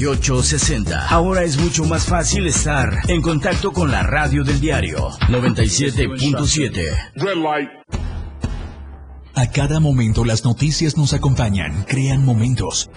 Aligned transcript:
9860. 0.00 1.08
Ahora 1.08 1.44
es 1.44 1.58
mucho 1.58 1.84
más 1.84 2.06
fácil 2.06 2.46
estar 2.46 3.00
en 3.08 3.20
contacto 3.20 3.70
con 3.70 3.90
la 3.90 4.02
radio 4.02 4.42
del 4.44 4.58
diario 4.60 5.10
97.7. 5.28 6.86
A 9.34 9.46
cada 9.50 9.78
momento 9.78 10.24
las 10.24 10.44
noticias 10.44 10.96
nos 10.96 11.12
acompañan, 11.12 11.84
crean 11.86 12.24
momentos. 12.24 12.90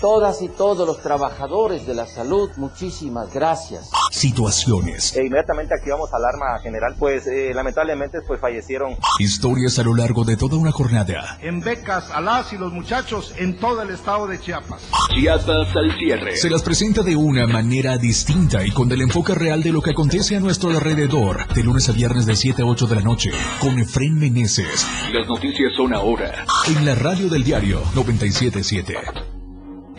Todas 0.00 0.42
y 0.42 0.48
todos 0.48 0.86
los 0.86 1.02
trabajadores 1.02 1.84
de 1.84 1.92
la 1.92 2.06
salud, 2.06 2.50
muchísimas 2.56 3.34
gracias. 3.34 3.90
Situaciones. 4.12 5.16
E 5.16 5.26
inmediatamente 5.26 5.74
activamos 5.74 6.10
alarma 6.14 6.60
general, 6.62 6.94
pues 6.96 7.26
eh, 7.26 7.52
lamentablemente 7.52 8.18
pues 8.26 8.40
fallecieron. 8.40 8.96
Historias 9.18 9.78
a 9.80 9.82
lo 9.82 9.96
largo 9.96 10.24
de 10.24 10.36
toda 10.36 10.56
una 10.56 10.70
jornada. 10.70 11.38
En 11.42 11.60
becas 11.60 12.10
a 12.12 12.20
las 12.20 12.52
y 12.52 12.58
los 12.58 12.72
muchachos 12.72 13.34
en 13.38 13.58
todo 13.58 13.82
el 13.82 13.90
estado 13.90 14.28
de 14.28 14.38
Chiapas. 14.38 14.82
Chiapas 15.14 15.74
al 15.74 15.92
cierre. 15.98 16.36
Se 16.36 16.48
las 16.48 16.62
presenta 16.62 17.02
de 17.02 17.16
una 17.16 17.48
manera 17.48 17.98
distinta 17.98 18.64
y 18.64 18.70
con 18.70 18.92
el 18.92 19.00
enfoque 19.00 19.34
real 19.34 19.64
de 19.64 19.72
lo 19.72 19.82
que 19.82 19.90
acontece 19.90 20.36
a 20.36 20.40
nuestro 20.40 20.70
alrededor. 20.70 21.52
De 21.54 21.64
lunes 21.64 21.88
a 21.88 21.92
viernes 21.92 22.24
de 22.24 22.36
7 22.36 22.62
a 22.62 22.66
8 22.66 22.86
de 22.86 22.94
la 22.94 23.02
noche. 23.02 23.30
Con 23.60 23.78
Efren 23.80 24.16
Meneses. 24.16 24.86
Las 25.12 25.26
noticias 25.26 25.72
son 25.76 25.92
ahora. 25.92 26.44
En 26.68 26.86
la 26.86 26.94
radio 26.94 27.28
del 27.28 27.42
diario 27.42 27.82
977 27.96 29.37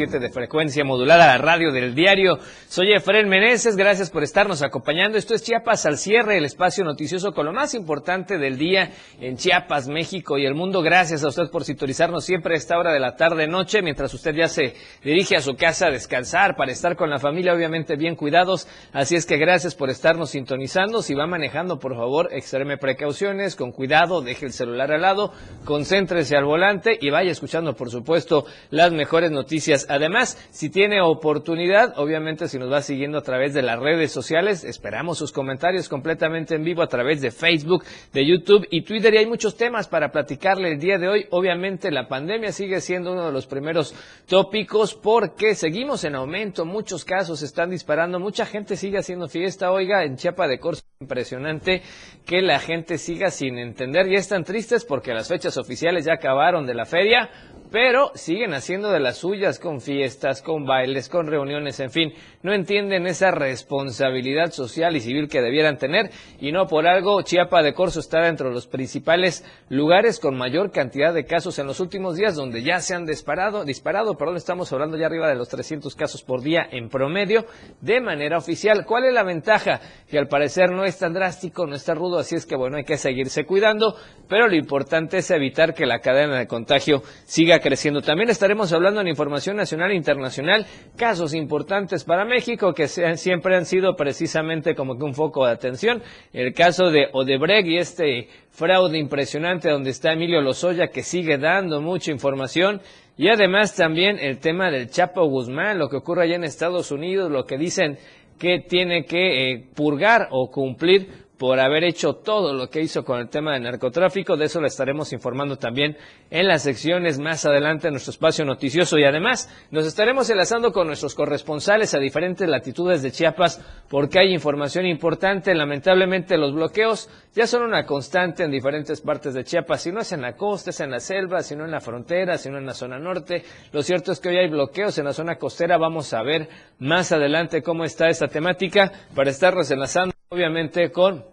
de 0.07 0.29
frecuencia 0.29 0.85
modulada, 0.85 1.27
la 1.27 1.37
radio 1.37 1.73
del 1.73 1.93
diario. 1.93 2.39
Soy 2.69 2.93
Efren 2.93 3.27
Meneses, 3.27 3.75
gracias 3.75 4.09
por 4.09 4.23
estarnos 4.23 4.61
acompañando. 4.61 5.17
Esto 5.17 5.35
es 5.35 5.43
Chiapas 5.43 5.85
al 5.85 5.97
cierre, 5.97 6.37
el 6.37 6.45
espacio 6.45 6.85
noticioso 6.85 7.33
con 7.33 7.45
lo 7.45 7.51
más 7.51 7.73
importante 7.73 8.37
del 8.37 8.57
día 8.57 8.91
en 9.19 9.35
Chiapas, 9.35 9.89
México 9.89 10.37
y 10.37 10.45
el 10.45 10.55
mundo. 10.55 10.81
Gracias 10.81 11.25
a 11.25 11.27
usted 11.27 11.49
por 11.51 11.65
sintonizarnos 11.65 12.23
siempre 12.23 12.53
a 12.53 12.57
esta 12.57 12.79
hora 12.79 12.93
de 12.93 12.99
la 13.01 13.17
tarde-noche, 13.17 13.81
mientras 13.81 14.13
usted 14.13 14.33
ya 14.33 14.47
se 14.47 14.73
dirige 15.03 15.35
a 15.35 15.41
su 15.41 15.57
casa 15.57 15.87
a 15.87 15.91
descansar, 15.91 16.55
para 16.55 16.71
estar 16.71 16.95
con 16.95 17.09
la 17.09 17.19
familia, 17.19 17.53
obviamente 17.53 17.97
bien 17.97 18.15
cuidados. 18.15 18.69
Así 18.93 19.17
es 19.17 19.25
que 19.25 19.35
gracias 19.35 19.75
por 19.75 19.89
estarnos 19.89 20.29
sintonizando. 20.29 21.01
Si 21.01 21.13
va 21.13 21.27
manejando, 21.27 21.77
por 21.77 21.93
favor, 21.97 22.29
extreme 22.31 22.77
precauciones, 22.77 23.57
con 23.57 23.73
cuidado, 23.73 24.21
deje 24.21 24.45
el 24.45 24.53
celular 24.53 24.93
al 24.93 25.01
lado, 25.01 25.33
concéntrese 25.65 26.37
al 26.37 26.45
volante 26.45 26.97
y 27.01 27.09
vaya 27.09 27.31
escuchando, 27.31 27.75
por 27.75 27.89
supuesto, 27.89 28.45
las 28.69 28.93
mejores 28.93 29.31
noticias 29.31 29.88
Además, 29.89 30.37
si 30.51 30.69
tiene 30.69 31.01
oportunidad, 31.01 31.97
obviamente 31.97 32.47
si 32.47 32.59
nos 32.59 32.71
va 32.71 32.81
siguiendo 32.83 33.17
a 33.17 33.23
través 33.23 33.55
de 33.55 33.63
las 33.63 33.79
redes 33.79 34.11
sociales, 34.11 34.63
esperamos 34.63 35.17
sus 35.17 35.31
comentarios 35.31 35.89
completamente 35.89 36.53
en 36.53 36.63
vivo 36.63 36.83
a 36.83 36.87
través 36.87 37.21
de 37.21 37.31
Facebook, 37.31 37.83
de 38.13 38.25
YouTube 38.25 38.67
y 38.69 38.83
Twitter. 38.83 39.13
Y 39.13 39.17
hay 39.17 39.25
muchos 39.25 39.57
temas 39.57 39.87
para 39.87 40.11
platicarle 40.11 40.73
el 40.73 40.79
día 40.79 40.99
de 40.99 41.07
hoy. 41.07 41.25
Obviamente 41.31 41.89
la 41.89 42.07
pandemia 42.07 42.51
sigue 42.51 42.81
siendo 42.81 43.13
uno 43.13 43.25
de 43.25 43.31
los 43.31 43.47
primeros 43.47 43.95
tópicos 44.27 44.93
porque 44.93 45.55
seguimos 45.55 46.03
en 46.03 46.15
aumento. 46.15 46.65
Muchos 46.65 47.03
casos 47.03 47.41
están 47.41 47.71
disparando. 47.71 48.19
Mucha 48.19 48.45
gente 48.45 48.75
sigue 48.75 48.99
haciendo 48.99 49.27
fiesta. 49.27 49.71
Oiga, 49.71 50.03
en 50.03 50.17
Chiapa 50.17 50.47
de 50.47 50.59
Corso, 50.59 50.83
impresionante 50.99 51.81
que 52.25 52.41
la 52.41 52.59
gente 52.59 52.99
siga 52.99 53.31
sin 53.31 53.57
entender. 53.57 54.07
Y 54.07 54.15
están 54.15 54.43
tristes 54.43 54.85
porque 54.85 55.13
las 55.13 55.27
fechas 55.27 55.57
oficiales 55.57 56.05
ya 56.05 56.13
acabaron 56.13 56.67
de 56.67 56.75
la 56.75 56.85
feria 56.85 57.29
pero 57.71 58.11
siguen 58.15 58.53
haciendo 58.53 58.89
de 58.89 58.99
las 58.99 59.17
suyas 59.17 59.59
con 59.59 59.81
fiestas, 59.81 60.41
con 60.41 60.65
bailes, 60.65 61.09
con 61.09 61.27
reuniones, 61.27 61.79
en 61.79 61.91
fin, 61.91 62.13
no 62.41 62.53
entienden 62.53 63.05
esa 63.05 63.31
responsabilidad 63.31 64.51
social 64.51 64.95
y 64.95 65.01
civil 65.01 65.27
que 65.27 65.41
debieran 65.41 65.77
tener 65.77 66.09
y 66.39 66.51
no 66.51 66.65
por 66.65 66.87
algo 66.87 67.21
Chiapa 67.21 67.61
de 67.61 67.73
Corzo 67.73 67.99
está 67.99 68.21
dentro 68.21 68.49
de 68.49 68.55
los 68.55 68.67
principales 68.67 69.45
lugares 69.69 70.19
con 70.19 70.37
mayor 70.37 70.71
cantidad 70.71 71.13
de 71.13 71.25
casos 71.25 71.59
en 71.59 71.67
los 71.67 71.79
últimos 71.79 72.15
días 72.15 72.35
donde 72.35 72.63
ya 72.63 72.79
se 72.79 72.95
han 72.95 73.05
disparado, 73.05 73.65
disparado, 73.65 74.15
perdón, 74.15 74.37
estamos 74.37 74.71
hablando 74.73 74.97
ya 74.97 75.05
arriba 75.05 75.27
de 75.27 75.35
los 75.35 75.49
300 75.49 75.95
casos 75.95 76.23
por 76.23 76.41
día 76.41 76.67
en 76.71 76.89
promedio 76.89 77.45
de 77.81 78.01
manera 78.01 78.37
oficial. 78.37 78.85
¿Cuál 78.85 79.05
es 79.05 79.13
la 79.13 79.23
ventaja? 79.23 79.79
Que 80.09 80.17
al 80.17 80.27
parecer 80.27 80.71
no 80.71 80.85
es 80.85 80.97
tan 80.97 81.13
drástico, 81.13 81.67
no 81.67 81.75
es 81.75 81.85
tan 81.85 81.97
rudo, 81.97 82.19
así 82.19 82.35
es 82.35 82.45
que 82.45 82.55
bueno, 82.55 82.77
hay 82.77 82.83
que 82.83 82.97
seguirse 82.97 83.45
cuidando, 83.45 83.95
pero 84.27 84.47
lo 84.47 84.55
importante 84.55 85.17
es 85.17 85.29
evitar 85.31 85.73
que 85.73 85.85
la 85.85 85.99
cadena 85.99 86.37
de 86.39 86.47
contagio 86.47 87.03
siga 87.25 87.58
creciendo. 87.59 88.01
También 88.01 88.29
estaremos 88.29 88.73
hablando 88.73 89.01
en 89.01 89.07
información 89.07 89.55
nacional 89.57 89.91
e 89.91 89.95
internacional, 89.95 90.65
casos 90.95 91.33
importantes 91.33 92.03
para 92.03 92.25
México 92.25 92.73
que 92.73 92.87
siempre 92.87 93.55
han 93.55 93.65
sido 93.65 93.95
precisamente 93.95 94.75
como 94.75 94.97
que 94.97 95.03
un 95.03 95.13
foco 95.13 95.45
de 95.45 95.51
atención. 95.51 96.01
El 96.33 96.53
caso 96.53 96.91
de 96.91 97.07
Odebrecht 97.13 97.67
y 97.67 97.77
este 97.77 98.27
fraude 98.49 98.97
impresionante 98.97 99.69
donde 99.69 99.91
está 99.91 100.13
Emilio 100.13 100.41
Lozoya 100.41 100.87
que 100.87 101.03
sigue 101.03 101.37
dando 101.37 101.81
mucha 101.81 102.11
información. 102.11 102.81
Y 103.17 103.27
además 103.27 103.75
también 103.75 104.17
el 104.17 104.39
tema 104.39 104.71
del 104.71 104.89
Chapo 104.89 105.25
Guzmán, 105.25 105.77
lo 105.77 105.89
que 105.89 105.97
ocurre 105.97 106.23
allá 106.23 106.35
en 106.35 106.45
Estados 106.45 106.91
Unidos, 106.91 107.29
lo 107.29 107.45
que 107.45 107.57
dicen 107.57 107.97
que 108.39 108.59
tiene 108.59 109.03
que 109.03 109.51
eh, 109.51 109.65
purgar 109.75 110.29
o 110.31 110.49
cumplir 110.49 111.28
por 111.39 111.57
haber 111.61 111.85
hecho 111.85 112.15
todo 112.15 112.53
lo 112.53 112.69
que 112.69 112.81
hizo 112.81 113.05
con 113.05 113.17
el 113.17 113.29
tema 113.29 113.53
del 113.53 113.63
narcotráfico. 113.63 114.35
De 114.35 114.45
eso 114.45 114.59
le 114.59 114.67
estaremos 114.67 115.13
informando 115.13 115.55
también 115.55 115.95
en 116.29 116.47
las 116.49 116.63
secciones 116.63 117.17
más 117.17 117.45
adelante 117.45 117.87
en 117.87 117.93
nuestro 117.93 118.11
espacio 118.11 118.43
noticioso. 118.43 118.97
Y 118.97 119.05
además 119.05 119.49
nos 119.71 119.87
estaremos 119.87 120.29
enlazando 120.29 120.73
con 120.73 120.87
nuestros 120.87 121.15
corresponsales 121.15 121.95
a 121.95 121.99
diferentes 121.99 122.47
latitudes 122.47 123.01
de 123.01 123.11
Chiapas 123.11 123.65
porque 123.87 124.19
hay 124.19 124.33
información 124.33 124.85
importante. 124.85 125.55
Lamentablemente 125.55 126.37
los 126.37 126.53
bloqueos 126.53 127.09
ya 127.33 127.47
son 127.47 127.63
una 127.63 127.85
constante 127.85 128.43
en 128.43 128.51
diferentes 128.51 128.99
partes 128.99 129.33
de 129.33 129.45
Chiapas. 129.45 129.81
Si 129.81 129.93
no 129.93 130.01
es 130.01 130.11
en 130.11 130.21
la 130.21 130.35
costa, 130.35 130.71
es 130.71 130.81
en 130.81 130.91
la 130.91 130.99
selva, 130.99 131.41
si 131.41 131.55
no 131.55 131.63
en 131.63 131.71
la 131.71 131.79
frontera, 131.79 132.37
si 132.37 132.49
no 132.49 132.57
en 132.57 132.65
la 132.65 132.73
zona 132.73 132.99
norte. 132.99 133.45
Lo 133.71 133.81
cierto 133.81 134.11
es 134.11 134.19
que 134.19 134.27
hoy 134.27 134.37
hay 134.39 134.49
bloqueos 134.49 134.97
en 134.97 135.05
la 135.05 135.13
zona 135.13 135.37
costera. 135.37 135.77
Vamos 135.77 136.13
a 136.13 136.21
ver 136.21 136.49
más 136.79 137.13
adelante 137.13 137.63
cómo 137.63 137.85
está 137.85 138.09
esta 138.09 138.27
temática 138.27 138.91
para 139.15 139.29
estarnos 139.29 139.71
enlazando 139.71 140.18
obviamente 140.31 140.91
con 140.91 141.25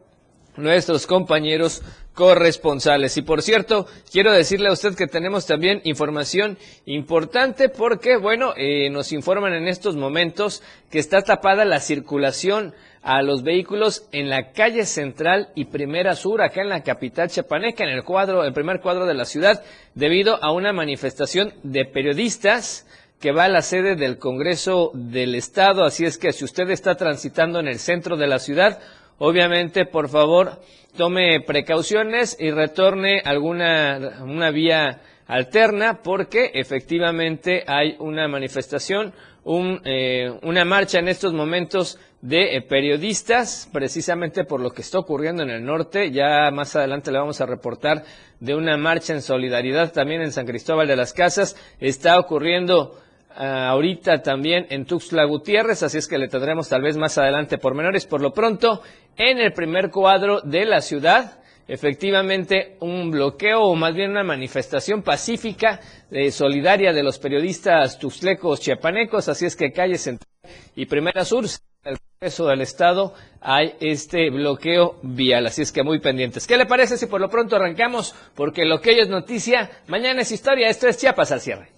nuestros 0.57 1.07
compañeros 1.07 1.83
corresponsales. 2.15 3.19
Y 3.19 3.23
por 3.23 3.43
cierto, 3.43 3.87
quiero 4.11 4.33
decirle 4.33 4.71
a 4.71 4.73
usted 4.73 4.95
que 4.95 5.07
tenemos 5.07 5.45
también 5.45 5.83
información 5.85 6.57
importante 6.87 7.69
porque, 7.69 8.17
bueno, 8.17 8.55
eh, 8.57 8.89
nos 8.89 9.13
informan 9.13 9.53
en 9.53 9.69
estos 9.69 9.97
momentos 9.97 10.63
que 10.91 10.99
está 10.99 11.21
tapada 11.21 11.67
la 11.67 11.81
circulación 11.81 12.73
a 13.03 13.21
los 13.21 13.43
vehículos 13.43 14.09
en 14.13 14.31
la 14.31 14.53
calle 14.53 14.87
central 14.87 15.51
y 15.55 15.67
primera 15.67 16.15
sur, 16.15 16.41
acá 16.41 16.63
en 16.63 16.71
la 16.71 16.83
capital 16.83 17.29
chapaneca, 17.29 17.85
en 17.85 17.91
el 17.91 18.03
cuadro, 18.03 18.45
el 18.45 18.55
primer 18.55 18.81
cuadro 18.81 19.05
de 19.05 19.13
la 19.13 19.27
ciudad, 19.27 19.63
debido 19.95 20.43
a 20.43 20.53
una 20.53 20.73
manifestación 20.73 21.53
de 21.63 21.85
periodistas 21.85 22.86
que 23.21 23.33
va 23.33 23.45
a 23.45 23.49
la 23.49 23.63
sede 23.63 23.97
del 23.97 24.19
Congreso 24.19 24.91
del 24.95 25.35
Estado. 25.35 25.85
Así 25.85 26.05
es 26.05 26.19
que 26.19 26.33
si 26.33 26.45
usted 26.45 26.71
está 26.71 26.97
transitando 26.97 27.61
en 27.61 27.69
el 27.69 27.79
centro 27.79 28.17
de 28.17 28.27
la 28.27 28.39
ciudad, 28.39 28.81
Obviamente, 29.19 29.87
por 29.87 30.09
favor, 30.09 30.61
tome 30.97 31.41
precauciones 31.41 32.37
y 32.39 32.51
retorne 32.51 33.23
alguna 33.25 34.19
una 34.23 34.51
vía 34.51 35.01
alterna 35.27 36.03
porque 36.03 36.51
efectivamente 36.55 37.65
hay 37.67 37.97
una 37.99 38.29
manifestación, 38.29 39.15
un, 39.43 39.81
eh, 39.85 40.31
una 40.43 40.67
marcha 40.67 40.99
en 40.99 41.09
estos 41.09 41.33
momentos 41.33 41.99
de 42.21 42.57
eh, 42.57 42.63
periodistas, 42.63 43.71
precisamente 43.73 44.45
por 44.45 44.61
lo 44.61 44.71
que 44.71 44.83
está 44.83 44.99
ocurriendo 44.99 45.43
en 45.43 45.51
el 45.51 45.65
norte. 45.65 46.11
Ya 46.11 46.51
más 46.51 46.77
adelante 46.77 47.11
le 47.11 47.19
vamos 47.19 47.41
a 47.41 47.47
reportar 47.47 48.05
de 48.39 48.55
una 48.55 48.77
marcha 48.77 49.15
en 49.15 49.23
solidaridad 49.23 49.93
también 49.93 50.21
en 50.21 50.33
San 50.33 50.47
Cristóbal 50.47 50.89
de 50.89 50.97
las 50.97 51.15
Casas. 51.15 51.57
Está 51.81 52.19
ocurriendo 52.19 53.01
ahorita 53.37 54.23
también 54.23 54.67
en 54.71 54.87
Tuxtla 54.87 55.25
Gutiérrez, 55.25 55.83
así 55.83 55.99
es 55.99 56.09
que 56.09 56.19
le 56.19 56.29
tendremos 56.29 56.69
tal 56.69 56.83
vez 56.83 56.97
más 56.97 57.19
adelante 57.19 57.59
por 57.59 57.75
menores. 57.75 58.07
Por 58.07 58.23
lo 58.23 58.33
pronto, 58.33 58.83
en 59.17 59.39
el 59.39 59.53
primer 59.53 59.91
cuadro 59.91 60.41
de 60.41 60.65
la 60.65 60.81
ciudad, 60.81 61.41
efectivamente 61.69 62.77
un 62.81 63.11
bloqueo 63.11 63.63
o 63.63 63.75
más 63.75 63.95
bien 63.95 64.13
una 64.13 64.23
manifestación 64.23 65.03
pacífica 65.03 65.81
eh, 66.11 66.31
solidaria 66.31 66.93
de 66.93 67.03
los 67.03 67.19
periodistas 67.19 67.99
tuxtlecos 67.99 68.61
chiapanecos, 68.61 69.29
así 69.29 69.47
es 69.47 69.57
que 69.57 69.73
calle 69.73 69.99
Central 69.99 70.31
y 70.75 70.87
Primera 70.87 71.25
Sur, 71.25 71.45
el 71.85 71.99
Congreso 71.99 72.47
del 72.47 72.61
Estado, 72.61 73.15
hay 73.41 73.75
este 73.81 74.31
bloqueo 74.31 74.99
vial, 75.03 75.47
así 75.47 75.63
es 75.63 75.73
que 75.73 75.83
muy 75.83 76.01
pendientes. 76.01 76.47
¿Qué 76.47 76.57
le 76.57 76.67
parece 76.67 76.97
si 76.97 77.07
por 77.07 77.21
lo 77.21 77.29
pronto 77.29 77.57
arrancamos? 77.57 78.15
Porque 78.35 78.65
lo 78.65 78.81
que 78.81 78.91
hoy 78.91 79.01
es 79.01 79.09
noticia, 79.09 79.71
mañana 79.89 80.23
es 80.23 80.33
historia, 80.33 80.69
esto 80.69 80.89
es 80.89 80.99
Chiapas 80.99 81.33
al 81.33 81.41
cierre. 81.41 81.76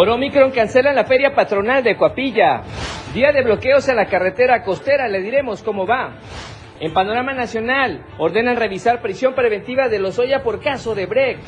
Por 0.00 0.08
Omicron 0.08 0.50
cancelan 0.50 0.94
la 0.94 1.04
feria 1.04 1.34
patronal 1.34 1.84
de 1.84 1.94
Coapilla. 1.94 2.62
Día 3.12 3.32
de 3.32 3.42
bloqueos 3.42 3.86
en 3.86 3.96
la 3.96 4.06
carretera 4.06 4.62
costera, 4.62 5.06
le 5.08 5.20
diremos 5.20 5.62
cómo 5.62 5.86
va. 5.86 6.14
En 6.80 6.94
panorama 6.94 7.34
nacional, 7.34 8.06
ordenan 8.16 8.56
revisar 8.56 9.02
prisión 9.02 9.34
preventiva 9.34 9.90
de 9.90 9.98
Lozoya 9.98 10.42
por 10.42 10.62
caso 10.62 10.94
de 10.94 11.04
Brecht. 11.04 11.42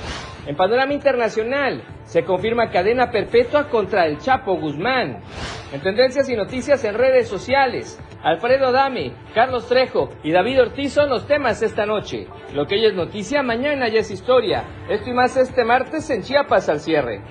En 0.46 0.54
panorama 0.54 0.92
internacional, 0.92 1.82
se 2.04 2.24
confirma 2.24 2.68
cadena 2.68 3.10
perpetua 3.10 3.70
contra 3.70 4.04
el 4.04 4.18
Chapo 4.18 4.54
Guzmán. 4.58 5.22
En 5.72 5.80
tendencias 5.80 6.28
y 6.28 6.36
noticias 6.36 6.84
en 6.84 6.98
redes 6.98 7.28
sociales, 7.28 7.98
Alfredo 8.22 8.66
Adame, 8.66 9.14
Carlos 9.34 9.66
Trejo 9.66 10.10
y 10.22 10.30
David 10.30 10.60
Ortiz 10.60 10.92
son 10.92 11.08
los 11.08 11.26
temas 11.26 11.62
esta 11.62 11.86
noche. 11.86 12.26
Lo 12.52 12.66
que 12.66 12.74
hoy 12.74 12.84
es 12.84 12.92
noticia, 12.92 13.42
mañana 13.42 13.88
ya 13.88 14.00
es 14.00 14.10
historia. 14.10 14.64
Esto 14.90 15.08
y 15.08 15.14
más 15.14 15.38
este 15.38 15.64
martes 15.64 16.10
en 16.10 16.20
Chiapas 16.20 16.68
al 16.68 16.80
cierre. 16.80 17.22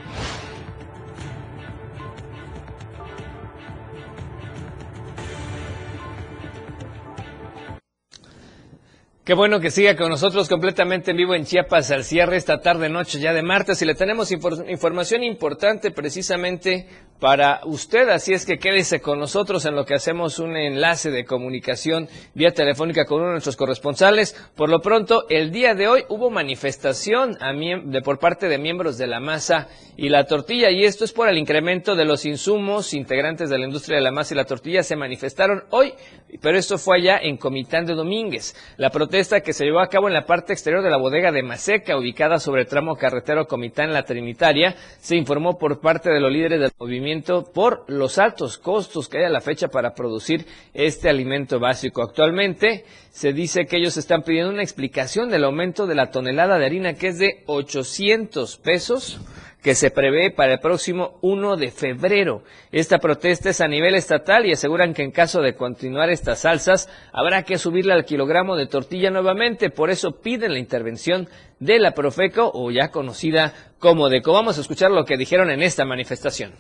Qué 9.24 9.36
bueno 9.36 9.60
que 9.60 9.70
siga 9.70 9.96
con 9.96 10.10
nosotros 10.10 10.50
completamente 10.50 11.12
en 11.12 11.18
vivo 11.18 11.36
en 11.36 11.46
Chiapas 11.46 11.92
al 11.92 12.04
cierre 12.04 12.38
esta 12.38 12.60
tarde 12.60 12.90
noche 12.90 13.20
ya 13.20 13.34
de 13.34 13.44
martes 13.44 13.80
y 13.80 13.86
le 13.86 13.94
tenemos 13.94 14.32
información 14.32 15.24
importante 15.24 15.92
precisamente 15.92 16.88
para 17.22 17.62
usted, 17.66 18.10
así 18.10 18.34
es 18.34 18.48
que 18.48 18.58
quédese 18.58 19.00
con 19.00 19.20
nosotros 19.20 19.64
en 19.68 19.76
lo 19.76 19.86
que 19.86 19.94
hacemos 19.94 20.40
un 20.40 20.58
enlace 20.58 21.12
de 21.12 21.24
comunicación 21.24 22.10
vía 22.34 22.52
telefónica 22.52 23.06
con 23.06 23.20
uno 23.20 23.28
de 23.28 23.34
nuestros 23.34 23.56
corresponsales. 23.56 24.36
Por 24.56 24.70
lo 24.70 24.82
pronto, 24.82 25.26
el 25.30 25.52
día 25.52 25.76
de 25.76 25.88
hoy 25.88 26.04
hubo 26.10 26.32
manifestación 26.32 27.38
de, 27.86 28.02
por 28.02 28.18
parte 28.18 28.48
de 28.48 28.58
miembros 28.58 28.98
de 28.98 29.06
la 29.06 29.20
masa 29.20 29.68
y 29.96 30.10
la 30.10 30.26
tortilla 30.26 30.72
y 30.72 30.84
esto 30.84 31.06
es 31.06 31.12
por 31.12 31.30
el 31.30 31.38
incremento 31.38 31.96
de 31.96 32.06
los 32.06 32.26
insumos 32.26 32.92
integrantes 32.96 33.52
de 33.52 33.60
la 33.60 33.68
industria 33.68 33.98
de 33.98 34.04
la 34.04 34.12
masa 34.12 34.34
y 34.34 34.38
la 34.38 34.46
tortilla 34.46 34.82
se 34.82 34.96
manifestaron 34.96 35.66
hoy, 35.70 35.94
pero 36.42 36.58
esto 36.58 36.80
fue 36.80 36.98
allá 36.98 37.20
en 37.22 37.38
Comitán 37.38 37.86
de 37.86 37.94
Domínguez. 37.94 38.56
La 38.78 38.90
que 39.12 39.52
se 39.52 39.66
llevó 39.66 39.82
a 39.82 39.90
cabo 39.90 40.08
en 40.08 40.14
la 40.14 40.26
parte 40.26 40.54
exterior 40.54 40.82
de 40.82 40.90
la 40.90 40.96
bodega 40.96 41.34
de 41.34 41.44
Maseca, 41.44 41.98
ubicada 41.98 42.40
sobre 42.40 42.62
el 42.62 42.68
tramo 42.68 42.96
carretero 42.96 43.46
Comitán 43.46 43.92
La 43.92 44.04
Trinitaria, 44.04 44.74
se 45.02 45.18
informó 45.18 45.58
por 45.58 45.82
parte 45.82 46.10
de 46.10 46.22
los 46.22 46.32
líderes 46.32 46.62
del 46.62 46.72
movimiento 46.80 47.44
por 47.44 47.84
los 47.90 48.18
altos 48.18 48.58
costos 48.58 49.10
que 49.10 49.18
hay 49.18 49.26
a 49.26 49.30
la 49.30 49.42
fecha 49.42 49.68
para 49.68 49.94
producir 49.96 50.46
este 50.74 51.10
alimento 51.10 51.60
básico. 51.60 52.02
Actualmente 52.02 52.86
se 53.10 53.34
dice 53.34 53.66
que 53.66 53.76
ellos 53.78 53.98
están 53.98 54.24
pidiendo 54.24 54.50
una 54.50 54.64
explicación 54.64 55.30
del 55.30 55.44
aumento 55.44 55.88
de 55.88 55.96
la 55.96 56.10
tonelada 56.10 56.58
de 56.58 56.66
harina 56.66 56.94
que 56.94 57.08
es 57.08 57.20
de 57.20 57.44
800 57.48 58.58
pesos 58.60 59.20
que 59.62 59.76
se 59.76 59.92
prevé 59.92 60.32
para 60.32 60.54
el 60.54 60.60
próximo 60.60 61.20
1 61.22 61.56
de 61.56 61.72
febrero. 61.72 62.44
Esta 62.72 62.98
protesta 62.98 63.50
es 63.50 63.62
a 63.62 63.68
nivel 63.68 63.96
estatal 63.96 64.46
y 64.46 64.54
aseguran 64.54 64.94
que 64.94 65.04
en 65.04 65.12
caso 65.12 65.42
de 65.42 65.56
continuar 65.56 66.10
estas 66.10 66.42
salsas 66.42 66.90
habrá 67.14 67.44
que 67.44 67.58
subirle 67.58 67.94
al 67.94 68.06
kilogramo 68.06 68.56
de 68.56 68.68
tortilla 68.68 69.12
nuevamente. 69.12 69.70
Por 69.70 69.92
eso 69.92 70.20
piden 70.22 70.54
la 70.54 70.60
intervención 70.60 71.28
de 71.60 71.80
la 71.80 71.92
Profeco 71.92 72.52
o 72.54 72.72
ya 72.72 72.90
conocida 72.90 73.54
como 73.78 74.10
DECO. 74.10 74.34
Vamos 74.34 74.58
a 74.58 74.62
escuchar 74.62 74.92
lo 74.92 75.06
que 75.06 75.18
dijeron 75.18 75.52
en 75.52 75.62
esta 75.62 75.86
manifestación. 75.86 76.54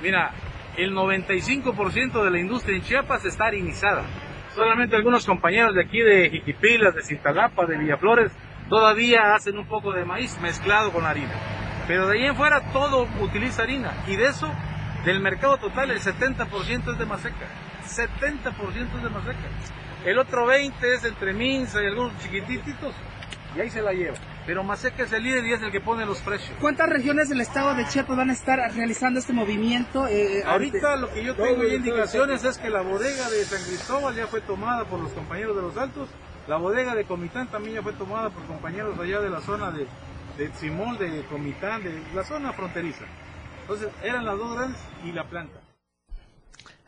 Mira, 0.00 0.32
el 0.76 0.92
95% 0.92 2.24
de 2.24 2.30
la 2.30 2.38
industria 2.38 2.76
en 2.76 2.82
Chiapas 2.82 3.24
está 3.24 3.46
harinizada. 3.46 4.04
Solamente 4.54 4.94
algunos 4.94 5.26
compañeros 5.26 5.74
de 5.74 5.82
aquí 5.82 6.00
de 6.00 6.30
Jiquipilas, 6.30 6.94
de 6.94 7.02
Cintalapa, 7.02 7.66
de 7.66 7.78
Villaflores, 7.78 8.32
todavía 8.68 9.34
hacen 9.34 9.58
un 9.58 9.66
poco 9.66 9.92
de 9.92 10.04
maíz 10.04 10.38
mezclado 10.40 10.92
con 10.92 11.04
harina. 11.04 11.34
Pero 11.86 12.06
de 12.06 12.18
ahí 12.18 12.26
en 12.26 12.36
fuera 12.36 12.60
todo 12.72 13.08
utiliza 13.20 13.62
harina. 13.62 13.92
Y 14.06 14.16
de 14.16 14.26
eso, 14.26 14.52
del 15.04 15.20
mercado 15.20 15.56
total, 15.56 15.90
el 15.90 16.00
70% 16.00 16.92
es 16.92 16.98
de 16.98 17.06
maseca. 17.06 17.46
70% 17.86 18.96
es 18.96 19.02
de 19.02 19.10
maseca. 19.10 19.48
El 20.04 20.18
otro 20.18 20.46
20% 20.46 20.72
es 20.82 21.04
entre 21.04 21.32
Minsa 21.32 21.82
y 21.82 21.86
algunos 21.86 22.16
chiquititos. 22.18 22.94
Y 23.56 23.60
ahí 23.60 23.70
se 23.70 23.82
la 23.82 23.92
lleva 23.92 24.16
pero 24.48 24.64
Maseca 24.64 25.02
es 25.02 25.12
el 25.12 25.24
líder 25.24 25.44
y 25.44 25.52
es 25.52 25.60
el 25.60 25.70
que 25.70 25.82
pone 25.82 26.06
los 26.06 26.20
precios. 26.22 26.56
¿Cuántas 26.58 26.88
regiones 26.88 27.28
del 27.28 27.42
estado 27.42 27.74
de 27.74 27.86
Chiapas 27.86 28.16
van 28.16 28.30
a 28.30 28.32
estar 28.32 28.58
realizando 28.74 29.20
este 29.20 29.34
movimiento? 29.34 30.06
Eh, 30.06 30.38
eh, 30.38 30.42
Ahorita 30.46 30.96
lo 30.96 31.12
que 31.12 31.22
yo 31.22 31.34
tengo 31.34 31.66
indicaciones 31.66 32.42
es 32.42 32.56
que 32.56 32.70
la 32.70 32.80
bodega 32.80 33.28
de 33.28 33.44
San 33.44 33.62
Cristóbal 33.62 34.14
ya 34.16 34.26
fue 34.26 34.40
tomada 34.40 34.86
por 34.86 35.00
los 35.00 35.12
compañeros 35.12 35.54
de 35.54 35.60
los 35.60 35.76
Altos, 35.76 36.08
la 36.48 36.56
bodega 36.56 36.94
de 36.94 37.04
Comitán 37.04 37.48
también 37.48 37.76
ya 37.76 37.82
fue 37.82 37.92
tomada 37.92 38.30
por 38.30 38.42
compañeros 38.46 38.98
allá 38.98 39.20
de 39.20 39.28
la 39.28 39.40
zona 39.40 39.70
de, 39.70 39.86
de 40.38 40.52
Simón, 40.54 40.96
de 40.96 41.22
Comitán, 41.24 41.82
de 41.84 42.02
la 42.14 42.24
zona 42.24 42.52
fronteriza. 42.54 43.04
Entonces 43.60 43.90
eran 44.02 44.24
las 44.24 44.38
dos 44.38 44.56
grandes 44.56 44.80
y 45.04 45.12
la 45.12 45.24
planta. 45.24 45.60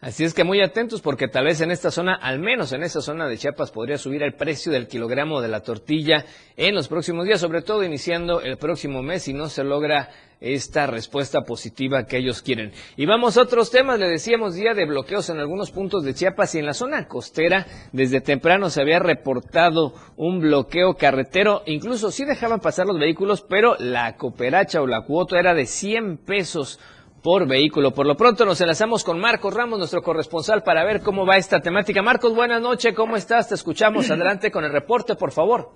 Así 0.00 0.24
es 0.24 0.32
que 0.32 0.44
muy 0.44 0.62
atentos 0.62 1.02
porque 1.02 1.28
tal 1.28 1.44
vez 1.44 1.60
en 1.60 1.70
esta 1.70 1.90
zona, 1.90 2.14
al 2.14 2.38
menos 2.38 2.72
en 2.72 2.82
esa 2.82 3.02
zona 3.02 3.28
de 3.28 3.36
Chiapas, 3.36 3.70
podría 3.70 3.98
subir 3.98 4.22
el 4.22 4.32
precio 4.32 4.72
del 4.72 4.88
kilogramo 4.88 5.42
de 5.42 5.48
la 5.48 5.60
tortilla 5.60 6.24
en 6.56 6.74
los 6.74 6.88
próximos 6.88 7.26
días, 7.26 7.38
sobre 7.38 7.60
todo 7.60 7.84
iniciando 7.84 8.40
el 8.40 8.56
próximo 8.56 9.02
mes 9.02 9.24
si 9.24 9.34
no 9.34 9.50
se 9.50 9.62
logra 9.62 10.08
esta 10.40 10.86
respuesta 10.86 11.42
positiva 11.42 12.06
que 12.06 12.16
ellos 12.16 12.40
quieren. 12.40 12.72
Y 12.96 13.04
vamos 13.04 13.36
a 13.36 13.42
otros 13.42 13.70
temas, 13.70 13.98
le 13.98 14.08
decíamos 14.08 14.54
día 14.54 14.72
de 14.72 14.86
bloqueos 14.86 15.28
en 15.28 15.38
algunos 15.38 15.70
puntos 15.70 16.02
de 16.02 16.14
Chiapas 16.14 16.54
y 16.54 16.60
en 16.60 16.66
la 16.66 16.72
zona 16.72 17.06
costera 17.06 17.66
desde 17.92 18.22
temprano 18.22 18.70
se 18.70 18.80
había 18.80 19.00
reportado 19.00 19.92
un 20.16 20.40
bloqueo 20.40 20.94
carretero, 20.94 21.60
incluso 21.66 22.10
sí 22.10 22.24
dejaban 22.24 22.60
pasar 22.60 22.86
los 22.86 22.98
vehículos, 22.98 23.44
pero 23.46 23.76
la 23.78 24.16
cooperacha 24.16 24.80
o 24.80 24.86
la 24.86 25.02
cuota 25.02 25.38
era 25.38 25.52
de 25.52 25.66
100 25.66 26.16
pesos 26.24 26.80
por 27.22 27.46
vehículo. 27.46 27.92
Por 27.92 28.06
lo 28.06 28.14
pronto 28.14 28.44
nos 28.44 28.60
enlazamos 28.60 29.04
con 29.04 29.20
Marcos 29.20 29.54
Ramos, 29.54 29.78
nuestro 29.78 30.02
corresponsal, 30.02 30.62
para 30.62 30.84
ver 30.84 31.02
cómo 31.02 31.26
va 31.26 31.36
esta 31.36 31.60
temática. 31.60 32.02
Marcos, 32.02 32.34
buenas 32.34 32.62
noches, 32.62 32.94
¿cómo 32.94 33.16
estás? 33.16 33.48
Te 33.48 33.54
escuchamos. 33.54 34.10
Adelante 34.10 34.50
con 34.50 34.64
el 34.64 34.72
reporte, 34.72 35.14
por 35.14 35.32
favor. 35.32 35.68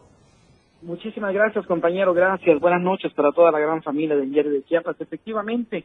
Muchísimas 0.82 1.32
gracias, 1.32 1.66
compañero. 1.66 2.12
Gracias. 2.12 2.60
Buenas 2.60 2.82
noches 2.82 3.12
para 3.14 3.32
toda 3.32 3.50
la 3.50 3.58
gran 3.58 3.82
familia 3.82 4.16
del 4.16 4.30
diario 4.30 4.52
de 4.52 4.62
Chiapas. 4.64 5.00
Efectivamente, 5.00 5.84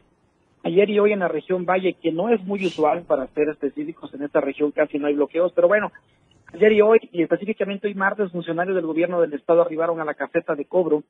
ayer 0.62 0.90
y 0.90 0.98
hoy 0.98 1.12
en 1.12 1.20
la 1.20 1.28
región 1.28 1.64
Valle, 1.64 1.94
que 1.94 2.12
no 2.12 2.28
es 2.28 2.42
muy 2.44 2.64
usual 2.66 3.02
para 3.02 3.26
ser 3.28 3.48
específicos 3.48 4.12
en 4.14 4.22
esta 4.22 4.40
región, 4.40 4.72
casi 4.72 4.98
no 4.98 5.06
hay 5.06 5.14
bloqueos, 5.14 5.52
pero 5.54 5.68
bueno, 5.68 5.90
ayer 6.52 6.72
y 6.72 6.82
hoy, 6.82 6.98
y 7.12 7.22
específicamente 7.22 7.88
hoy 7.88 7.94
martes, 7.94 8.30
funcionarios 8.30 8.76
del 8.76 8.86
gobierno 8.86 9.20
del 9.20 9.32
estado 9.32 9.62
arribaron 9.62 10.00
a 10.00 10.04
la 10.04 10.14
caseta 10.14 10.54
de 10.54 10.66
cobro 10.66 11.02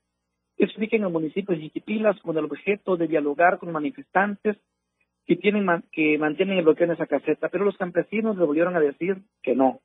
explica 0.64 0.96
el 0.96 1.08
municipio 1.08 1.54
de 1.54 1.62
Jiquipilas 1.62 2.20
con 2.20 2.36
el 2.36 2.44
objeto 2.44 2.96
de 2.96 3.06
dialogar 3.06 3.58
con 3.58 3.72
manifestantes 3.72 4.56
que 5.26 5.36
tienen 5.36 5.66
que 5.92 6.18
mantienen 6.18 6.58
el 6.58 6.64
bloqueo 6.64 6.86
en 6.86 6.92
esa 6.92 7.06
caseta, 7.06 7.48
pero 7.48 7.64
los 7.64 7.76
campesinos 7.76 8.36
le 8.36 8.44
volvieron 8.44 8.76
a 8.76 8.80
decir 8.80 9.22
que 9.42 9.54
no. 9.54 9.80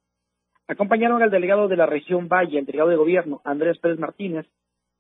Acompañaron 0.68 1.22
al 1.22 1.30
delegado 1.30 1.68
de 1.68 1.77
la 1.77 1.86
región 1.86 2.27
Valle, 2.27 2.60
el 2.60 2.66
delegado 2.66 2.89
de 2.89 2.95
gobierno, 2.95 3.42
Andrés 3.44 3.77
Pérez 3.77 4.00
Martínez, 4.00 4.48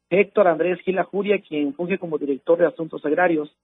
Héctor 0.09 0.47
Andrés 0.47 0.79
Gila 0.81 1.03
Juria, 1.03 1.41
quien 1.41 1.73
funge 1.73 1.97
como 1.97 2.19
director 2.19 2.59
de 2.59 2.67
asuntos 2.67 3.03
agrarios, 3.03 3.55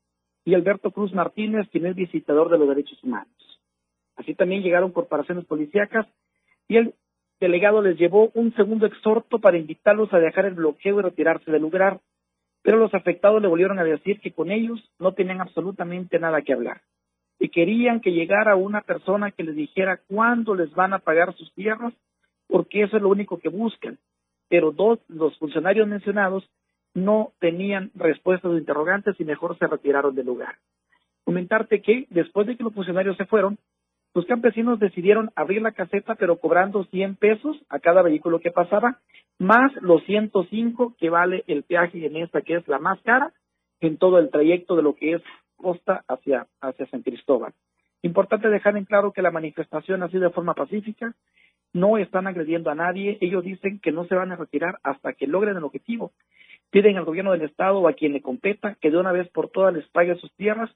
y 0.43 0.55
Alberto 0.55 0.91
Cruz 0.91 1.13
Martínez, 1.13 1.67
quien 1.69 1.85
es 1.85 1.95
visitador 1.95 2.49
de 2.49 2.57
los 2.57 2.67
derechos 2.67 3.01
humanos. 3.03 3.61
Así 4.15 4.33
también 4.33 4.63
llegaron 4.63 4.91
corporaciones 4.91 5.45
policíacas 5.45 6.07
y 6.67 6.77
el 6.77 6.95
delegado 7.39 7.81
les 7.81 7.97
llevó 7.97 8.31
un 8.33 8.53
segundo 8.55 8.85
exhorto 8.85 9.39
para 9.39 9.57
invitarlos 9.57 10.13
a 10.13 10.19
dejar 10.19 10.45
el 10.45 10.53
bloqueo 10.53 10.99
y 10.99 11.03
retirarse 11.03 11.51
del 11.51 11.61
lugar, 11.61 11.99
pero 12.61 12.77
los 12.77 12.93
afectados 12.93 13.41
le 13.41 13.47
volvieron 13.47 13.79
a 13.79 13.83
decir 13.83 14.19
que 14.19 14.31
con 14.31 14.51
ellos 14.51 14.79
no 14.99 15.13
tenían 15.13 15.41
absolutamente 15.41 16.19
nada 16.19 16.41
que 16.41 16.53
hablar 16.53 16.81
y 17.41 17.49
querían 17.49 18.01
que 18.01 18.11
llegara 18.11 18.55
una 18.55 18.81
persona 18.81 19.31
que 19.31 19.43
les 19.43 19.55
dijera 19.55 19.99
cuándo 20.07 20.53
les 20.53 20.71
van 20.75 20.93
a 20.93 20.99
pagar 20.99 21.33
sus 21.35 21.51
tierras, 21.55 21.91
porque 22.47 22.83
eso 22.83 22.97
es 22.97 23.01
lo 23.01 23.09
único 23.09 23.39
que 23.39 23.49
buscan. 23.49 23.97
Pero 24.47 24.71
dos, 24.71 24.99
los 25.07 25.35
funcionarios 25.39 25.87
mencionados 25.87 26.47
no 26.93 27.33
tenían 27.39 27.89
respuestas 27.95 28.51
de 28.51 28.59
interrogantes 28.59 29.19
y 29.19 29.25
mejor 29.25 29.57
se 29.57 29.65
retiraron 29.65 30.13
del 30.13 30.27
lugar. 30.27 30.57
Comentarte 31.23 31.81
que 31.81 32.05
después 32.11 32.45
de 32.45 32.55
que 32.55 32.63
los 32.63 32.75
funcionarios 32.75 33.17
se 33.17 33.25
fueron, 33.25 33.57
los 34.13 34.25
campesinos 34.27 34.77
decidieron 34.77 35.31
abrir 35.35 35.63
la 35.63 35.71
caseta, 35.71 36.13
pero 36.13 36.37
cobrando 36.37 36.83
100 36.83 37.15
pesos 37.15 37.57
a 37.69 37.79
cada 37.79 38.03
vehículo 38.03 38.39
que 38.39 38.51
pasaba, 38.51 38.99
más 39.41 39.73
los 39.81 40.03
105 40.03 40.95
que 40.99 41.09
vale 41.09 41.43
el 41.47 41.63
peaje 41.63 42.05
en 42.05 42.15
esta, 42.15 42.41
que 42.41 42.57
es 42.57 42.67
la 42.67 42.77
más 42.77 43.01
cara 43.01 43.33
en 43.79 43.97
todo 43.97 44.19
el 44.19 44.29
trayecto 44.29 44.75
de 44.75 44.83
lo 44.83 44.95
que 44.95 45.13
es 45.13 45.23
costa 45.57 46.03
hacia, 46.07 46.45
hacia 46.61 46.85
San 46.87 47.01
Cristóbal. 47.01 47.51
Importante 48.03 48.49
dejar 48.49 48.77
en 48.77 48.85
claro 48.85 49.11
que 49.11 49.23
la 49.23 49.31
manifestación 49.31 50.03
ha 50.03 50.09
sido 50.09 50.23
de 50.23 50.29
forma 50.29 50.53
pacífica, 50.53 51.15
no 51.73 51.97
están 51.97 52.27
agrediendo 52.27 52.69
a 52.69 52.75
nadie, 52.75 53.17
ellos 53.19 53.43
dicen 53.43 53.79
que 53.79 53.91
no 53.91 54.05
se 54.05 54.13
van 54.13 54.31
a 54.31 54.35
retirar 54.35 54.77
hasta 54.83 55.13
que 55.13 55.25
logren 55.25 55.57
el 55.57 55.63
objetivo. 55.63 56.11
Piden 56.69 56.97
al 56.97 57.05
gobierno 57.05 57.31
del 57.31 57.41
estado 57.41 57.79
o 57.79 57.87
a 57.87 57.93
quien 57.93 58.13
le 58.13 58.21
competa 58.21 58.75
que 58.79 58.91
de 58.91 58.97
una 58.97 59.11
vez 59.11 59.27
por 59.29 59.49
todas 59.49 59.73
les 59.73 59.87
pague 59.89 60.15
sus 60.17 60.31
tierras 60.35 60.69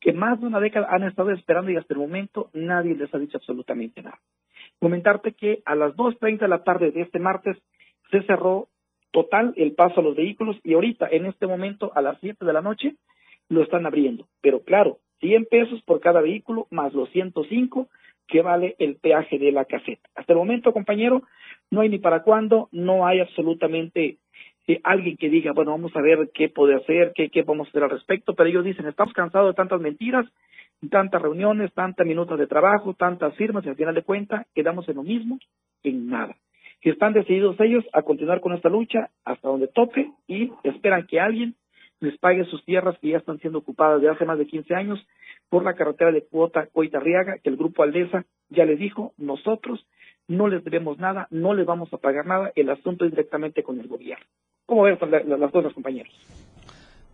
que 0.00 0.12
más 0.14 0.40
de 0.40 0.46
una 0.46 0.60
década 0.60 0.88
han 0.90 1.02
estado 1.02 1.30
esperando 1.30 1.70
y 1.70 1.76
hasta 1.76 1.92
el 1.92 2.00
momento 2.00 2.48
nadie 2.54 2.94
les 2.94 3.14
ha 3.14 3.18
dicho 3.18 3.36
absolutamente 3.36 4.00
nada. 4.00 4.18
Comentarte 4.78 5.32
que 5.32 5.60
a 5.66 5.74
las 5.74 5.94
2.30 5.94 6.38
de 6.38 6.48
la 6.48 6.62
tarde 6.62 6.90
de 6.92 7.02
este 7.02 7.18
martes 7.18 7.58
se 8.10 8.22
cerró 8.22 8.68
total 9.10 9.52
el 9.56 9.72
paso 9.72 10.00
a 10.00 10.02
los 10.02 10.16
vehículos 10.16 10.56
y 10.62 10.74
ahorita, 10.74 11.08
en 11.10 11.26
este 11.26 11.46
momento, 11.46 11.92
a 11.94 12.02
las 12.02 12.18
7 12.20 12.44
de 12.44 12.52
la 12.52 12.62
noche, 12.62 12.94
lo 13.48 13.62
están 13.62 13.86
abriendo. 13.86 14.26
Pero 14.40 14.60
claro, 14.60 14.98
100 15.20 15.46
pesos 15.46 15.82
por 15.82 16.00
cada 16.00 16.20
vehículo 16.20 16.66
más 16.70 16.92
los 16.92 17.10
105 17.10 17.88
que 18.26 18.42
vale 18.42 18.76
el 18.78 18.96
peaje 18.96 19.38
de 19.38 19.52
la 19.52 19.64
caseta. 19.64 20.08
Hasta 20.14 20.34
el 20.34 20.38
momento, 20.38 20.72
compañero, 20.72 21.22
no 21.70 21.80
hay 21.80 21.88
ni 21.88 21.98
para 21.98 22.22
cuándo, 22.22 22.68
no 22.72 23.06
hay 23.06 23.20
absolutamente 23.20 24.18
eh, 24.66 24.80
alguien 24.84 25.16
que 25.16 25.30
diga, 25.30 25.52
bueno, 25.52 25.70
vamos 25.70 25.96
a 25.96 26.02
ver 26.02 26.30
qué 26.34 26.50
puede 26.50 26.74
hacer, 26.74 27.12
qué, 27.14 27.30
qué 27.30 27.42
podemos 27.42 27.68
hacer 27.68 27.82
al 27.82 27.90
respecto, 27.90 28.34
pero 28.34 28.50
ellos 28.50 28.64
dicen, 28.64 28.86
estamos 28.86 29.14
cansados 29.14 29.48
de 29.48 29.54
tantas 29.54 29.80
mentiras, 29.80 30.26
tantas 30.90 31.22
reuniones, 31.22 31.72
tantas 31.72 32.06
minutos 32.06 32.38
de 32.38 32.46
trabajo, 32.46 32.94
tantas 32.94 33.34
firmas, 33.34 33.64
y 33.64 33.70
al 33.70 33.76
final 33.76 33.94
de 33.94 34.02
cuentas 34.02 34.46
quedamos 34.54 34.86
en 34.88 34.96
lo 34.96 35.02
mismo, 35.02 35.38
en 35.82 36.08
nada. 36.08 36.36
Y 36.80 36.90
están 36.90 37.12
decididos 37.12 37.58
ellos 37.60 37.84
a 37.92 38.02
continuar 38.02 38.40
con 38.40 38.52
esta 38.52 38.68
lucha 38.68 39.10
hasta 39.24 39.48
donde 39.48 39.68
toque 39.68 40.10
y 40.26 40.52
esperan 40.62 41.06
que 41.06 41.20
alguien 41.20 41.54
les 42.00 42.16
pague 42.18 42.44
sus 42.44 42.64
tierras 42.64 42.96
que 43.00 43.08
ya 43.08 43.18
están 43.18 43.38
siendo 43.40 43.58
ocupadas 43.58 44.00
de 44.00 44.08
hace 44.08 44.24
más 44.24 44.38
de 44.38 44.46
15 44.46 44.74
años 44.74 45.04
por 45.48 45.64
la 45.64 45.74
carretera 45.74 46.12
de 46.12 46.24
cuota 46.24 46.68
Coita-Riaga, 46.72 47.38
que 47.38 47.50
el 47.50 47.56
grupo 47.56 47.82
Aldesa 47.82 48.24
ya 48.50 48.64
les 48.64 48.78
dijo, 48.78 49.12
nosotros 49.16 49.84
no 50.28 50.46
les 50.46 50.62
debemos 50.62 50.98
nada, 50.98 51.26
no 51.30 51.54
les 51.54 51.66
vamos 51.66 51.92
a 51.92 51.98
pagar 51.98 52.26
nada, 52.26 52.52
el 52.54 52.70
asunto 52.70 53.04
es 53.04 53.10
directamente 53.10 53.62
con 53.62 53.80
el 53.80 53.88
gobierno. 53.88 54.26
¿Cómo 54.66 54.82
ven 54.82 54.98
las 55.26 55.50
cosas, 55.50 55.72
compañeros? 55.72 56.12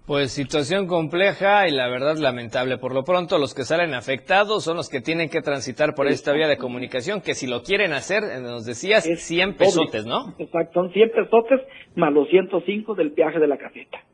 Pues 0.07 0.33
situación 0.33 0.87
compleja 0.87 1.67
y 1.67 1.71
la 1.71 1.89
verdad 1.89 2.19
lamentable. 2.19 2.77
Por 2.77 2.93
lo 2.93 3.05
pronto, 3.05 3.39
los 3.39 3.55
que 3.55 3.63
salen 3.63 3.95
afectados 3.95 4.63
son 4.63 4.77
los 4.77 4.91
que 4.91 5.01
tienen 5.01 5.31
que 5.31 5.41
transitar 5.41 5.95
por 5.95 6.09
esta 6.09 6.35
vía 6.35 6.47
de 6.47 6.59
comunicación, 6.59 7.23
que 7.23 7.33
si 7.33 7.47
lo 7.47 7.63
quieren 7.63 7.95
hacer, 7.95 8.23
eh, 8.23 8.41
nos 8.43 8.67
decías, 8.67 9.07
es 9.07 9.23
100 9.23 9.55
pesotes, 9.55 10.05
¿no? 10.05 10.35
Exacto, 10.39 10.83
son 10.83 10.93
100 10.93 11.11
pesotes 11.11 11.61
más 11.97 12.13
los 12.13 12.29
105 12.29 12.95
del 12.95 13.11
viaje 13.11 13.39
de 13.39 13.47
la 13.47 13.57
caseta. 13.57 14.05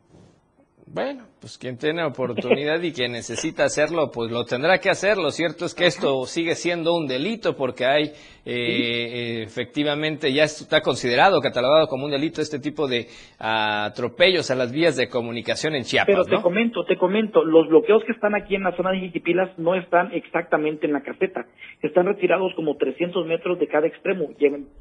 Bueno, 0.93 1.23
pues 1.41 1.57
quien 1.57 1.79
tiene 1.79 2.03
oportunidad 2.03 2.83
y 2.83 2.93
quien 2.93 3.13
necesita 3.13 3.63
hacerlo, 3.65 4.11
pues 4.13 4.31
lo 4.33 4.45
tendrá 4.45 4.79
que 4.79 4.91
hacer. 4.91 5.19
Lo 5.19 5.31
cierto 5.31 5.65
es 5.65 5.75
que 5.75 5.87
esto 5.87 6.25
sigue 6.27 6.57
siendo 6.57 6.97
un 6.97 7.07
delito 7.07 7.55
porque 7.55 7.87
hay, 7.87 8.13
eh, 8.45 9.43
efectivamente, 9.45 10.33
ya 10.33 10.45
está 10.45 10.81
considerado, 10.81 11.41
catalogado 11.41 11.87
como 11.87 12.07
un 12.07 12.11
delito 12.11 12.41
este 12.41 12.59
tipo 12.59 12.89
de 12.89 13.07
atropellos 13.39 14.51
a 14.51 14.57
las 14.57 14.73
vías 14.73 14.97
de 14.97 15.09
comunicación 15.09 15.77
en 15.77 15.85
Chiapas. 15.85 16.09
Pero 16.09 16.25
te 16.25 16.43
comento, 16.43 16.85
te 16.85 16.97
comento, 16.97 17.45
los 17.45 17.69
bloqueos 17.69 18.03
que 18.05 18.13
están 18.13 18.35
aquí 18.35 18.57
en 18.57 18.65
la 18.65 18.77
zona 18.77 18.91
de 18.91 18.99
Jiquipilas 19.01 19.57
no 19.59 19.77
están 19.77 20.13
exactamente 20.13 20.87
en 20.87 20.93
la 20.93 21.03
caseta, 21.03 21.47
están 21.83 22.07
retirados 22.07 22.53
como 22.57 22.77
300 22.77 23.27
metros 23.27 23.61
de 23.61 23.69
cada 23.69 23.87
extremo, 23.87 24.31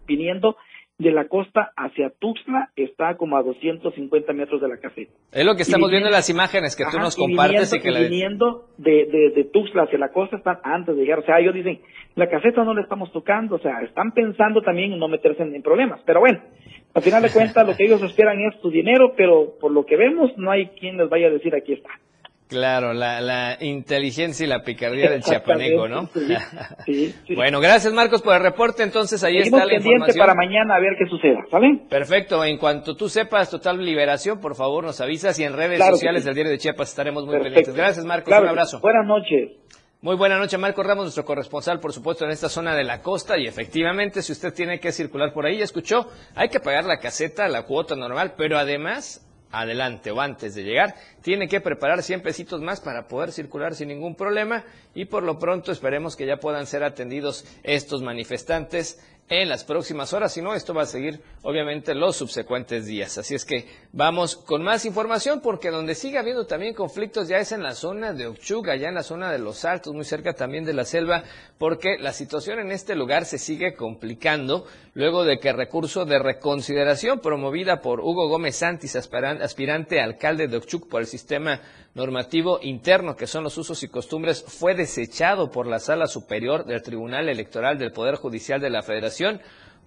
viniendo 0.08 0.56
de 1.00 1.12
la 1.12 1.30
costa 1.30 1.72
hacia 1.78 2.10
Tuxtla 2.10 2.72
está 2.76 3.16
como 3.16 3.38
a 3.38 3.42
250 3.42 4.34
metros 4.34 4.62
de 4.62 4.68
la 4.68 4.78
caseta. 4.78 5.14
Es 5.32 5.46
lo 5.46 5.56
que 5.56 5.62
estamos 5.62 5.90
viendo 5.90 6.10
en 6.10 6.14
las 6.14 6.30
imágenes 6.30 6.76
que 6.76 6.84
tú 6.92 7.00
nos 7.00 7.16
compartes 7.16 7.74
y, 7.74 7.80
que 7.80 7.90
la... 7.90 8.02
viniendo 8.02 8.66
de, 8.78 9.06
de, 9.06 9.32
de, 9.34 9.46
Tuxtla 9.46 9.84
hacia 9.84 9.98
la 9.98 10.10
costa 10.10 10.36
están 10.36 10.58
antes 10.62 10.98
de 10.98 11.02
llegar. 11.02 11.20
O 11.20 11.24
sea, 11.24 11.40
ellos 11.40 11.54
dicen, 11.54 11.80
la 12.16 12.30
caseta 12.30 12.66
no 12.66 12.74
la 12.74 12.82
estamos 12.82 13.14
tocando. 13.14 13.56
O 13.56 13.60
sea, 13.60 13.80
están 13.82 14.12
pensando 14.12 14.62
también 14.62 14.92
en 14.92 15.00
no 15.00 15.08
meterse 15.08 15.42
en, 15.42 15.62
problemas. 15.64 16.02
Pero 16.06 16.20
bueno, 16.20 16.42
al 16.94 17.02
final 17.02 17.24
de 17.24 17.32
cuentas 17.32 17.66
lo 17.66 17.78
que 17.78 17.86
ellos 17.86 18.04
esperan 18.04 18.42
es 18.42 18.60
su 18.62 18.70
dinero, 18.70 19.14
pero 19.16 19.54
por 19.58 19.72
lo 19.72 19.86
que 19.86 19.96
vemos 19.96 20.32
no 20.38 20.52
hay 20.52 20.68
quien 20.80 20.98
les 20.98 21.10
vaya 21.10 21.28
a 21.28 21.32
decir 21.32 21.56
aquí 21.56 21.74
está. 21.74 21.92
Claro, 22.50 22.94
la, 22.94 23.22
la, 23.22 23.58
inteligencia 23.62 24.44
y 24.44 24.50
la 24.50 24.64
picardía 24.64 25.12
del 25.12 25.22
chiapaneco, 25.22 25.88
¿no? 25.88 26.10
Sí, 26.84 27.14
Bueno, 27.36 27.60
gracias 27.60 27.94
Marcos 27.94 28.24
por 28.24 28.34
el 28.36 28.42
reporte, 28.42 28.82
entonces 28.82 29.24
ahí 29.24 29.38
está 29.38 29.66
la 29.66 29.76
información. 29.76 30.18
para 30.18 30.34
mañana 30.34 30.76
a 30.76 30.80
ver 30.80 30.94
qué 30.98 31.08
suceda, 31.08 31.46
¿sale? 31.52 31.82
Perfecto, 31.88 32.44
en 32.44 32.58
cuanto 32.58 32.96
tú 32.96 33.08
sepas 33.08 33.52
total 33.52 33.86
liberación, 33.86 34.42
por 34.42 34.56
favor 34.56 34.84
nos 34.84 35.00
avisas 35.00 35.38
y 35.38 35.44
en 35.44 35.54
redes 35.54 35.78
sociales 35.78 36.26
del 36.26 36.34
Diario 36.34 36.52
de 36.52 36.58
Chiapas 36.58 36.90
estaremos 36.90 37.24
muy 37.28 37.40
pendientes. 37.40 37.76
Gracias 37.76 38.04
Marcos, 38.04 38.34
un 38.36 38.48
abrazo. 38.48 38.80
Buenas 38.80 39.06
noches. 39.06 39.52
Muy 40.02 40.16
buena 40.16 40.40
noche, 40.40 40.58
Marco 40.58 40.82
Ramos, 40.82 41.04
nuestro 41.04 41.26
corresponsal, 41.26 41.80
por 41.80 41.94
supuesto, 41.94 42.26
en 42.26 42.32
esta 42.32 42.50
zona 42.50 42.74
de 42.74 42.86
la 42.86 43.02
costa. 43.02 43.38
Y 43.38 43.46
efectivamente, 43.46 44.22
si 44.22 44.32
usted 44.32 44.54
tiene 44.54 44.80
que 44.80 44.94
circular 44.94 45.34
por 45.34 45.46
ahí, 45.46 45.58
ya 45.58 45.66
escuchó, 45.66 46.08
hay 46.36 46.48
que 46.48 46.62
pagar 46.62 46.86
la 46.86 47.00
caseta, 47.00 47.50
la 47.50 47.64
cuota 47.64 47.98
normal, 47.98 48.34
pero 48.38 48.58
además 48.58 49.29
adelante 49.52 50.12
o 50.12 50.22
antes 50.22 50.56
de 50.56 50.64
llegar, 50.64 50.96
tiene 51.22 51.48
que 51.48 51.62
preparar 51.62 52.04
100 52.04 52.22
pesitos 52.22 52.62
más 52.62 52.82
para 52.82 53.08
poder 53.08 53.32
circular 53.32 53.76
sin 53.76 53.88
ningún 53.90 54.16
problema 54.16 54.64
y 54.94 55.06
por 55.06 55.24
lo 55.24 55.40
pronto 55.40 55.72
esperemos 55.72 56.16
que 56.16 56.28
ya 56.28 56.38
puedan 56.38 56.68
ser 56.68 56.84
atendidos 56.84 57.46
estos 57.64 58.02
manifestantes 58.02 59.00
en 59.30 59.48
las 59.48 59.64
próximas 59.64 60.12
horas, 60.14 60.34
si 60.34 60.42
no, 60.42 60.56
esto 60.56 60.74
va 60.74 60.82
a 60.82 60.88
seguir 60.88 61.22
obviamente 61.44 61.94
los 61.94 62.16
subsecuentes 62.16 62.88
días. 62.88 63.18
Así 63.20 63.36
es 63.36 63.46
que 63.46 63.68
vamos 63.94 64.36
con 64.36 64.64
más 64.64 64.86
información 64.86 65.40
porque 65.42 65.70
donde 65.70 65.94
sigue 65.94 66.18
habiendo 66.18 66.48
también 66.48 66.74
conflictos 66.74 67.28
ya 67.28 67.38
es 67.38 67.52
en 67.52 67.62
la 67.62 67.76
zona 67.76 68.12
de 68.12 68.26
Ochuga, 68.26 68.76
ya 68.76 68.90
en 68.90 68.96
la 68.96 69.04
zona 69.04 69.32
de 69.32 69.38
Los 69.38 69.66
Altos, 69.66 69.94
muy 69.94 70.04
cerca 70.04 70.34
también 70.34 70.66
de 70.66 70.74
la 70.74 70.84
selva, 70.84 71.24
porque 71.60 71.98
la 72.00 72.12
situación 72.12 72.60
en 72.60 72.72
este 72.72 72.96
lugar 72.96 73.26
se 73.26 73.38
sigue 73.38 73.76
complicando 73.76 74.66
luego 74.96 75.24
de 75.24 75.40
que 75.40 75.54
recurso 75.54 76.06
de 76.06 76.18
reconsideración 76.18 77.20
promovida 77.20 77.82
por 77.82 78.00
Hugo 78.00 78.28
Gómez 78.30 78.56
Santis, 78.56 78.96
aspirante 78.96 80.02
alcalde 80.02 80.48
de 80.48 80.58
Ochuc 80.58 80.90
por 80.90 81.02
el 81.02 81.08
sistema 81.08 81.62
normativo 81.94 82.60
interno, 82.62 83.16
que 83.16 83.28
son 83.28 83.44
los 83.44 83.58
usos 83.58 83.84
y 83.84 83.90
costumbres, 83.90 84.44
fue 84.48 84.76
desechado 84.76 85.50
por 85.52 85.68
la 85.68 85.80
Sala 85.80 86.08
Superior 86.08 86.66
del 86.66 86.82
Tribunal 86.82 87.30
Electoral 87.30 87.78
del 87.78 87.92
Poder 87.92 88.16
Judicial 88.16 88.62
de 88.62 88.70
la 88.70 88.82
Federación, 88.82 89.19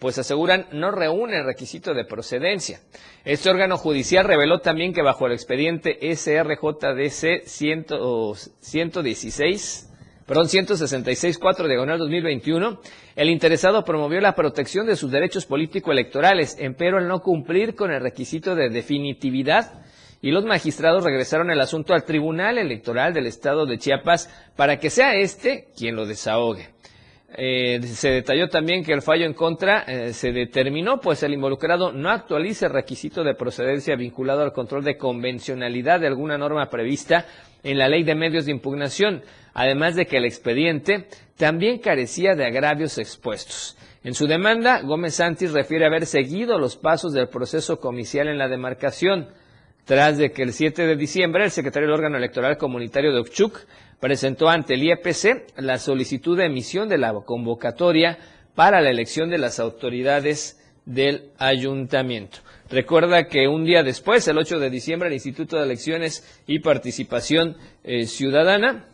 pues 0.02 0.18
aseguran 0.18 0.66
no 0.72 0.90
reúne 0.90 1.38
el 1.38 1.44
requisito 1.44 1.94
de 1.94 2.04
procedencia. 2.04 2.80
Este 3.24 3.48
órgano 3.48 3.78
judicial 3.78 4.24
reveló 4.24 4.58
también 4.58 4.92
que 4.92 5.00
bajo 5.00 5.26
el 5.26 5.32
expediente 5.32 5.96
SRJDC 6.00 7.46
116, 7.46 9.90
perdón, 10.26 10.46
166.4 10.46 11.68
diagonal 11.68 12.00
2021, 12.00 12.80
el 13.14 13.30
interesado 13.30 13.84
promovió 13.84 14.20
la 14.20 14.34
protección 14.34 14.86
de 14.86 14.96
sus 14.96 15.12
derechos 15.12 15.46
político-electorales, 15.46 16.56
empero 16.58 16.98
al 16.98 17.06
no 17.06 17.20
cumplir 17.20 17.76
con 17.76 17.92
el 17.92 18.00
requisito 18.00 18.56
de 18.56 18.70
definitividad 18.70 19.84
y 20.20 20.32
los 20.32 20.44
magistrados 20.44 21.04
regresaron 21.04 21.52
el 21.52 21.60
asunto 21.60 21.94
al 21.94 22.02
Tribunal 22.04 22.58
Electoral 22.58 23.14
del 23.14 23.28
Estado 23.28 23.66
de 23.66 23.78
Chiapas 23.78 24.28
para 24.56 24.80
que 24.80 24.90
sea 24.90 25.14
este 25.14 25.68
quien 25.76 25.94
lo 25.94 26.06
desahogue. 26.06 26.71
Eh, 27.34 27.80
se 27.84 28.10
detalló 28.10 28.48
también 28.48 28.84
que 28.84 28.92
el 28.92 29.00
fallo 29.00 29.24
en 29.24 29.32
contra 29.32 29.82
eh, 29.82 30.12
se 30.12 30.32
determinó, 30.32 31.00
pues 31.00 31.22
el 31.22 31.32
involucrado 31.32 31.92
no 31.92 32.10
actualice 32.10 32.66
el 32.66 32.72
requisito 32.72 33.24
de 33.24 33.34
procedencia 33.34 33.96
vinculado 33.96 34.42
al 34.42 34.52
control 34.52 34.84
de 34.84 34.98
convencionalidad 34.98 36.00
de 36.00 36.08
alguna 36.08 36.36
norma 36.36 36.68
prevista 36.68 37.26
en 37.62 37.78
la 37.78 37.88
ley 37.88 38.02
de 38.02 38.14
medios 38.14 38.44
de 38.44 38.52
impugnación, 38.52 39.22
además 39.54 39.94
de 39.94 40.06
que 40.06 40.18
el 40.18 40.24
expediente 40.24 41.06
también 41.36 41.78
carecía 41.78 42.34
de 42.34 42.44
agravios 42.44 42.98
expuestos. 42.98 43.78
En 44.04 44.14
su 44.14 44.26
demanda, 44.26 44.82
Gómez 44.82 45.14
Santis 45.14 45.52
refiere 45.52 45.86
haber 45.86 46.06
seguido 46.06 46.58
los 46.58 46.76
pasos 46.76 47.12
del 47.12 47.28
proceso 47.28 47.78
comicial 47.78 48.28
en 48.28 48.36
la 48.36 48.48
demarcación, 48.48 49.28
tras 49.84 50.18
de 50.18 50.30
que 50.30 50.42
el 50.42 50.52
7 50.52 50.86
de 50.86 50.96
diciembre 50.96 51.44
el 51.44 51.50
secretario 51.50 51.88
del 51.88 51.96
órgano 51.96 52.16
electoral 52.16 52.56
comunitario 52.56 53.12
de 53.12 53.20
Okchuk 53.20 53.58
presentó 54.00 54.48
ante 54.48 54.74
el 54.74 54.82
IEPC 54.82 55.58
la 55.58 55.78
solicitud 55.78 56.36
de 56.36 56.46
emisión 56.46 56.88
de 56.88 56.98
la 56.98 57.12
convocatoria 57.24 58.18
para 58.54 58.80
la 58.80 58.90
elección 58.90 59.30
de 59.30 59.38
las 59.38 59.60
autoridades 59.60 60.58
del 60.84 61.30
ayuntamiento. 61.38 62.38
Recuerda 62.70 63.28
que 63.28 63.48
un 63.48 63.64
día 63.64 63.82
después, 63.82 64.26
el 64.28 64.38
8 64.38 64.58
de 64.58 64.70
diciembre, 64.70 65.08
el 65.08 65.14
Instituto 65.14 65.56
de 65.56 65.64
Elecciones 65.64 66.42
y 66.46 66.60
Participación 66.60 67.56
eh, 67.84 68.06
Ciudadana, 68.06 68.86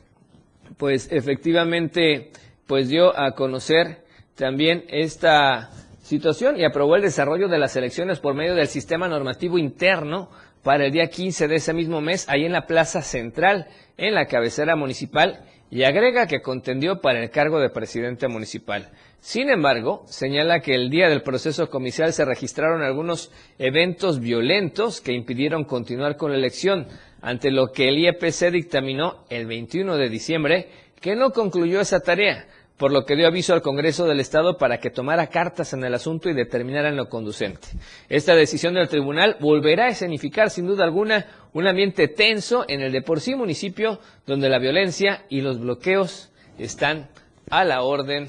pues 0.76 1.08
efectivamente, 1.10 2.30
pues 2.66 2.88
dio 2.88 3.18
a 3.18 3.32
conocer 3.32 4.04
también 4.34 4.84
esta 4.88 5.70
situación 6.02 6.58
y 6.58 6.64
aprobó 6.64 6.96
el 6.96 7.02
desarrollo 7.02 7.48
de 7.48 7.58
las 7.58 7.76
elecciones 7.76 8.18
por 8.18 8.34
medio 8.34 8.54
del 8.54 8.66
sistema 8.66 9.08
normativo 9.08 9.58
interno 9.58 10.30
para 10.62 10.86
el 10.86 10.92
día 10.92 11.08
15 11.08 11.48
de 11.48 11.56
ese 11.56 11.72
mismo 11.72 12.00
mes, 12.00 12.28
ahí 12.28 12.44
en 12.44 12.52
la 12.52 12.66
Plaza 12.66 13.02
Central, 13.02 13.66
en 13.96 14.14
la 14.14 14.26
cabecera 14.26 14.76
municipal, 14.76 15.44
y 15.70 15.84
agrega 15.84 16.26
que 16.26 16.40
contendió 16.40 17.00
para 17.00 17.22
el 17.22 17.30
cargo 17.30 17.60
de 17.60 17.70
presidente 17.70 18.28
municipal. 18.28 18.90
Sin 19.20 19.50
embargo, 19.50 20.04
señala 20.06 20.60
que 20.60 20.74
el 20.74 20.90
día 20.90 21.08
del 21.08 21.22
proceso 21.22 21.68
comicial 21.68 22.12
se 22.12 22.24
registraron 22.24 22.82
algunos 22.82 23.32
eventos 23.58 24.20
violentos 24.20 25.00
que 25.00 25.12
impidieron 25.12 25.64
continuar 25.64 26.16
con 26.16 26.30
la 26.30 26.38
elección, 26.38 26.86
ante 27.20 27.50
lo 27.50 27.72
que 27.72 27.88
el 27.88 27.98
IEPC 27.98 28.50
dictaminó 28.50 29.24
el 29.28 29.46
21 29.46 29.96
de 29.96 30.08
diciembre 30.08 30.68
que 31.00 31.16
no 31.16 31.30
concluyó 31.30 31.80
esa 31.80 32.00
tarea, 32.00 32.46
por 32.78 32.92
lo 32.92 33.04
que 33.04 33.16
dio 33.16 33.26
aviso 33.26 33.52
al 33.52 33.60
Congreso 33.60 34.06
del 34.06 34.20
Estado 34.20 34.56
para 34.56 34.78
que 34.78 34.90
tomara 34.90 35.26
cartas 35.26 35.72
en 35.72 35.84
el 35.84 35.94
asunto 35.94 36.30
y 36.30 36.34
determinara 36.34 36.88
en 36.88 36.96
lo 36.96 37.08
conducente. 37.08 37.68
Esta 38.08 38.34
decisión 38.34 38.74
del 38.74 38.88
tribunal 38.88 39.36
volverá 39.40 39.86
a 39.86 39.88
escenificar 39.88 40.48
sin 40.48 40.66
duda 40.66 40.84
alguna 40.84 41.26
un 41.52 41.66
ambiente 41.66 42.08
tenso 42.08 42.64
en 42.68 42.80
el 42.80 42.92
de 42.92 43.02
por 43.02 43.20
sí 43.20 43.34
municipio 43.34 43.98
donde 44.26 44.48
la 44.48 44.58
violencia 44.58 45.24
y 45.28 45.40
los 45.40 45.58
bloqueos 45.58 46.30
están 46.56 47.08
a 47.50 47.64
la 47.64 47.82
orden 47.82 48.28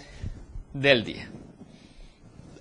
del 0.73 1.03
día. 1.03 1.29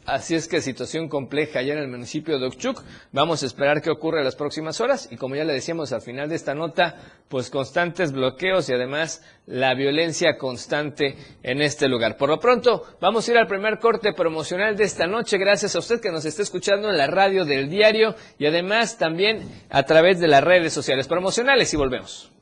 Así 0.08 0.34
es 0.34 0.48
que 0.48 0.62
situación 0.62 1.10
compleja 1.10 1.58
allá 1.58 1.74
en 1.74 1.80
el 1.80 1.88
municipio 1.88 2.38
de 2.38 2.46
Oxchuc. 2.46 2.82
Vamos 3.12 3.42
a 3.42 3.46
esperar 3.46 3.82
qué 3.82 3.90
ocurre 3.90 4.20
en 4.20 4.24
las 4.24 4.36
próximas 4.36 4.80
horas. 4.80 5.06
Y 5.12 5.16
como 5.16 5.36
ya 5.36 5.44
le 5.44 5.52
decíamos 5.52 5.92
al 5.92 6.00
final 6.00 6.30
de 6.30 6.34
esta 6.34 6.54
nota, 6.54 6.96
pues 7.28 7.50
constantes 7.50 8.12
bloqueos 8.12 8.70
y 8.70 8.72
además 8.72 9.22
la 9.44 9.74
violencia 9.74 10.38
constante 10.38 11.14
en 11.42 11.60
este 11.60 11.88
lugar. 11.88 12.16
Por 12.16 12.30
lo 12.30 12.40
pronto, 12.40 12.84
vamos 13.02 13.28
a 13.28 13.32
ir 13.32 13.36
al 13.36 13.46
primer 13.46 13.80
corte 13.80 14.14
promocional 14.14 14.78
de 14.78 14.84
esta 14.84 15.06
noche. 15.06 15.36
Gracias 15.36 15.76
a 15.76 15.80
usted 15.80 16.00
que 16.00 16.10
nos 16.10 16.24
está 16.24 16.40
escuchando 16.40 16.88
en 16.88 16.96
la 16.96 17.06
radio 17.06 17.44
del 17.44 17.68
diario 17.68 18.14
y 18.38 18.46
además 18.46 18.96
también 18.96 19.46
a 19.68 19.82
través 19.82 20.20
de 20.20 20.28
las 20.28 20.42
redes 20.42 20.72
sociales 20.72 21.06
promocionales. 21.06 21.74
Y 21.74 21.76
volvemos. 21.76 22.32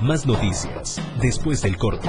Más 0.00 0.26
noticias 0.26 1.00
después 1.20 1.62
del 1.62 1.76
corte. 1.76 2.08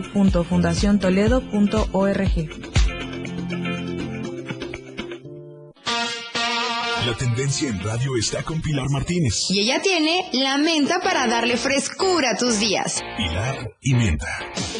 www.fundaciontoledo.org. 0.00 2.50
La 7.06 7.14
tendencia 7.16 7.68
en 7.68 7.80
radio 7.80 8.16
está 8.18 8.42
con 8.42 8.60
Pilar 8.60 8.90
Martínez. 8.90 9.48
Y 9.50 9.60
ella 9.60 9.80
tiene 9.80 10.28
la 10.32 10.58
menta 10.58 10.98
para 11.00 11.28
darle 11.28 11.56
frescura 11.56 12.30
a 12.30 12.36
tus 12.36 12.58
días. 12.58 13.00
Pilar 13.16 13.70
y 13.80 13.94
menta. 13.94 14.26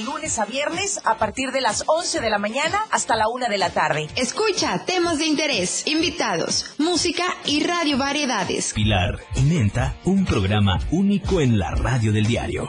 lunes 0.05 0.37
a 0.41 0.45
viernes 0.45 1.01
a 1.05 1.19
partir 1.19 1.53
de 1.53 1.61
las 1.61 1.85
11 1.87 2.21
de 2.21 2.29
la 2.31 2.39
mañana 2.39 2.81
hasta 2.91 3.15
la 3.15 3.29
1 3.29 3.47
de 3.49 3.59
la 3.59 3.71
tarde. 3.71 4.09
Escucha 4.17 4.85
temas 4.85 5.19
de 5.19 5.27
interés, 5.27 5.87
invitados, 5.87 6.75
música 6.79 7.23
y 7.45 7.63
radio 7.63 7.97
variedades. 7.97 8.73
Pilar 8.73 9.21
y 9.37 9.43
menta, 9.43 9.97
un 10.05 10.25
programa 10.25 10.81
único 10.91 11.41
en 11.41 11.61
la 11.61 11.71
radio 11.77 12.13
del 12.13 12.27
diario. 12.27 12.69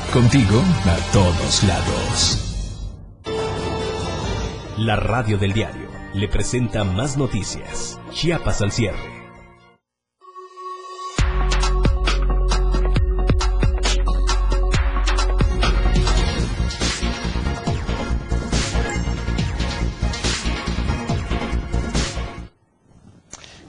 Contigo 0.13 0.61
a 0.87 1.13
todos 1.13 1.63
lados. 1.63 2.37
La 4.77 4.97
radio 4.97 5.37
del 5.37 5.53
diario 5.53 5.87
le 6.13 6.27
presenta 6.27 6.83
más 6.83 7.15
noticias. 7.15 7.97
Chiapas 8.11 8.61
al 8.61 8.73
cierre. 8.73 9.20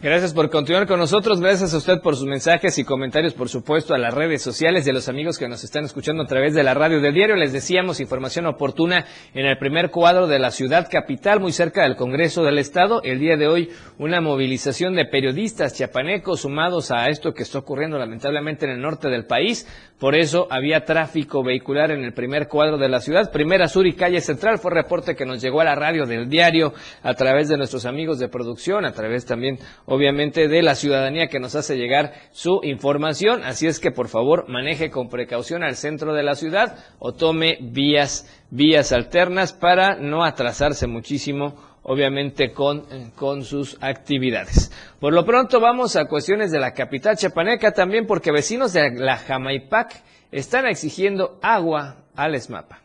Gracias 0.03 0.35
por 0.35 0.51
continuar 0.51 0.88
con 0.88 0.99
nosotros. 0.99 1.41
Gracias 1.41 1.73
a 1.73 1.77
usted 1.77 2.01
por 2.01 2.17
sus 2.17 2.27
mensajes 2.27 2.77
y 2.77 2.83
comentarios, 2.83 3.35
por 3.35 3.49
supuesto, 3.49 3.95
a 3.95 3.99
las 3.99 4.12
redes 4.12 4.43
sociales 4.43 4.85
y 4.85 4.91
a 4.91 4.93
los 4.93 5.09
amigos 5.09 5.38
que 5.38 5.49
nos 5.49 5.62
están 5.62 5.85
escuchando 5.85 6.25
a 6.25 6.27
través 6.27 6.55
de 6.55 6.65
la 6.65 6.75
radio 6.75 7.01
del 7.01 7.15
diario. 7.15 7.37
Les 7.37 7.53
decíamos 7.53 8.01
información 8.01 8.47
oportuna 8.47 9.07
en 9.33 9.47
el 9.47 9.59
primer 9.59 9.93
cuadro 9.93 10.27
de 10.27 10.41
la 10.41 10.51
ciudad 10.51 10.88
capital, 10.91 11.38
muy 11.38 11.53
cerca 11.53 11.85
del 11.85 11.95
Congreso 11.95 12.43
del 12.43 12.59
Estado. 12.59 13.01
El 13.05 13.21
día 13.21 13.37
de 13.37 13.47
hoy, 13.47 13.71
una 13.97 14.21
movilización 14.21 14.97
de 14.97 15.05
periodistas 15.05 15.75
chiapanecos 15.75 16.41
sumados 16.41 16.91
a 16.91 17.09
esto 17.09 17.33
que 17.33 17.45
está 17.45 17.61
ocurriendo 17.61 17.97
lamentablemente 17.97 18.65
en 18.65 18.73
el 18.73 18.81
norte 18.81 19.09
del 19.09 19.27
país. 19.27 19.69
Por 20.01 20.17
eso 20.17 20.49
había 20.51 20.85
tráfico 20.85 21.45
vehicular 21.45 21.93
en 21.93 22.03
el 22.03 22.12
primer 22.12 22.49
cuadro 22.49 22.77
de 22.77 22.88
la 22.88 22.99
ciudad. 22.99 23.31
Primera 23.31 23.69
Sur 23.69 23.87
y 23.87 23.95
Calle 23.95 24.21
Central 24.21 24.59
fue 24.59 24.73
reporte 24.73 25.15
que 25.15 25.25
nos 25.25 25.41
llegó 25.41 25.61
a 25.61 25.65
la 25.65 25.77
radio 25.77 26.07
del 26.07 26.29
diario 26.29 26.75
a 27.05 27.15
través 27.15 27.49
de 27.49 27.57
nuestros 27.57 27.87
amigos 27.87 28.19
de 28.19 28.29
producción, 28.29 28.85
a 28.85 28.91
través 28.91 29.25
también 29.25 29.61
obviamente 29.92 30.48
de 30.48 30.62
la 30.62 30.74
ciudadanía 30.74 31.26
que 31.28 31.38
nos 31.38 31.55
hace 31.55 31.76
llegar 31.76 32.14
su 32.31 32.61
información. 32.62 33.44
Así 33.44 33.66
es 33.66 33.78
que 33.78 33.90
por 33.90 34.09
favor 34.09 34.48
maneje 34.48 34.90
con 34.90 35.11
precaución 35.11 35.62
al 35.62 35.76
centro 35.76 36.14
de 36.14 36.22
la 36.22 36.35
ciudad 36.35 36.78
o 36.98 37.12
tome 37.12 37.59
vías, 37.61 38.26
vías 38.48 38.90
alternas 38.92 39.52
para 39.52 39.96
no 39.96 40.24
atrasarse 40.24 40.87
muchísimo 40.87 41.57
obviamente 41.83 42.52
con, 42.52 42.87
con 43.16 43.44
sus 43.44 43.76
actividades. 43.83 44.72
Por 44.98 45.12
lo 45.12 45.26
pronto 45.26 45.61
vamos 45.61 45.96
a 45.96 46.07
cuestiones 46.07 46.50
de 46.50 46.61
la 46.61 46.72
capital 46.72 47.18
chapaneca 47.18 47.72
también 47.72 48.07
porque 48.07 48.33
vecinos 48.33 48.72
de 48.72 48.92
la 48.94 49.18
Jamaipac 49.18 49.92
están 50.31 50.66
exigiendo 50.68 51.38
agua 51.42 52.07
al 52.16 52.35
ESMAPA. 52.35 52.82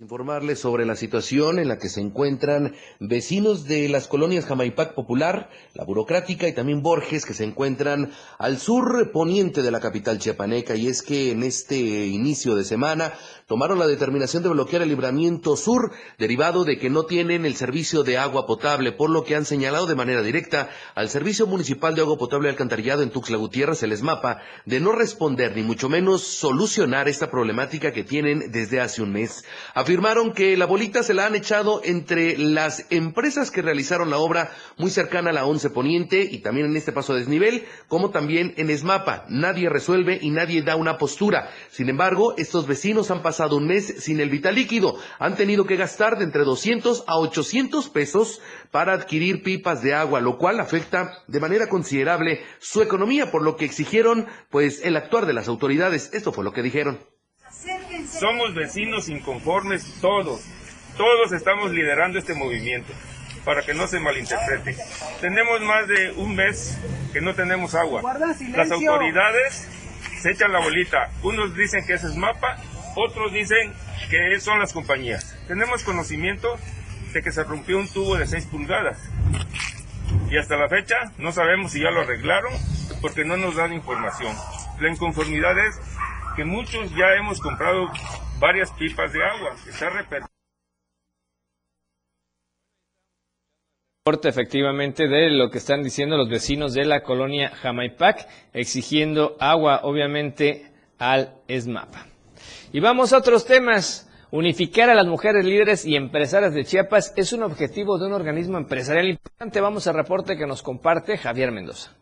Informarles 0.00 0.60
sobre 0.60 0.86
la 0.86 0.94
situación 0.94 1.58
en 1.58 1.66
la 1.66 1.78
que 1.78 1.88
se 1.88 2.00
encuentran 2.00 2.76
vecinos 3.00 3.64
de 3.64 3.88
las 3.88 4.06
colonias 4.06 4.44
Jamaipac 4.44 4.94
Popular, 4.94 5.50
la 5.74 5.82
Burocrática 5.82 6.46
y 6.46 6.52
también 6.52 6.82
Borges, 6.82 7.26
que 7.26 7.34
se 7.34 7.42
encuentran 7.42 8.12
al 8.38 8.58
sur 8.58 9.10
poniente 9.10 9.60
de 9.60 9.72
la 9.72 9.80
capital 9.80 10.20
chiapaneca. 10.20 10.76
Y 10.76 10.86
es 10.86 11.02
que 11.02 11.32
en 11.32 11.42
este 11.42 11.80
inicio 12.06 12.54
de 12.54 12.62
semana 12.62 13.12
tomaron 13.48 13.80
la 13.80 13.88
determinación 13.88 14.44
de 14.44 14.50
bloquear 14.50 14.82
el 14.82 14.90
libramiento 14.90 15.56
sur, 15.56 15.90
derivado 16.16 16.62
de 16.62 16.78
que 16.78 16.90
no 16.90 17.02
tienen 17.02 17.44
el 17.44 17.56
servicio 17.56 18.04
de 18.04 18.18
agua 18.18 18.46
potable, 18.46 18.92
por 18.92 19.10
lo 19.10 19.24
que 19.24 19.34
han 19.34 19.46
señalado 19.46 19.86
de 19.86 19.96
manera 19.96 20.22
directa 20.22 20.70
al 20.94 21.08
Servicio 21.08 21.48
Municipal 21.48 21.96
de 21.96 22.02
Agua 22.02 22.18
Potable 22.18 22.48
Alcantarillado 22.48 23.02
en 23.02 23.10
Tuxtla 23.10 23.36
Gutiérrez, 23.36 23.82
el 23.82 23.90
ESMAPA, 23.90 24.42
de 24.64 24.78
no 24.78 24.92
responder 24.92 25.56
ni 25.56 25.64
mucho 25.64 25.88
menos 25.88 26.22
solucionar 26.22 27.08
esta 27.08 27.32
problemática 27.32 27.92
que 27.92 28.04
tienen 28.04 28.52
desde 28.52 28.80
hace 28.80 29.02
un 29.02 29.10
mes 29.10 29.44
Afirmaron 29.88 30.34
que 30.34 30.54
la 30.58 30.66
bolita 30.66 31.02
se 31.02 31.14
la 31.14 31.24
han 31.24 31.34
echado 31.34 31.80
entre 31.82 32.36
las 32.36 32.84
empresas 32.90 33.50
que 33.50 33.62
realizaron 33.62 34.10
la 34.10 34.18
obra 34.18 34.50
muy 34.76 34.90
cercana 34.90 35.30
a 35.30 35.32
la 35.32 35.46
11 35.46 35.70
Poniente 35.70 36.28
y 36.30 36.40
también 36.40 36.66
en 36.66 36.76
este 36.76 36.92
paso 36.92 37.14
de 37.14 37.20
desnivel, 37.20 37.64
como 37.88 38.10
también 38.10 38.52
en 38.58 38.68
Esmapa. 38.68 39.24
Nadie 39.30 39.70
resuelve 39.70 40.18
y 40.20 40.28
nadie 40.28 40.60
da 40.60 40.76
una 40.76 40.98
postura. 40.98 41.48
Sin 41.70 41.88
embargo, 41.88 42.34
estos 42.36 42.66
vecinos 42.66 43.10
han 43.10 43.22
pasado 43.22 43.56
un 43.56 43.66
mes 43.66 43.94
sin 44.04 44.20
el 44.20 44.28
vital 44.28 44.56
líquido. 44.56 44.98
Han 45.18 45.36
tenido 45.36 45.64
que 45.64 45.76
gastar 45.76 46.18
de 46.18 46.24
entre 46.24 46.44
200 46.44 47.04
a 47.06 47.16
800 47.16 47.88
pesos 47.88 48.42
para 48.70 48.92
adquirir 48.92 49.42
pipas 49.42 49.80
de 49.80 49.94
agua, 49.94 50.20
lo 50.20 50.36
cual 50.36 50.60
afecta 50.60 51.22
de 51.28 51.40
manera 51.40 51.70
considerable 51.70 52.42
su 52.58 52.82
economía, 52.82 53.30
por 53.30 53.42
lo 53.42 53.56
que 53.56 53.64
exigieron 53.64 54.26
pues 54.50 54.84
el 54.84 54.98
actuar 54.98 55.24
de 55.24 55.32
las 55.32 55.48
autoridades. 55.48 56.10
Esto 56.12 56.30
fue 56.30 56.44
lo 56.44 56.52
que 56.52 56.62
dijeron. 56.62 56.98
Somos 58.18 58.52
vecinos 58.54 59.08
inconformes 59.08 60.00
todos. 60.00 60.44
Todos 60.96 61.32
estamos 61.32 61.70
liderando 61.70 62.18
este 62.18 62.34
movimiento 62.34 62.92
para 63.44 63.62
que 63.62 63.74
no 63.74 63.86
se 63.86 64.00
malinterprete. 64.00 64.76
Tenemos 65.20 65.60
más 65.60 65.86
de 65.86 66.10
un 66.12 66.34
mes 66.34 66.76
que 67.12 67.20
no 67.20 67.34
tenemos 67.34 67.76
agua. 67.76 68.02
Las 68.56 68.70
autoridades 68.72 69.68
se 70.20 70.32
echan 70.32 70.52
la 70.52 70.58
bolita. 70.58 71.10
Unos 71.22 71.54
dicen 71.54 71.86
que 71.86 71.94
ese 71.94 72.08
es 72.08 72.16
mapa, 72.16 72.56
otros 72.96 73.32
dicen 73.32 73.72
que 74.10 74.40
son 74.40 74.58
las 74.58 74.72
compañías. 74.72 75.38
Tenemos 75.46 75.84
conocimiento 75.84 76.58
de 77.12 77.22
que 77.22 77.30
se 77.30 77.44
rompió 77.44 77.78
un 77.78 77.88
tubo 77.88 78.16
de 78.16 78.26
6 78.26 78.46
pulgadas. 78.46 78.98
Y 80.28 80.36
hasta 80.36 80.56
la 80.56 80.68
fecha 80.68 80.96
no 81.18 81.30
sabemos 81.30 81.70
si 81.70 81.80
ya 81.80 81.90
lo 81.90 82.00
arreglaron 82.00 82.52
porque 83.00 83.24
no 83.24 83.36
nos 83.36 83.54
dan 83.54 83.72
información. 83.72 84.34
La 84.80 84.88
inconformidad 84.88 85.56
es 85.58 85.80
que 86.38 86.44
muchos 86.44 86.88
ya 86.90 87.16
hemos 87.18 87.40
comprado 87.40 87.88
varias 88.38 88.70
pipas 88.74 89.12
de 89.12 89.24
agua. 89.24 89.56
Está 94.06 94.28
efectivamente 94.28 95.08
de 95.08 95.30
lo 95.30 95.50
que 95.50 95.58
están 95.58 95.82
diciendo 95.82 96.16
los 96.16 96.30
vecinos 96.30 96.74
de 96.74 96.84
la 96.84 97.02
colonia 97.02 97.50
Jamaipac, 97.50 98.28
exigiendo 98.52 99.36
agua 99.40 99.80
obviamente 99.82 100.70
al 101.00 101.34
ESMAPA. 101.48 102.06
Y 102.72 102.78
vamos 102.78 103.12
a 103.12 103.18
otros 103.18 103.44
temas. 103.44 104.04
Unificar 104.30 104.90
a 104.90 104.94
las 104.94 105.06
mujeres 105.06 105.44
líderes 105.44 105.84
y 105.86 105.96
empresarias 105.96 106.54
de 106.54 106.64
Chiapas 106.64 107.14
es 107.16 107.32
un 107.32 107.42
objetivo 107.42 107.98
de 107.98 108.06
un 108.06 108.12
organismo 108.12 108.58
empresarial 108.58 109.08
importante. 109.08 109.60
Vamos 109.60 109.88
al 109.88 109.94
reporte 109.94 110.36
que 110.36 110.46
nos 110.46 110.62
comparte 110.62 111.16
Javier 111.16 111.50
Mendoza. 111.50 111.96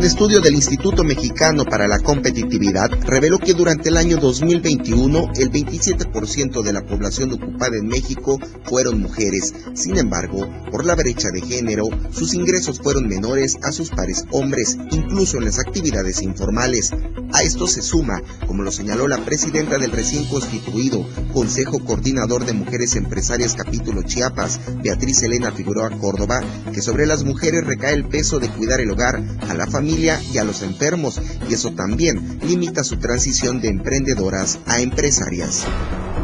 Un 0.00 0.06
estudio 0.06 0.40
del 0.40 0.54
Instituto 0.54 1.04
Mexicano 1.04 1.66
para 1.66 1.86
la 1.86 1.98
Competitividad 1.98 2.88
reveló 3.04 3.38
que 3.38 3.52
durante 3.52 3.90
el 3.90 3.98
año 3.98 4.16
2021 4.16 5.32
el 5.36 5.50
27% 5.50 6.62
de 6.62 6.72
la 6.72 6.86
población 6.86 7.34
ocupada 7.34 7.76
en 7.76 7.86
México 7.86 8.38
fueron 8.64 9.02
mujeres. 9.02 9.52
Sin 9.74 9.98
embargo, 9.98 10.48
por 10.70 10.86
la 10.86 10.94
brecha 10.94 11.28
de 11.30 11.42
género, 11.42 11.84
sus 12.12 12.32
ingresos 12.32 12.80
fueron 12.80 13.08
menores 13.08 13.58
a 13.62 13.72
sus 13.72 13.90
pares 13.90 14.24
hombres, 14.30 14.78
incluso 14.90 15.36
en 15.36 15.44
las 15.44 15.58
actividades 15.58 16.22
informales. 16.22 16.92
A 17.32 17.42
esto 17.42 17.66
se 17.66 17.82
suma, 17.82 18.22
como 18.46 18.62
lo 18.62 18.72
señaló 18.72 19.06
la 19.06 19.22
presidenta 19.24 19.76
del 19.78 19.92
recién 19.92 20.24
constituido 20.24 21.06
Consejo 21.32 21.78
Coordinador 21.84 22.46
de 22.46 22.54
Mujeres 22.54 22.96
Empresarias 22.96 23.54
Capítulo 23.54 24.02
Chiapas, 24.02 24.60
Beatriz 24.82 25.22
Elena 25.22 25.52
Figueroa 25.52 25.90
Córdoba, 25.90 26.40
que 26.72 26.80
sobre 26.80 27.06
las 27.06 27.22
mujeres 27.22 27.66
recae 27.66 27.92
el 27.92 28.08
peso 28.08 28.40
de 28.40 28.48
cuidar 28.48 28.80
el 28.80 28.90
hogar, 28.90 29.22
a 29.48 29.54
la 29.54 29.66
familia 29.66 29.89
y 29.90 30.38
a 30.38 30.44
los 30.44 30.62
enfermos, 30.62 31.20
y 31.48 31.54
eso 31.54 31.72
también 31.72 32.38
limita 32.42 32.84
su 32.84 32.96
transición 32.98 33.60
de 33.60 33.68
emprendedoras 33.68 34.58
a 34.66 34.80
empresarias. 34.80 35.64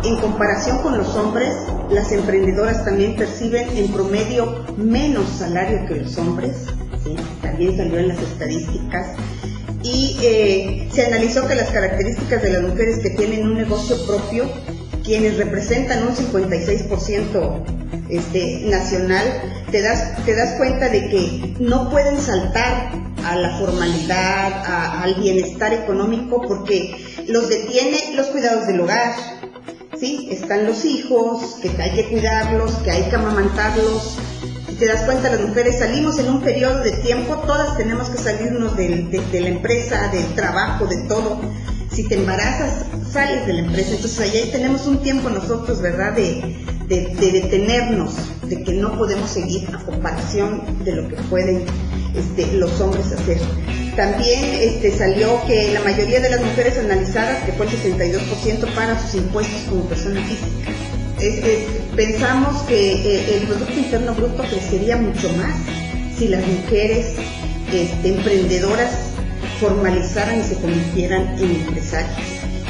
En 0.04 0.20
comparación 0.20 0.78
con 0.82 0.96
los 0.96 1.08
hombres, 1.16 1.54
las 1.90 2.12
emprendedoras 2.12 2.84
también 2.84 3.16
perciben 3.16 3.76
en 3.76 3.88
promedio 3.92 4.64
menos 4.76 5.28
salario 5.38 5.86
que 5.86 5.96
los 5.96 6.16
hombres, 6.18 6.52
también 7.42 7.76
salió 7.76 7.98
en 7.98 8.08
las 8.08 8.18
estadísticas, 8.20 9.16
y 9.82 10.16
eh, 10.22 10.88
se 10.92 11.06
analizó 11.06 11.46
que 11.46 11.54
las 11.54 11.70
características 11.70 12.42
de 12.42 12.50
las 12.50 12.62
mujeres 12.62 12.98
que 13.00 13.10
tienen 13.10 13.46
un 13.46 13.54
negocio 13.54 13.96
propio, 14.06 14.50
quienes 15.04 15.36
representan 15.36 16.02
un 16.06 16.14
56% 16.14 17.64
este, 18.08 18.62
nacional, 18.66 19.24
te 19.70 19.82
das, 19.82 20.24
te 20.24 20.34
das 20.34 20.54
cuenta 20.56 20.88
de 20.88 21.08
que 21.08 21.54
no 21.60 21.90
pueden 21.90 22.20
saltar 22.20 23.05
a 23.26 23.34
la 23.36 23.58
formalidad, 23.58 25.02
al 25.02 25.14
bienestar 25.16 25.72
económico, 25.72 26.42
porque 26.46 26.96
los 27.26 27.48
detiene 27.48 28.14
los 28.14 28.26
cuidados 28.28 28.66
del 28.68 28.80
hogar, 28.80 29.14
¿sí? 29.98 30.28
Están 30.30 30.66
los 30.66 30.84
hijos, 30.84 31.56
que 31.60 31.70
hay 31.82 31.90
que 31.90 32.08
cuidarlos, 32.08 32.72
que 32.84 32.90
hay 32.92 33.08
que 33.08 33.16
amamantarlos. 33.16 34.16
Si 34.68 34.74
te 34.74 34.86
das 34.86 35.02
cuenta, 35.02 35.30
las 35.30 35.40
mujeres 35.40 35.78
salimos 35.78 36.18
en 36.18 36.28
un 36.28 36.42
periodo 36.42 36.84
de 36.84 36.92
tiempo, 36.92 37.34
todas 37.46 37.76
tenemos 37.76 38.08
que 38.10 38.18
salirnos 38.18 38.76
de, 38.76 39.08
la 39.32 39.48
empresa, 39.48 40.08
del 40.12 40.34
trabajo, 40.34 40.86
de 40.86 40.96
todo. 41.08 41.40
Si 41.90 42.06
te 42.06 42.16
embarazas, 42.16 42.84
sales 43.10 43.46
de 43.46 43.54
la 43.54 43.60
empresa. 43.60 43.94
Entonces 43.94 44.20
ahí 44.20 44.50
tenemos 44.52 44.86
un 44.86 44.98
tiempo 45.02 45.30
nosotros, 45.30 45.80
¿verdad? 45.80 46.14
De, 46.14 46.56
de, 46.88 47.32
detenernos, 47.32 48.14
de 48.42 48.62
que 48.62 48.74
no 48.74 48.96
podemos 48.96 49.30
seguir 49.30 49.68
a 49.74 49.78
comparación 49.78 50.84
de 50.84 50.92
lo 50.92 51.08
que 51.08 51.16
pueden 51.28 51.64
este, 52.16 52.52
los 52.52 52.80
hombres 52.80 53.12
hacer. 53.12 53.38
También 53.96 54.44
este, 54.60 54.96
salió 54.96 55.40
que 55.46 55.72
la 55.72 55.80
mayoría 55.80 56.20
de 56.20 56.30
las 56.30 56.42
mujeres 56.42 56.78
analizadas, 56.78 57.42
que 57.44 57.52
fue 57.52 57.66
el 57.66 57.72
62%, 57.72 58.74
para 58.74 59.00
sus 59.00 59.14
impuestos 59.14 59.62
como 59.68 59.82
persona 59.84 60.22
física. 60.22 60.70
pensamos 61.96 62.62
que 62.62 62.92
eh, 62.92 63.36
el 63.36 63.46
Producto 63.46 63.72
Interno 63.72 64.14
Bruto 64.14 64.42
crecería 64.42 64.96
mucho 64.96 65.28
más 65.34 65.54
si 66.18 66.28
las 66.28 66.46
mujeres 66.46 67.14
este, 67.72 68.08
emprendedoras 68.08 68.92
formalizaran 69.60 70.40
y 70.40 70.42
se 70.42 70.56
convirtieran 70.56 71.38
en 71.38 71.50
empresarias. 71.50 72.16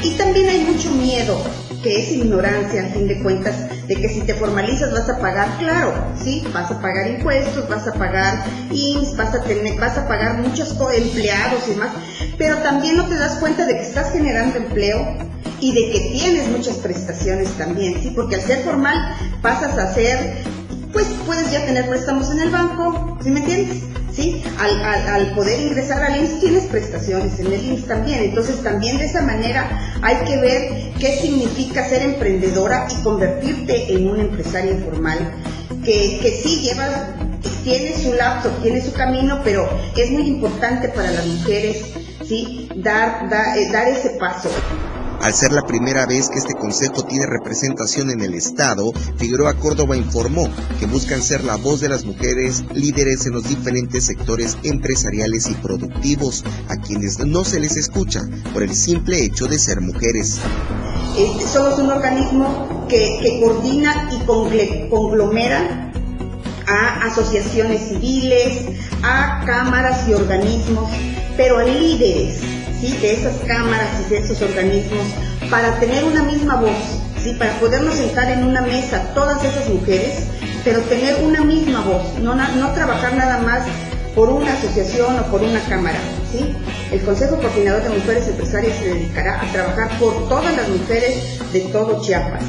Y 0.03 0.11
también 0.11 0.49
hay 0.49 0.59
mucho 0.59 0.91
miedo 0.91 1.43
que 1.87 2.01
es 2.01 2.11
ignorancia 2.11 2.81
al 2.81 2.91
fin 2.91 3.07
de 3.07 3.23
cuentas, 3.23 3.55
de 3.87 3.95
que 3.95 4.09
si 4.09 4.19
te 4.21 4.33
formalizas 4.33 4.91
vas 4.91 5.07
a 5.07 5.19
pagar, 5.19 5.57
claro, 5.57 5.93
sí, 6.21 6.45
vas 6.53 6.69
a 6.69 6.81
pagar 6.81 7.07
impuestos, 7.07 7.69
vas 7.69 7.87
a 7.87 7.93
pagar 7.93 8.43
IMSS, 8.71 9.15
vas 9.15 9.33
a 9.33 9.41
tener, 9.43 9.79
vas 9.79 9.97
a 9.97 10.05
pagar 10.05 10.37
muchos 10.39 10.75
empleados 10.93 11.63
y 11.65 11.71
demás, 11.71 11.91
pero 12.37 12.57
también 12.57 12.97
no 12.97 13.05
te 13.05 13.15
das 13.15 13.37
cuenta 13.37 13.65
de 13.65 13.75
que 13.75 13.83
estás 13.83 14.11
generando 14.11 14.57
empleo 14.57 15.17
y 15.61 15.73
de 15.73 15.91
que 15.93 15.99
tienes 16.11 16.49
muchas 16.49 16.75
prestaciones 16.75 17.51
también, 17.51 18.01
sí, 18.01 18.11
porque 18.13 18.35
al 18.35 18.41
ser 18.41 18.65
formal 18.65 18.97
pasas 19.41 19.77
a 19.77 19.93
ser, 19.93 20.43
pues 20.91 21.05
puedes 21.25 21.49
ya 21.53 21.65
tener 21.65 21.87
préstamos 21.87 22.29
en 22.31 22.41
el 22.41 22.49
banco, 22.49 23.17
¿sí 23.23 23.29
me 23.29 23.39
entiendes? 23.39 23.96
Al, 24.59 25.35
poder 25.35 25.59
ingresar 25.59 26.01
al 26.01 26.19
IMSS 26.19 26.39
tienes 26.39 26.63
prestaciones 26.65 27.39
en 27.39 27.53
el 27.53 27.63
IMSS 27.65 27.85
también, 27.85 28.23
entonces 28.23 28.63
también 28.63 28.97
de 28.97 29.05
esa 29.05 29.21
manera 29.21 29.93
hay 30.01 30.15
que 30.25 30.37
ver 30.37 30.91
qué 30.99 31.17
significa 31.17 31.87
ser 31.87 32.01
emprendedora 32.01 32.87
y 32.89 33.03
convertirte 33.03 33.93
en 33.93 34.09
una 34.09 34.21
empresaria 34.21 34.71
informal, 34.71 35.19
que, 35.85 36.19
que 36.19 36.31
sí 36.31 36.61
lleva, 36.61 37.15
tiene 37.63 37.95
su 37.95 38.13
lapso, 38.13 38.49
tiene 38.63 38.81
su 38.81 38.91
camino, 38.93 39.41
pero 39.43 39.69
es 39.95 40.09
muy 40.09 40.23
importante 40.23 40.89
para 40.89 41.11
las 41.11 41.25
mujeres. 41.25 41.85
Dar, 42.75 43.29
eh, 43.55 43.69
dar 43.71 43.87
ese 43.87 44.09
paso. 44.19 44.49
Al 45.21 45.33
ser 45.33 45.51
la 45.51 45.63
primera 45.63 46.05
vez 46.05 46.29
que 46.29 46.37
este 46.37 46.53
consejo 46.53 47.03
tiene 47.03 47.25
representación 47.25 48.11
en 48.11 48.21
el 48.21 48.33
Estado, 48.33 48.91
Figueroa 49.17 49.55
Córdoba 49.55 49.97
informó 49.97 50.47
que 50.79 50.85
buscan 50.85 51.21
ser 51.21 51.43
la 51.43 51.55
voz 51.57 51.81
de 51.81 51.89
las 51.89 52.05
mujeres 52.05 52.63
líderes 52.73 53.25
en 53.25 53.33
los 53.33 53.43
diferentes 53.43 54.05
sectores 54.05 54.57
empresariales 54.63 55.49
y 55.49 55.55
productivos, 55.55 56.45
a 56.69 56.77
quienes 56.77 57.19
no 57.19 57.43
se 57.43 57.59
les 57.59 57.77
escucha 57.77 58.21
por 58.53 58.63
el 58.63 58.73
simple 58.73 59.23
hecho 59.23 59.47
de 59.47 59.57
ser 59.57 59.81
mujeres. 59.81 60.39
Este, 61.17 61.47
somos 61.47 61.79
un 61.79 61.89
organismo 61.89 62.85
que, 62.87 63.19
que 63.21 63.41
coordina 63.41 64.09
y 64.11 64.89
conglomera 64.89 65.91
a 66.67 67.05
asociaciones 67.07 67.89
civiles, 67.89 68.65
a 69.03 69.43
cámaras 69.45 70.07
y 70.07 70.13
organismos, 70.13 70.91
pero 71.37 71.59
a 71.59 71.63
líderes 71.63 72.39
¿sí? 72.81 72.97
de 72.97 73.13
esas 73.13 73.35
cámaras 73.47 73.89
y 74.05 74.09
de 74.09 74.17
esos 74.17 74.41
organismos 74.41 75.05
para 75.49 75.79
tener 75.79 76.03
una 76.03 76.23
misma 76.23 76.55
voz, 76.55 76.99
¿sí? 77.23 77.33
para 77.33 77.57
podernos 77.59 77.93
sentar 77.93 78.29
en 78.31 78.43
una 78.43 78.61
mesa 78.61 79.13
todas 79.13 79.43
esas 79.43 79.69
mujeres, 79.69 80.23
pero 80.65 80.81
tener 80.81 81.23
una 81.23 81.41
misma 81.41 81.81
voz, 81.81 82.19
no, 82.21 82.35
no 82.35 82.71
trabajar 82.73 83.15
nada 83.15 83.39
más 83.39 83.61
por 84.15 84.29
una 84.29 84.51
asociación 84.51 85.19
o 85.19 85.31
por 85.31 85.43
una 85.43 85.61
cámara. 85.69 85.99
¿sí? 86.31 86.55
El 86.91 87.01
Consejo 87.01 87.37
Coordinador 87.37 87.83
de 87.83 87.89
Mujeres 87.89 88.27
Empresarias 88.27 88.75
se 88.79 88.85
dedicará 88.85 89.39
a 89.39 89.51
trabajar 89.51 89.99
por 89.99 90.27
todas 90.27 90.57
las 90.57 90.67
mujeres 90.69 91.39
de 91.53 91.59
todo 91.71 92.01
Chiapas. 92.01 92.43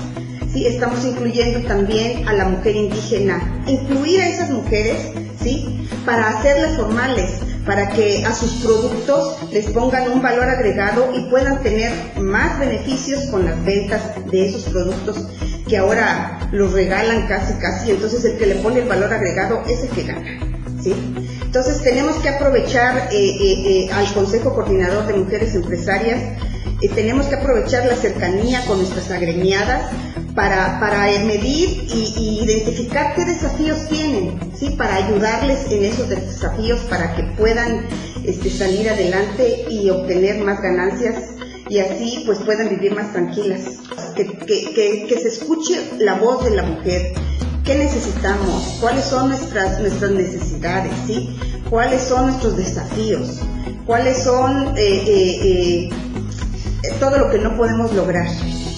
¿sí? 0.50 0.66
Estamos 0.66 1.04
incluyendo 1.04 1.68
también 1.68 2.26
a 2.26 2.32
la 2.32 2.46
mujer 2.46 2.74
indígena, 2.74 3.62
incluir 3.66 4.22
a 4.22 4.28
esas 4.28 4.48
mujeres, 4.48 4.96
¿sí? 5.42 5.86
Para 6.06 6.28
hacerlas 6.30 6.76
formales, 6.76 7.40
para 7.68 7.90
que 7.90 8.24
a 8.24 8.34
sus 8.34 8.62
productos 8.62 9.36
les 9.52 9.66
pongan 9.66 10.10
un 10.10 10.22
valor 10.22 10.48
agregado 10.48 11.12
y 11.14 11.28
puedan 11.28 11.62
tener 11.62 11.92
más 12.18 12.58
beneficios 12.58 13.26
con 13.26 13.44
las 13.44 13.62
ventas 13.62 14.00
de 14.30 14.48
esos 14.48 14.62
productos 14.62 15.28
que 15.68 15.76
ahora 15.76 16.48
los 16.50 16.72
regalan 16.72 17.26
casi 17.26 17.52
casi, 17.60 17.90
entonces 17.90 18.24
el 18.24 18.38
que 18.38 18.46
le 18.46 18.54
pone 18.54 18.80
el 18.80 18.88
valor 18.88 19.12
agregado 19.12 19.62
es 19.68 19.82
el 19.82 19.90
que 19.90 20.04
gana. 20.04 20.40
¿sí? 20.82 20.94
Entonces 21.42 21.82
tenemos 21.82 22.16
que 22.16 22.30
aprovechar 22.30 23.10
eh, 23.12 23.16
eh, 23.18 23.84
eh, 23.84 23.90
al 23.92 24.10
Consejo 24.14 24.54
Coordinador 24.54 25.06
de 25.06 25.12
Mujeres 25.12 25.54
Empresarias, 25.54 26.38
tenemos 26.94 27.26
que 27.26 27.34
aprovechar 27.34 27.84
la 27.84 27.96
cercanía 27.96 28.64
con 28.64 28.78
nuestras 28.78 29.10
agremiadas 29.10 29.90
para, 30.34 30.78
para 30.80 31.06
medir 31.24 31.86
y, 31.88 32.40
identificar 32.44 33.14
qué 33.14 33.24
desafíos 33.24 33.88
tienen, 33.88 34.38
¿sí? 34.56 34.70
para 34.70 34.96
ayudarles 34.96 35.70
en 35.70 35.84
esos 35.84 36.08
desafíos 36.08 36.80
para 36.88 37.14
que 37.16 37.22
puedan 37.36 37.86
este, 38.24 38.50
salir 38.50 38.88
adelante 38.88 39.66
y 39.70 39.90
obtener 39.90 40.38
más 40.44 40.60
ganancias 40.60 41.16
y 41.68 41.78
así 41.80 42.22
pues 42.26 42.38
puedan 42.38 42.68
vivir 42.68 42.94
más 42.94 43.12
tranquilas. 43.12 43.60
Que, 44.14 44.26
que, 44.26 45.06
que, 45.08 45.20
se 45.20 45.28
escuche 45.28 45.80
la 45.98 46.14
voz 46.14 46.44
de 46.44 46.50
la 46.50 46.64
mujer, 46.64 47.12
qué 47.64 47.76
necesitamos, 47.76 48.78
cuáles 48.80 49.04
son 49.04 49.28
nuestras, 49.28 49.78
nuestras 49.80 50.10
necesidades, 50.10 50.92
¿sí? 51.06 51.38
cuáles 51.70 52.02
son 52.02 52.28
nuestros 52.28 52.56
desafíos, 52.56 53.40
cuáles 53.86 54.22
son 54.24 54.76
eh, 54.76 55.04
eh, 55.06 55.88
eh, 55.88 55.90
todo 56.98 57.18
lo 57.18 57.30
que 57.30 57.38
no 57.38 57.56
podemos 57.56 57.92
lograr. 57.94 58.28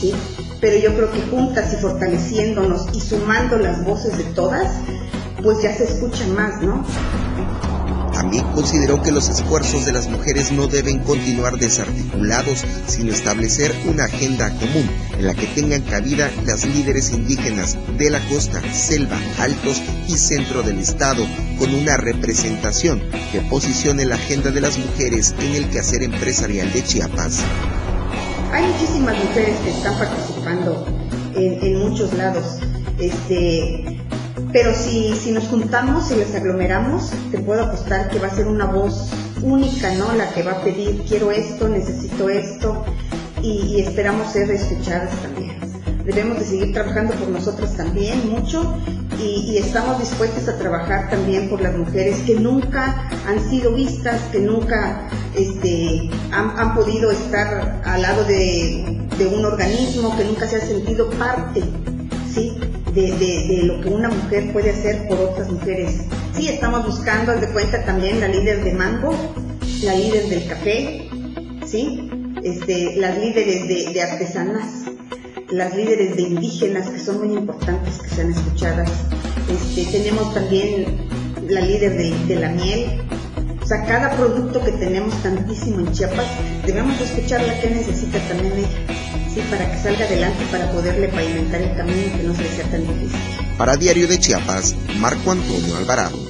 ¿sí? 0.00 0.12
Pero 0.60 0.78
yo 0.78 0.94
creo 0.94 1.10
que 1.10 1.22
juntas 1.22 1.72
y 1.72 1.76
fortaleciéndonos 1.76 2.88
y 2.94 3.00
sumando 3.00 3.56
las 3.58 3.84
voces 3.84 4.16
de 4.18 4.24
todas, 4.24 4.72
pues 5.42 5.62
ya 5.62 5.74
se 5.74 5.84
escucha 5.84 6.26
más, 6.28 6.60
¿no? 6.62 6.84
También 8.12 8.44
consideró 8.52 9.00
que 9.02 9.12
los 9.12 9.30
esfuerzos 9.30 9.86
de 9.86 9.92
las 9.92 10.08
mujeres 10.08 10.52
no 10.52 10.66
deben 10.66 10.98
continuar 10.98 11.56
desarticulados, 11.56 12.66
sino 12.86 13.14
establecer 13.14 13.74
una 13.88 14.04
agenda 14.04 14.50
común 14.58 14.90
en 15.16 15.26
la 15.26 15.34
que 15.34 15.46
tengan 15.46 15.80
cabida 15.82 16.30
las 16.44 16.66
líderes 16.66 17.12
indígenas 17.12 17.78
de 17.96 18.10
la 18.10 18.20
costa, 18.28 18.60
selva, 18.74 19.16
altos 19.38 19.80
y 20.06 20.18
centro 20.18 20.62
del 20.62 20.80
estado, 20.80 21.24
con 21.58 21.74
una 21.74 21.96
representación 21.96 23.00
que 23.32 23.40
posicione 23.48 24.04
la 24.04 24.16
agenda 24.16 24.50
de 24.50 24.60
las 24.60 24.76
mujeres 24.76 25.34
en 25.38 25.54
el 25.54 25.70
quehacer 25.70 26.02
empresarial 26.02 26.70
de 26.74 26.84
Chiapas. 26.84 27.40
Hay 28.52 28.66
muchísimas 28.66 29.16
mujeres 29.24 29.58
que 29.60 29.70
están 29.70 29.96
participando 29.96 30.84
en, 31.34 31.78
muchos 31.78 32.12
lados, 32.14 32.58
este, 32.98 34.00
pero 34.52 34.74
si, 34.74 35.14
si 35.14 35.30
nos 35.30 35.44
juntamos 35.44 36.10
y 36.10 36.16
las 36.16 36.34
aglomeramos, 36.34 37.12
te 37.30 37.38
puedo 37.38 37.64
apostar 37.64 38.10
que 38.10 38.18
va 38.18 38.26
a 38.26 38.34
ser 38.34 38.48
una 38.48 38.66
voz 38.66 39.10
única, 39.40 39.92
¿no? 39.94 40.12
La 40.14 40.30
que 40.30 40.42
va 40.42 40.52
a 40.52 40.64
pedir, 40.64 41.04
quiero 41.08 41.30
esto, 41.30 41.68
necesito 41.68 42.28
esto, 42.28 42.84
y, 43.40 43.76
y 43.76 43.80
esperamos 43.82 44.32
ser 44.32 44.50
escuchadas 44.50 45.10
también. 45.22 45.56
Debemos 46.04 46.40
de 46.40 46.44
seguir 46.44 46.72
trabajando 46.72 47.14
por 47.14 47.28
nosotras 47.28 47.76
también 47.76 48.28
mucho 48.30 48.76
y, 49.22 49.58
estamos 49.58 49.98
dispuestos 49.98 50.48
a 50.48 50.58
trabajar 50.58 51.10
también 51.10 51.48
por 51.48 51.60
las 51.60 51.76
mujeres 51.76 52.18
que 52.20 52.34
nunca 52.34 53.08
han 53.26 53.50
sido 53.50 53.74
vistas, 53.74 54.20
que 54.32 54.40
nunca 54.40 55.08
este, 55.34 56.10
han, 56.32 56.74
podido 56.74 57.10
estar 57.10 57.82
al 57.84 58.02
lado 58.02 58.24
de, 58.24 58.96
un 59.20 59.44
organismo, 59.44 60.16
que 60.16 60.24
nunca 60.24 60.46
se 60.46 60.56
ha 60.56 60.60
sentido 60.60 61.10
parte 61.10 61.62
¿sí? 62.32 62.58
De, 62.94 63.60
lo 63.64 63.80
que 63.82 63.88
una 63.88 64.08
mujer 64.08 64.52
puede 64.52 64.70
hacer 64.70 65.06
por 65.08 65.18
otras 65.18 65.50
mujeres. 65.50 66.06
Sí, 66.34 66.48
estamos 66.48 66.86
buscando, 66.86 67.34
de 67.34 67.48
cuenta 67.48 67.84
también 67.84 68.20
la 68.20 68.28
líder 68.28 68.64
de 68.64 68.72
mango, 68.72 69.14
la 69.82 69.94
líder 69.94 70.28
del 70.28 70.48
café, 70.48 71.08
¿sí? 71.66 72.10
Este, 72.42 72.96
las 72.96 73.18
líderes 73.18 73.68
de, 73.68 73.92
de 73.92 74.02
artesanas, 74.02 74.86
las 75.50 75.74
líderes 75.74 76.16
de 76.16 76.22
indígenas 76.22 76.88
que 76.88 76.98
son 76.98 77.18
muy 77.26 77.36
importantes 77.36 77.98
que 77.98 78.08
sean 78.08 78.30
escuchadas. 78.30 78.90
Este, 79.48 79.84
tenemos 79.98 80.32
también 80.32 81.08
la 81.48 81.60
líder 81.60 81.96
de, 82.26 82.36
la 82.36 82.50
miel. 82.50 83.02
O 83.60 83.66
sea, 83.66 83.84
cada 83.86 84.16
producto 84.16 84.64
que 84.64 84.72
tenemos 84.72 85.14
tantísimo 85.22 85.80
en 85.80 85.92
Chiapas, 85.92 86.26
debemos 86.66 87.00
escucharla 87.00 87.60
que 87.60 87.70
necesita 87.70 88.18
también 88.28 88.54
ella, 88.54 88.68
¿sí? 89.32 89.40
para 89.50 89.70
que 89.70 89.78
salga 89.78 90.04
adelante, 90.06 90.44
para 90.50 90.70
poderle 90.72 91.08
pavimentar 91.08 91.60
el 91.60 91.76
camino 91.76 92.16
que 92.16 92.22
no 92.22 92.34
se 92.34 92.48
sea 92.48 92.70
tan 92.70 92.86
difícil. 92.86 93.20
Para 93.58 93.76
Diario 93.76 94.08
de 94.08 94.18
Chiapas, 94.18 94.74
Marco 94.98 95.32
Antonio 95.32 95.76
Alvarado. 95.76 96.29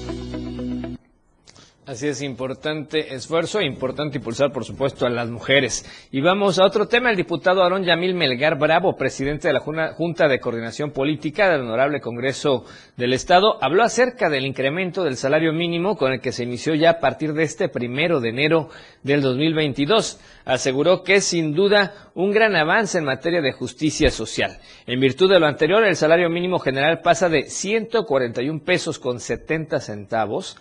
Así 1.90 2.06
es, 2.06 2.22
importante 2.22 3.16
esfuerzo, 3.16 3.60
importante 3.60 4.18
impulsar, 4.18 4.52
por 4.52 4.64
supuesto, 4.64 5.06
a 5.06 5.10
las 5.10 5.28
mujeres. 5.28 5.84
Y 6.12 6.20
vamos 6.20 6.60
a 6.60 6.64
otro 6.64 6.86
tema. 6.86 7.10
El 7.10 7.16
diputado 7.16 7.64
Aarón 7.64 7.82
Yamil 7.82 8.14
Melgar 8.14 8.60
Bravo, 8.60 8.94
presidente 8.96 9.48
de 9.48 9.54
la 9.54 9.90
Junta 9.96 10.28
de 10.28 10.38
Coordinación 10.38 10.92
Política 10.92 11.50
del 11.50 11.62
Honorable 11.62 12.00
Congreso 12.00 12.64
del 12.96 13.12
Estado, 13.12 13.58
habló 13.60 13.82
acerca 13.82 14.30
del 14.30 14.46
incremento 14.46 15.02
del 15.02 15.16
salario 15.16 15.52
mínimo 15.52 15.96
con 15.96 16.12
el 16.12 16.20
que 16.20 16.30
se 16.30 16.44
inició 16.44 16.76
ya 16.76 16.90
a 16.90 17.00
partir 17.00 17.32
de 17.32 17.42
este 17.42 17.68
primero 17.68 18.20
de 18.20 18.28
enero 18.28 18.68
del 19.02 19.20
2022. 19.20 20.20
Aseguró 20.44 21.02
que 21.02 21.14
es 21.14 21.24
sin 21.24 21.54
duda 21.54 22.12
un 22.14 22.30
gran 22.30 22.54
avance 22.54 22.98
en 22.98 23.04
materia 23.04 23.42
de 23.42 23.50
justicia 23.50 24.10
social. 24.10 24.60
En 24.86 25.00
virtud 25.00 25.28
de 25.28 25.40
lo 25.40 25.48
anterior, 25.48 25.82
el 25.82 25.96
salario 25.96 26.30
mínimo 26.30 26.60
general 26.60 27.00
pasa 27.00 27.28
de 27.28 27.50
141 27.50 28.62
pesos 28.62 29.00
con 29.00 29.18
70 29.18 29.80
centavos 29.80 30.56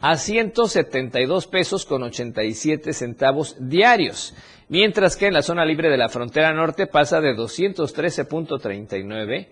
a 0.00 0.16
172 0.16 1.46
pesos 1.46 1.84
con 1.84 2.02
87 2.02 2.92
centavos 2.92 3.56
diarios, 3.60 4.34
mientras 4.68 5.16
que 5.16 5.26
en 5.26 5.34
la 5.34 5.42
zona 5.42 5.64
libre 5.64 5.90
de 5.90 5.98
la 5.98 6.08
frontera 6.08 6.52
norte 6.52 6.86
pasa 6.86 7.20
de 7.20 7.36
213.39 7.36 9.48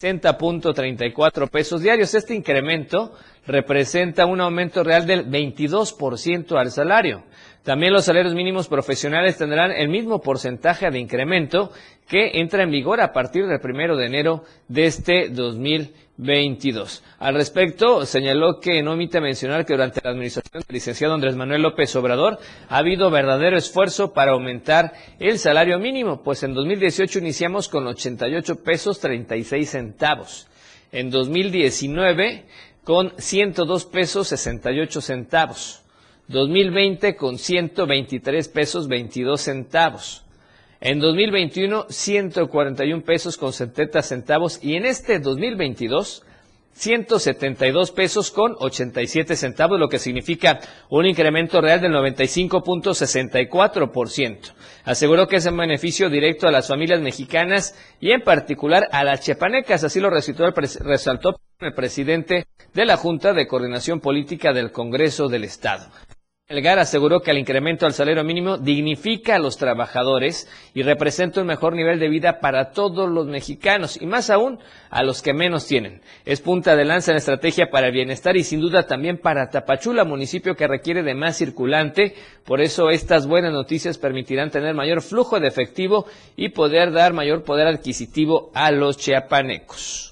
60.34 0.00 1.50
pesos 1.50 1.82
diarios. 1.82 2.14
Este 2.14 2.32
incremento 2.32 3.12
representa 3.48 4.26
un 4.26 4.40
aumento 4.40 4.84
real 4.84 5.08
del 5.08 5.28
22% 5.28 6.56
al 6.56 6.70
salario. 6.70 7.24
También 7.64 7.92
los 7.92 8.04
salarios 8.04 8.32
mínimos 8.32 8.68
profesionales 8.68 9.36
tendrán 9.36 9.72
el 9.72 9.88
mismo 9.88 10.20
porcentaje 10.20 10.88
de 10.92 11.00
incremento 11.00 11.72
que 12.06 12.38
entra 12.38 12.62
en 12.62 12.70
vigor 12.70 13.00
a 13.00 13.12
partir 13.12 13.48
del 13.48 13.58
primero 13.58 13.96
de 13.96 14.06
enero 14.06 14.44
de 14.68 14.84
este 14.84 15.30
2022. 16.18 17.04
Al 17.20 17.34
respecto, 17.34 18.04
señaló 18.04 18.58
que 18.60 18.82
no 18.82 18.92
omite 18.92 19.20
mencionar 19.20 19.64
que 19.64 19.74
durante 19.74 20.00
la 20.02 20.10
administración 20.10 20.62
del 20.66 20.74
licenciado 20.74 21.14
Andrés 21.14 21.36
Manuel 21.36 21.62
López 21.62 21.94
Obrador 21.94 22.38
ha 22.68 22.76
habido 22.76 23.10
verdadero 23.10 23.56
esfuerzo 23.56 24.12
para 24.12 24.32
aumentar 24.32 24.92
el 25.20 25.38
salario 25.38 25.78
mínimo, 25.78 26.22
pues 26.22 26.42
en 26.42 26.54
2018 26.54 27.20
iniciamos 27.20 27.68
con 27.68 27.86
88 27.86 28.62
pesos 28.62 28.98
36 29.00 29.70
centavos. 29.70 30.48
En 30.90 31.10
2019 31.10 32.46
con 32.82 33.12
102 33.16 33.84
pesos 33.84 34.28
68 34.28 35.00
centavos. 35.00 35.82
2020 36.26 37.16
con 37.16 37.38
123 37.38 38.48
pesos 38.48 38.88
22 38.88 39.40
centavos. 39.40 40.24
En 40.80 41.00
2021, 41.00 41.86
141 41.88 43.02
pesos 43.02 43.36
con 43.36 43.52
70 43.52 44.00
centavos 44.00 44.60
y 44.62 44.76
en 44.76 44.86
este 44.86 45.18
2022, 45.18 46.22
172 46.72 47.90
pesos 47.90 48.30
con 48.30 48.54
87 48.56 49.34
centavos, 49.34 49.80
lo 49.80 49.88
que 49.88 49.98
significa 49.98 50.60
un 50.88 51.06
incremento 51.06 51.60
real 51.60 51.80
del 51.80 51.90
95.64%. 51.94 54.52
Aseguró 54.84 55.26
que 55.26 55.34
es 55.36 55.46
un 55.46 55.56
beneficio 55.56 56.08
directo 56.08 56.46
a 56.46 56.52
las 56.52 56.68
familias 56.68 57.00
mexicanas 57.00 57.74
y 57.98 58.12
en 58.12 58.20
particular 58.20 58.86
a 58.92 59.02
las 59.02 59.22
chepanecas, 59.22 59.82
así 59.82 59.98
lo 59.98 60.10
resaltó 60.10 60.44
el 61.60 61.74
presidente 61.74 62.46
de 62.72 62.86
la 62.86 62.96
Junta 62.96 63.32
de 63.32 63.48
Coordinación 63.48 63.98
Política 63.98 64.52
del 64.52 64.70
Congreso 64.70 65.26
del 65.26 65.42
Estado. 65.42 65.88
Elgar 66.50 66.78
aseguró 66.78 67.20
que 67.20 67.30
el 67.30 67.36
incremento 67.36 67.84
al 67.84 67.92
salario 67.92 68.24
mínimo 68.24 68.56
dignifica 68.56 69.36
a 69.36 69.38
los 69.38 69.58
trabajadores 69.58 70.48
y 70.72 70.82
representa 70.82 71.42
un 71.42 71.46
mejor 71.46 71.74
nivel 71.74 71.98
de 71.98 72.08
vida 72.08 72.40
para 72.40 72.70
todos 72.70 73.06
los 73.10 73.26
mexicanos 73.26 74.00
y 74.00 74.06
más 74.06 74.30
aún 74.30 74.58
a 74.88 75.02
los 75.02 75.20
que 75.20 75.34
menos 75.34 75.66
tienen. 75.66 76.00
Es 76.24 76.40
punta 76.40 76.74
de 76.74 76.86
lanza 76.86 77.10
en 77.10 77.18
estrategia 77.18 77.68
para 77.68 77.88
el 77.88 77.92
bienestar 77.92 78.38
y 78.38 78.44
sin 78.44 78.62
duda 78.62 78.86
también 78.86 79.18
para 79.18 79.50
Tapachula, 79.50 80.04
municipio 80.04 80.56
que 80.56 80.66
requiere 80.66 81.02
de 81.02 81.14
más 81.14 81.36
circulante. 81.36 82.14
Por 82.46 82.62
eso 82.62 82.88
estas 82.88 83.26
buenas 83.26 83.52
noticias 83.52 83.98
permitirán 83.98 84.50
tener 84.50 84.74
mayor 84.74 85.02
flujo 85.02 85.40
de 85.40 85.48
efectivo 85.48 86.06
y 86.34 86.48
poder 86.48 86.92
dar 86.92 87.12
mayor 87.12 87.42
poder 87.42 87.66
adquisitivo 87.66 88.50
a 88.54 88.70
los 88.70 88.96
chiapanecos. 88.96 90.07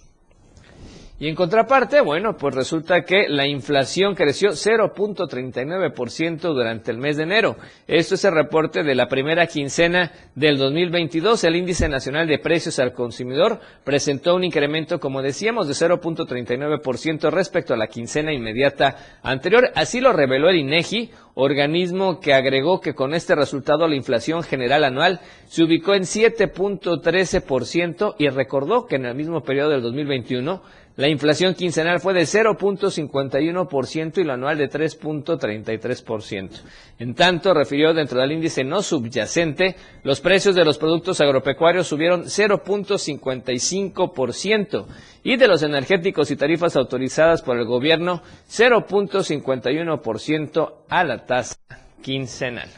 Y 1.18 1.28
en 1.28 1.34
contraparte, 1.34 2.02
bueno, 2.02 2.36
pues 2.36 2.54
resulta 2.54 3.00
que 3.00 3.26
la 3.26 3.46
inflación 3.46 4.14
creció 4.14 4.50
0.39% 4.50 6.40
durante 6.40 6.90
el 6.90 6.98
mes 6.98 7.16
de 7.16 7.22
enero. 7.22 7.56
Esto 7.86 8.16
es 8.16 8.24
el 8.26 8.34
reporte 8.34 8.82
de 8.82 8.94
la 8.94 9.08
primera 9.08 9.46
quincena 9.46 10.12
del 10.34 10.58
2022. 10.58 11.42
El 11.44 11.56
índice 11.56 11.88
nacional 11.88 12.26
de 12.26 12.38
precios 12.38 12.78
al 12.80 12.92
consumidor 12.92 13.60
presentó 13.82 14.34
un 14.34 14.44
incremento, 14.44 15.00
como 15.00 15.22
decíamos, 15.22 15.68
de 15.68 15.72
0.39% 15.72 17.30
respecto 17.30 17.72
a 17.72 17.78
la 17.78 17.86
quincena 17.86 18.34
inmediata 18.34 18.98
anterior. 19.22 19.70
Así 19.74 20.00
lo 20.00 20.12
reveló 20.12 20.50
el 20.50 20.56
INEGI, 20.56 21.12
organismo 21.32 22.20
que 22.20 22.34
agregó 22.34 22.82
que 22.82 22.94
con 22.94 23.14
este 23.14 23.34
resultado 23.34 23.88
la 23.88 23.96
inflación 23.96 24.42
general 24.42 24.84
anual 24.84 25.20
se 25.46 25.62
ubicó 25.62 25.94
en 25.94 26.02
7.13% 26.02 28.16
y 28.18 28.28
recordó 28.28 28.84
que 28.84 28.96
en 28.96 29.06
el 29.06 29.14
mismo 29.14 29.42
periodo 29.42 29.70
del 29.70 29.80
2021 29.80 30.60
la 30.96 31.08
inflación 31.08 31.54
quincenal 31.54 32.00
fue 32.00 32.14
de 32.14 32.22
0.51% 32.22 34.18
y 34.18 34.24
la 34.24 34.32
anual 34.34 34.56
de 34.56 34.70
3.33%. 34.70 36.50
En 36.98 37.14
tanto, 37.14 37.52
refirió 37.52 37.92
dentro 37.92 38.18
del 38.20 38.32
índice 38.32 38.64
no 38.64 38.80
subyacente, 38.82 39.76
los 40.02 40.20
precios 40.20 40.54
de 40.54 40.64
los 40.64 40.78
productos 40.78 41.20
agropecuarios 41.20 41.86
subieron 41.86 42.22
0.55% 42.24 44.86
y 45.22 45.36
de 45.36 45.48
los 45.48 45.62
energéticos 45.62 46.30
y 46.30 46.36
tarifas 46.36 46.76
autorizadas 46.76 47.42
por 47.42 47.58
el 47.58 47.66
gobierno 47.66 48.22
0.51% 48.48 50.72
a 50.88 51.04
la 51.04 51.26
tasa 51.26 51.56
quincenal. 52.02 52.70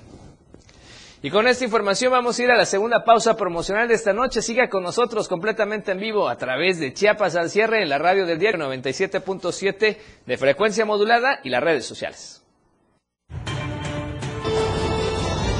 Y 1.22 1.30
con 1.30 1.48
esta 1.48 1.64
información 1.64 2.12
vamos 2.12 2.38
a 2.38 2.44
ir 2.44 2.50
a 2.50 2.56
la 2.56 2.64
segunda 2.64 3.04
pausa 3.04 3.36
promocional 3.36 3.88
de 3.88 3.94
esta 3.94 4.12
noche. 4.12 4.40
Siga 4.40 4.68
con 4.68 4.84
nosotros 4.84 5.26
completamente 5.26 5.92
en 5.92 5.98
vivo 5.98 6.28
a 6.28 6.36
través 6.36 6.78
de 6.78 6.92
Chiapas 6.92 7.34
al 7.34 7.50
cierre 7.50 7.82
en 7.82 7.88
la 7.88 7.98
radio 7.98 8.24
del 8.24 8.38
diario 8.38 8.64
97.7 8.66 9.96
de 10.26 10.36
frecuencia 10.36 10.84
modulada 10.84 11.40
y 11.42 11.50
las 11.50 11.62
redes 11.62 11.86
sociales. 11.86 12.44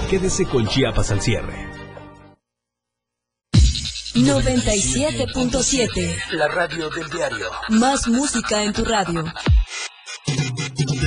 Quédese 0.08 0.46
con 0.46 0.66
Chiapas 0.66 1.10
al 1.10 1.20
cierre. 1.20 1.68
97.7 4.14 6.32
La 6.32 6.48
radio 6.48 6.90
del 6.90 7.08
diario. 7.10 7.50
Más 7.68 8.08
música 8.08 8.64
en 8.64 8.72
tu 8.72 8.84
radio. 8.84 9.24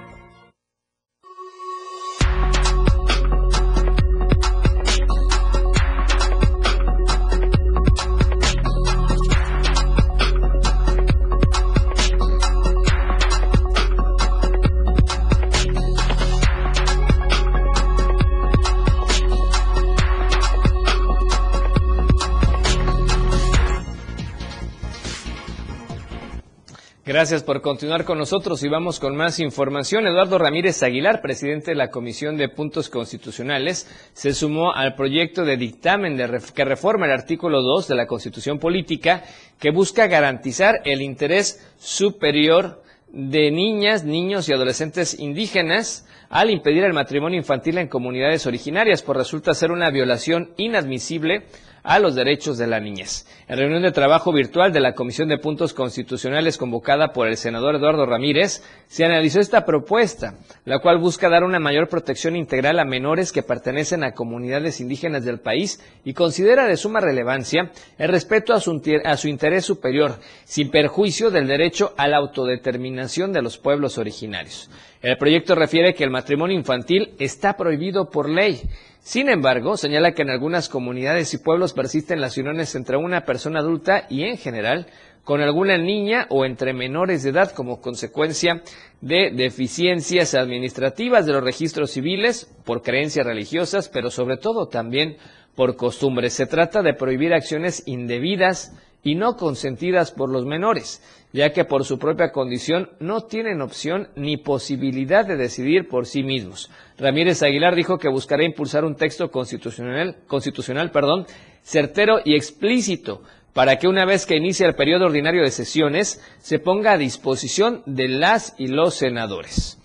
Gracias 27.09 27.41
por 27.41 27.63
continuar 27.63 28.05
con 28.05 28.19
nosotros 28.19 28.61
y 28.61 28.69
vamos 28.69 28.99
con 28.99 29.15
más 29.15 29.39
información. 29.39 30.05
Eduardo 30.05 30.37
Ramírez 30.37 30.83
Aguilar, 30.83 31.21
presidente 31.23 31.71
de 31.71 31.75
la 31.75 31.89
Comisión 31.89 32.37
de 32.37 32.49
Puntos 32.49 32.87
Constitucionales, 32.87 33.89
se 34.13 34.31
sumó 34.31 34.75
al 34.75 34.93
proyecto 34.93 35.43
de 35.43 35.57
dictamen 35.57 36.17
de 36.17 36.39
que 36.53 36.65
reforma 36.65 37.07
el 37.07 37.11
artículo 37.13 37.63
2 37.63 37.87
de 37.87 37.95
la 37.95 38.05
Constitución 38.05 38.59
Política 38.59 39.23
que 39.57 39.71
busca 39.71 40.05
garantizar 40.05 40.81
el 40.85 41.01
interés 41.01 41.67
superior 41.79 42.83
de 43.11 43.49
niñas, 43.49 44.03
niños 44.03 44.47
y 44.47 44.53
adolescentes 44.53 45.19
indígenas 45.19 46.05
al 46.29 46.51
impedir 46.51 46.83
el 46.83 46.93
matrimonio 46.93 47.39
infantil 47.39 47.79
en 47.79 47.87
comunidades 47.87 48.45
originarias, 48.45 49.01
por 49.01 49.17
resulta 49.17 49.55
ser 49.55 49.71
una 49.71 49.89
violación 49.89 50.51
inadmisible 50.57 51.47
a 51.83 51.99
los 51.99 52.15
derechos 52.15 52.57
de 52.57 52.67
la 52.67 52.79
niñez. 52.79 53.25
En 53.47 53.57
reunión 53.57 53.81
de 53.81 53.91
trabajo 53.91 54.31
virtual 54.31 54.71
de 54.71 54.79
la 54.79 54.93
Comisión 54.93 55.29
de 55.29 55.37
Puntos 55.37 55.73
Constitucionales 55.73 56.57
convocada 56.57 57.13
por 57.13 57.27
el 57.27 57.37
senador 57.37 57.75
Eduardo 57.75 58.05
Ramírez, 58.05 58.63
se 58.87 59.05
analizó 59.05 59.39
esta 59.39 59.65
propuesta, 59.65 60.35
la 60.65 60.79
cual 60.79 60.99
busca 60.99 61.29
dar 61.29 61.43
una 61.43 61.59
mayor 61.59 61.87
protección 61.89 62.35
integral 62.35 62.79
a 62.79 62.85
menores 62.85 63.31
que 63.31 63.43
pertenecen 63.43 64.03
a 64.03 64.13
comunidades 64.13 64.79
indígenas 64.79 65.25
del 65.25 65.39
país 65.39 65.79
y 66.03 66.13
considera 66.13 66.67
de 66.67 66.77
suma 66.77 66.99
relevancia 66.99 67.71
el 67.97 68.09
respeto 68.09 68.53
a 68.53 68.59
su, 68.59 68.81
a 69.03 69.17
su 69.17 69.27
interés 69.27 69.65
superior, 69.65 70.19
sin 70.45 70.71
perjuicio 70.71 71.31
del 71.31 71.47
derecho 71.47 71.93
a 71.97 72.07
la 72.07 72.17
autodeterminación 72.17 73.33
de 73.33 73.41
los 73.41 73.57
pueblos 73.57 73.97
originarios. 73.97 74.69
El 75.01 75.17
proyecto 75.17 75.55
refiere 75.55 75.93
que 75.93 76.03
el 76.03 76.09
matrimonio 76.09 76.57
infantil 76.57 77.13
está 77.19 77.55
prohibido 77.55 78.09
por 78.09 78.29
ley. 78.29 78.61
Sin 78.99 79.29
embargo, 79.29 79.77
señala 79.77 80.11
que 80.11 80.23
en 80.23 80.29
algunas 80.29 80.67
comunidades 80.67 81.33
y 81.33 81.37
pueblos 81.37 81.73
persisten 81.73 82.19
las 82.19 82.37
uniones 82.37 82.75
entre 82.75 82.97
una 82.97 83.21
persona 83.23 83.59
adulta 83.59 84.05
y 84.09 84.23
en 84.23 84.37
general 84.37 84.87
con 85.23 85.41
alguna 85.41 85.77
niña 85.77 86.25
o 86.29 86.43
entre 86.43 86.73
menores 86.73 87.23
de 87.23 87.29
edad 87.29 87.51
como 87.51 87.79
consecuencia 87.79 88.61
de 88.99 89.31
deficiencias 89.31 90.35
administrativas 90.35 91.25
de 91.25 91.33
los 91.33 91.43
registros 91.43 91.91
civiles 91.91 92.53
por 92.65 92.81
creencias 92.81 93.25
religiosas, 93.25 93.87
pero 93.87 94.11
sobre 94.11 94.35
todo 94.35 94.67
también 94.67 95.15
por 95.55 95.77
costumbres. 95.77 96.33
Se 96.33 96.45
trata 96.45 96.81
de 96.81 96.93
prohibir 96.93 97.33
acciones 97.33 97.83
indebidas 97.85 98.75
y 99.01 99.15
no 99.15 99.37
consentidas 99.37 100.11
por 100.11 100.29
los 100.29 100.45
menores, 100.45 101.01
ya 101.31 101.51
que 101.51 101.65
por 101.65 101.85
su 101.85 101.99
propia 101.99 102.31
condición 102.31 102.89
no 102.99 103.21
tienen 103.21 103.61
opción 103.61 104.09
ni 104.15 104.37
posibilidad 104.37 105.25
de 105.25 105.37
decidir 105.37 105.87
por 105.87 106.05
sí 106.05 106.23
mismos. 106.23 106.69
Ramírez 106.97 107.43
Aguilar 107.43 107.75
dijo 107.75 107.97
que 107.97 108.09
buscará 108.09 108.43
impulsar 108.43 108.83
un 108.83 108.95
texto 108.95 109.29
constitucional, 109.29 110.17
constitucional 110.27 110.91
perdón, 110.91 111.27
certero 111.61 112.19
y 112.23 112.35
explícito 112.35 113.21
para 113.53 113.77
que 113.77 113.87
una 113.87 114.05
vez 114.05 114.25
que 114.25 114.37
inicie 114.37 114.65
el 114.65 114.75
periodo 114.75 115.05
ordinario 115.05 115.41
de 115.41 115.51
sesiones 115.51 116.21
se 116.39 116.59
ponga 116.59 116.93
a 116.93 116.97
disposición 116.97 117.83
de 117.85 118.07
las 118.07 118.55
y 118.57 118.67
los 118.67 118.95
senadores. 118.95 119.78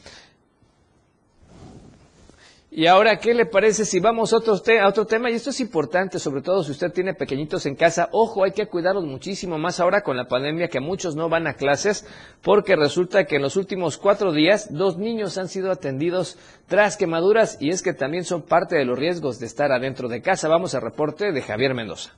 Y 2.76 2.88
ahora, 2.88 3.20
¿qué 3.20 3.34
le 3.34 3.46
parece 3.46 3.84
si 3.84 4.00
vamos 4.00 4.32
a 4.32 4.38
otro, 4.38 4.54
a 4.54 4.88
otro 4.88 5.06
tema? 5.06 5.30
Y 5.30 5.34
esto 5.34 5.50
es 5.50 5.60
importante, 5.60 6.18
sobre 6.18 6.42
todo 6.42 6.64
si 6.64 6.72
usted 6.72 6.90
tiene 6.90 7.14
pequeñitos 7.14 7.66
en 7.66 7.76
casa. 7.76 8.08
Ojo, 8.10 8.42
hay 8.42 8.50
que 8.50 8.66
cuidarlos 8.66 9.04
muchísimo 9.04 9.58
más 9.58 9.78
ahora 9.78 10.02
con 10.02 10.16
la 10.16 10.26
pandemia, 10.26 10.66
que 10.66 10.80
muchos 10.80 11.14
no 11.14 11.28
van 11.28 11.46
a 11.46 11.54
clases, 11.54 12.04
porque 12.42 12.74
resulta 12.74 13.26
que 13.26 13.36
en 13.36 13.42
los 13.42 13.54
últimos 13.54 13.96
cuatro 13.96 14.32
días 14.32 14.74
dos 14.74 14.98
niños 14.98 15.38
han 15.38 15.46
sido 15.46 15.70
atendidos 15.70 16.36
tras 16.66 16.96
quemaduras 16.96 17.58
y 17.60 17.70
es 17.70 17.80
que 17.80 17.92
también 17.92 18.24
son 18.24 18.42
parte 18.42 18.74
de 18.74 18.84
los 18.84 18.98
riesgos 18.98 19.38
de 19.38 19.46
estar 19.46 19.70
adentro 19.70 20.08
de 20.08 20.20
casa. 20.20 20.48
Vamos 20.48 20.74
al 20.74 20.82
reporte 20.82 21.30
de 21.30 21.42
Javier 21.42 21.74
Mendoza. 21.74 22.16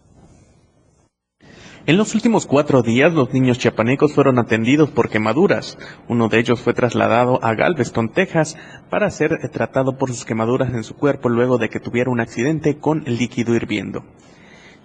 En 1.88 1.96
los 1.98 2.16
últimos 2.16 2.46
cuatro 2.46 2.82
días, 2.82 3.14
los 3.14 3.32
niños 3.32 3.60
chiapanecos 3.60 4.12
fueron 4.12 4.40
atendidos 4.40 4.90
por 4.90 5.08
quemaduras. 5.08 5.78
Uno 6.08 6.28
de 6.28 6.40
ellos 6.40 6.60
fue 6.60 6.74
trasladado 6.74 7.38
a 7.44 7.54
Galveston, 7.54 8.08
Texas, 8.08 8.56
para 8.90 9.08
ser 9.08 9.38
tratado 9.52 9.96
por 9.96 10.08
sus 10.08 10.24
quemaduras 10.24 10.74
en 10.74 10.82
su 10.82 10.96
cuerpo 10.96 11.28
luego 11.28 11.58
de 11.58 11.68
que 11.68 11.78
tuviera 11.78 12.10
un 12.10 12.18
accidente 12.18 12.78
con 12.78 13.04
líquido 13.04 13.54
hirviendo. 13.54 14.02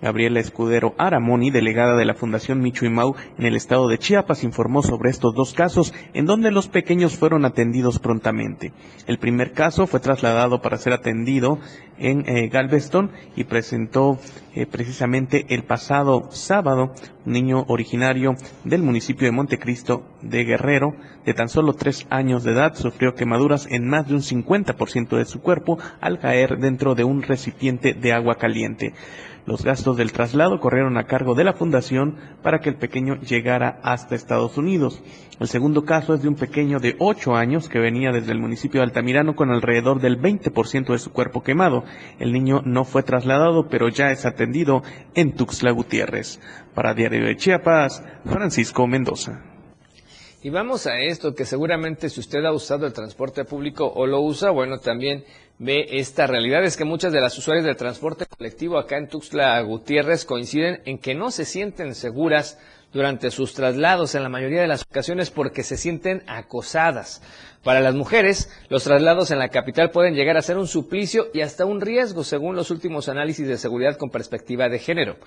Gabriela 0.01 0.39
Escudero 0.39 0.95
Aramoni, 0.97 1.51
delegada 1.51 1.95
de 1.95 2.05
la 2.05 2.13
Fundación 2.13 2.61
Michu 2.61 2.89
Mau 2.89 3.15
en 3.37 3.45
el 3.45 3.55
estado 3.55 3.87
de 3.87 3.97
Chiapas, 3.97 4.43
informó 4.43 4.81
sobre 4.81 5.09
estos 5.09 5.33
dos 5.35 5.53
casos 5.53 5.93
en 6.13 6.25
donde 6.25 6.51
los 6.51 6.67
pequeños 6.67 7.17
fueron 7.17 7.45
atendidos 7.45 7.99
prontamente. 7.99 8.73
El 9.07 9.19
primer 9.19 9.51
caso 9.51 9.87
fue 9.87 9.99
trasladado 9.99 10.61
para 10.61 10.77
ser 10.77 10.93
atendido 10.93 11.59
en 11.97 12.27
eh, 12.27 12.47
Galveston 12.47 13.11
y 13.35 13.43
presentó 13.43 14.17
eh, 14.55 14.65
precisamente 14.65 15.45
el 15.49 15.63
pasado 15.63 16.31
sábado 16.31 16.93
un 17.25 17.33
niño 17.33 17.65
originario 17.67 18.35
del 18.63 18.81
municipio 18.81 19.27
de 19.27 19.31
Montecristo 19.31 20.03
de 20.21 20.43
Guerrero 20.43 20.95
de 21.25 21.33
tan 21.35 21.49
solo 21.49 21.73
tres 21.73 22.07
años 22.09 22.43
de 22.43 22.53
edad 22.53 22.73
sufrió 22.75 23.13
quemaduras 23.13 23.67
en 23.69 23.87
más 23.87 24.07
de 24.07 24.15
un 24.15 24.21
50% 24.21 25.17
de 25.17 25.25
su 25.25 25.41
cuerpo 25.41 25.77
al 25.99 26.19
caer 26.19 26.57
dentro 26.57 26.95
de 26.95 27.03
un 27.03 27.21
recipiente 27.21 27.93
de 27.93 28.13
agua 28.13 28.35
caliente. 28.35 28.93
Los 29.45 29.63
gastos 29.63 29.97
del 29.97 30.11
traslado 30.11 30.59
corrieron 30.59 30.97
a 30.97 31.05
cargo 31.05 31.33
de 31.33 31.43
la 31.43 31.53
fundación 31.53 32.17
para 32.43 32.59
que 32.59 32.69
el 32.69 32.75
pequeño 32.75 33.19
llegara 33.21 33.79
hasta 33.83 34.15
Estados 34.15 34.57
Unidos. 34.57 35.01
El 35.39 35.47
segundo 35.47 35.83
caso 35.83 36.13
es 36.13 36.21
de 36.21 36.27
un 36.27 36.35
pequeño 36.35 36.79
de 36.79 36.95
8 36.99 37.35
años 37.35 37.67
que 37.67 37.79
venía 37.79 38.11
desde 38.11 38.31
el 38.31 38.39
municipio 38.39 38.81
de 38.81 38.85
Altamirano 38.85 39.35
con 39.35 39.49
alrededor 39.49 39.99
del 39.99 40.21
20% 40.21 40.91
de 40.91 40.99
su 40.99 41.11
cuerpo 41.11 41.41
quemado. 41.41 41.83
El 42.19 42.33
niño 42.33 42.61
no 42.65 42.85
fue 42.85 43.03
trasladado, 43.03 43.67
pero 43.67 43.89
ya 43.89 44.11
es 44.11 44.25
atendido 44.25 44.83
en 45.15 45.33
Tuxtla 45.33 45.71
Gutiérrez. 45.71 46.39
Para 46.75 46.93
Diario 46.93 47.25
de 47.25 47.35
Chiapas, 47.37 48.03
Francisco 48.25 48.85
Mendoza. 48.85 49.41
Y 50.43 50.49
vamos 50.49 50.87
a 50.87 50.99
esto, 50.99 51.35
que 51.35 51.45
seguramente 51.45 52.09
si 52.09 52.19
usted 52.19 52.43
ha 52.45 52.51
usado 52.51 52.87
el 52.87 52.93
transporte 52.93 53.45
público 53.45 53.85
o 53.85 54.07
lo 54.07 54.21
usa, 54.21 54.49
bueno, 54.49 54.79
también 54.79 55.23
ve 55.61 55.85
esta 55.91 56.25
realidad. 56.25 56.63
Es 56.63 56.75
que 56.75 56.85
muchas 56.85 57.13
de 57.13 57.21
las 57.21 57.37
usuarias 57.37 57.63
del 57.63 57.75
transporte 57.75 58.25
colectivo 58.25 58.79
acá 58.79 58.97
en 58.97 59.07
Tuxtla 59.07 59.61
Gutiérrez 59.61 60.25
coinciden 60.25 60.81
en 60.85 60.97
que 60.97 61.13
no 61.13 61.29
se 61.29 61.45
sienten 61.45 61.93
seguras 61.93 62.57
durante 62.91 63.29
sus 63.29 63.53
traslados 63.53 64.15
en 64.15 64.23
la 64.23 64.29
mayoría 64.29 64.61
de 64.61 64.67
las 64.67 64.81
ocasiones 64.81 65.29
porque 65.29 65.61
se 65.63 65.77
sienten 65.77 66.23
acosadas. 66.27 67.21
Para 67.63 67.79
las 67.79 67.93
mujeres, 67.93 68.49
los 68.69 68.83
traslados 68.83 69.29
en 69.29 69.37
la 69.37 69.49
capital 69.49 69.91
pueden 69.91 70.15
llegar 70.15 70.35
a 70.35 70.41
ser 70.41 70.57
un 70.57 70.67
suplicio 70.67 71.27
y 71.31 71.41
hasta 71.41 71.63
un 71.63 71.79
riesgo, 71.79 72.23
según 72.23 72.55
los 72.55 72.71
últimos 72.71 73.07
análisis 73.07 73.47
de 73.47 73.57
seguridad 73.57 73.97
con 73.97 74.09
perspectiva 74.09 74.67
de 74.67 74.79
género. 74.79 75.17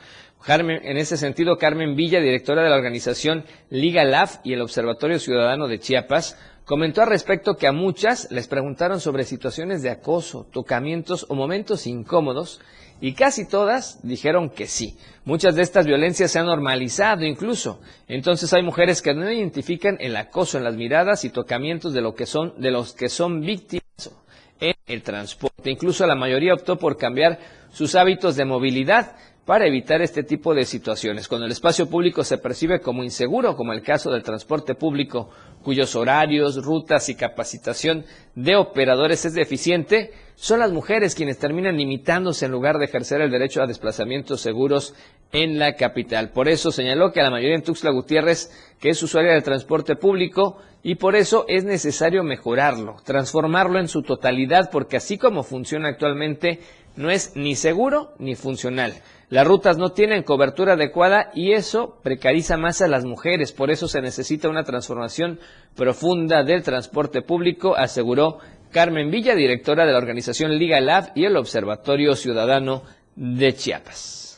en 0.49 0.97
ese 0.97 1.17
sentido, 1.17 1.57
Carmen 1.59 1.95
Villa, 1.95 2.19
directora 2.19 2.65
de 2.65 2.71
la 2.71 2.77
organización 2.77 3.45
Liga 3.71 4.03
LAF 4.03 4.39
y 4.43 4.53
el 4.53 4.63
Observatorio 4.63 5.21
Ciudadano 5.21 5.69
de 5.69 5.79
Chiapas, 5.79 6.37
Comentó 6.65 7.03
al 7.03 7.09
respecto 7.09 7.57
que 7.57 7.67
a 7.67 7.73
muchas 7.73 8.31
les 8.31 8.49
preguntaron 8.49 8.99
sobre 8.99 9.25
situaciones 9.25 9.83
de 9.83 9.91
acoso, 9.91 10.47
tocamientos 10.51 11.27
o 11.29 11.35
momentos 11.35 11.87
incómodos 11.87 12.59
y 13.03 13.13
casi 13.13 13.47
todas 13.47 14.01
dijeron 14.03 14.49
que 14.49 14.67
sí. 14.67 14.97
Muchas 15.27 15.57
de 15.57 15.63
estas 15.63 15.85
violencias 15.85 16.31
se 16.31 16.39
han 16.39 16.47
normalizado 16.47 17.25
incluso. 17.25 17.83
Entonces 18.09 18.51
hay 18.55 18.63
mujeres 18.63 19.03
que 19.03 19.13
no 19.13 19.31
identifican 19.31 19.99
el 20.01 20.17
acoso 20.17 20.57
en 20.57 20.65
las 20.65 20.75
miradas 20.75 21.27
y 21.27 21.31
tocamientos 21.31 21.93
de 21.93 22.01
lo 22.01 22.15
que 22.15 22.25
son 22.25 22.55
de 22.57 22.71
los 22.71 22.95
que 22.95 23.11
son 23.11 23.43
víctimas 23.43 24.11
en 24.59 24.75
el 24.87 25.03
transporte. 25.03 25.71
Incluso 25.71 26.07
la 26.07 26.15
mayoría 26.15 26.55
optó 26.55 26.79
por 26.79 26.97
cambiar 26.97 27.41
sus 27.73 27.95
hábitos 27.95 28.37
de 28.37 28.47
movilidad 28.47 29.17
para 29.45 29.67
evitar 29.67 30.01
este 30.01 30.23
tipo 30.23 30.55
de 30.55 30.65
situaciones. 30.65 31.29
Cuando 31.29 31.47
el 31.47 31.53
espacio 31.53 31.89
público 31.89 32.25
se 32.25 32.39
percibe 32.39 32.81
como 32.81 33.05
inseguro, 33.05 33.57
como 33.57 33.73
el 33.73 33.83
caso 33.83 34.11
del 34.11 34.23
transporte 34.23 34.75
público, 34.75 35.29
cuyos 35.63 35.95
horarios, 35.97 36.63
rutas 36.65 37.09
y 37.09 37.15
capacitación 37.15 38.05
de 38.35 38.57
operadores 38.57 39.25
es 39.25 39.35
deficiente, 39.35 40.13
son 40.35 40.61
las 40.61 40.73
mujeres 40.73 41.15
quienes 41.15 41.39
terminan 41.39 41.77
limitándose 41.77 42.47
en 42.47 42.53
lugar 42.53 42.79
de 42.79 42.87
ejercer 42.87 43.21
el 43.21 43.31
derecho 43.31 43.63
a 43.63 43.67
desplazamientos 43.67 44.41
seguros 44.41 44.95
en 45.33 45.59
la 45.59 45.75
capital. 45.75 46.31
Por 46.31 46.49
eso 46.49 46.71
señaló 46.71 47.13
que 47.13 47.21
a 47.21 47.25
la 47.25 47.31
mayoría 47.31 47.57
en 47.57 47.63
Tuxtla 47.63 47.91
Gutiérrez, 47.91 48.51
que 48.81 48.91
es 48.91 49.03
usuaria 49.03 49.33
del 49.33 49.43
transporte 49.43 49.97
público, 49.97 50.59
y 50.83 50.97
por 50.97 51.17
eso 51.17 51.45
es 51.49 51.65
necesario 51.65 52.23
mejorarlo, 52.23 52.97
transformarlo 53.05 53.79
en 53.79 53.89
su 53.89 54.03
totalidad, 54.03 54.71
porque 54.71 54.99
así 54.99 55.17
como 55.19 55.43
funciona 55.43 55.89
actualmente, 55.89 56.61
no 56.97 57.11
es 57.11 57.35
ni 57.37 57.57
seguro 57.57 58.13
ni 58.19 58.35
funcional. 58.35 58.95
Las 59.31 59.47
rutas 59.47 59.79
no 59.79 59.91
tienen 59.91 60.23
cobertura 60.23 60.75
adecuada 60.75 61.31
y 61.35 61.53
eso 61.53 61.99
precariza 62.03 62.57
más 62.57 62.83
a 62.83 62.89
las 62.89 63.05
mujeres. 63.05 63.53
Por 63.53 63.71
eso 63.71 63.89
se 63.89 64.01
necesita 64.01 64.49
una 64.49 64.65
transformación 64.65 65.41
profunda 65.75 66.43
del 66.43 66.63
transporte 66.63 67.23
público, 67.23 67.77
aseguró 67.77 68.39
Carmen 68.71 69.11
Villa, 69.11 69.35
directora 69.35 69.87
de 69.87 69.93
la 69.93 69.99
organización 69.99 70.59
Liga 70.59 70.81
Lab 70.81 71.13
y 71.15 71.25
el 71.25 71.37
Observatorio 71.37 72.17
Ciudadano 72.17 72.83
de 73.17 73.55
Chiapas. 73.55 74.34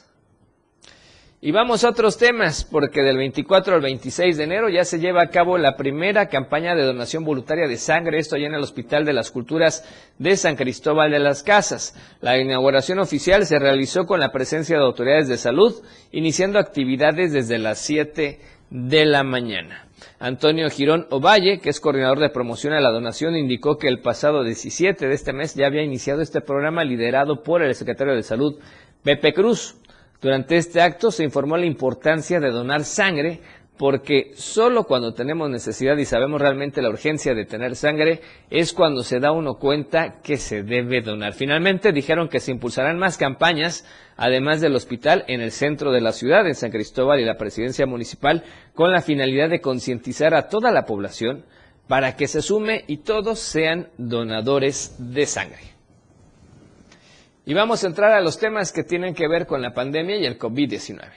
Y 1.46 1.52
vamos 1.52 1.84
a 1.84 1.90
otros 1.90 2.18
temas, 2.18 2.64
porque 2.64 3.02
del 3.02 3.18
24 3.18 3.76
al 3.76 3.80
26 3.80 4.36
de 4.36 4.42
enero 4.42 4.68
ya 4.68 4.84
se 4.84 4.98
lleva 4.98 5.22
a 5.22 5.30
cabo 5.30 5.58
la 5.58 5.76
primera 5.76 6.26
campaña 6.26 6.74
de 6.74 6.82
donación 6.82 7.24
voluntaria 7.24 7.68
de 7.68 7.76
sangre, 7.76 8.18
esto 8.18 8.36
ya 8.36 8.48
en 8.48 8.54
el 8.54 8.64
Hospital 8.64 9.04
de 9.04 9.12
las 9.12 9.30
Culturas 9.30 9.84
de 10.18 10.36
San 10.36 10.56
Cristóbal 10.56 11.12
de 11.12 11.20
las 11.20 11.44
Casas. 11.44 11.94
La 12.20 12.36
inauguración 12.36 12.98
oficial 12.98 13.46
se 13.46 13.60
realizó 13.60 14.06
con 14.06 14.18
la 14.18 14.32
presencia 14.32 14.76
de 14.76 14.82
autoridades 14.82 15.28
de 15.28 15.36
salud, 15.36 15.72
iniciando 16.10 16.58
actividades 16.58 17.32
desde 17.32 17.58
las 17.58 17.78
7 17.78 18.40
de 18.70 19.06
la 19.06 19.22
mañana. 19.22 19.86
Antonio 20.18 20.68
Girón 20.68 21.06
Ovalle, 21.10 21.60
que 21.60 21.70
es 21.70 21.78
coordinador 21.78 22.18
de 22.18 22.30
promoción 22.30 22.72
a 22.72 22.80
la 22.80 22.90
donación, 22.90 23.36
indicó 23.36 23.78
que 23.78 23.86
el 23.86 24.00
pasado 24.00 24.42
17 24.42 25.06
de 25.06 25.14
este 25.14 25.32
mes 25.32 25.54
ya 25.54 25.68
había 25.68 25.84
iniciado 25.84 26.22
este 26.22 26.40
programa 26.40 26.82
liderado 26.82 27.44
por 27.44 27.62
el 27.62 27.76
secretario 27.76 28.16
de 28.16 28.24
Salud, 28.24 28.58
Pepe 29.04 29.32
Cruz. 29.32 29.76
Durante 30.20 30.56
este 30.56 30.80
acto 30.80 31.10
se 31.10 31.24
informó 31.24 31.56
la 31.56 31.66
importancia 31.66 32.40
de 32.40 32.50
donar 32.50 32.84
sangre 32.84 33.40
porque 33.76 34.32
solo 34.34 34.84
cuando 34.84 35.12
tenemos 35.12 35.50
necesidad 35.50 35.96
y 35.98 36.04
sabemos 36.04 36.40
realmente 36.40 36.80
la 36.80 36.88
urgencia 36.88 37.34
de 37.34 37.44
tener 37.44 37.76
sangre 37.76 38.20
es 38.50 38.72
cuando 38.72 39.02
se 39.02 39.20
da 39.20 39.32
uno 39.32 39.56
cuenta 39.56 40.20
que 40.22 40.38
se 40.38 40.62
debe 40.62 41.02
donar. 41.02 41.34
Finalmente 41.34 41.92
dijeron 41.92 42.28
que 42.28 42.40
se 42.40 42.52
impulsarán 42.52 42.98
más 42.98 43.18
campañas, 43.18 43.84
además 44.16 44.60
del 44.60 44.74
hospital 44.74 45.24
en 45.28 45.40
el 45.40 45.52
centro 45.52 45.92
de 45.92 46.00
la 46.00 46.12
ciudad, 46.12 46.46
en 46.46 46.54
San 46.54 46.70
Cristóbal 46.70 47.20
y 47.20 47.24
la 47.24 47.36
presidencia 47.36 47.86
municipal, 47.86 48.44
con 48.74 48.92
la 48.92 49.02
finalidad 49.02 49.50
de 49.50 49.60
concientizar 49.60 50.34
a 50.34 50.48
toda 50.48 50.72
la 50.72 50.86
población 50.86 51.44
para 51.86 52.16
que 52.16 52.28
se 52.28 52.42
sume 52.42 52.84
y 52.86 52.98
todos 52.98 53.38
sean 53.38 53.88
donadores 53.98 54.96
de 54.98 55.26
sangre. 55.26 55.75
Y 57.48 57.54
vamos 57.54 57.84
a 57.84 57.86
entrar 57.86 58.10
a 58.10 58.20
los 58.20 58.40
temas 58.40 58.72
que 58.72 58.82
tienen 58.82 59.14
que 59.14 59.28
ver 59.28 59.46
con 59.46 59.62
la 59.62 59.72
pandemia 59.72 60.16
y 60.16 60.26
el 60.26 60.36
COVID-19. 60.36 61.12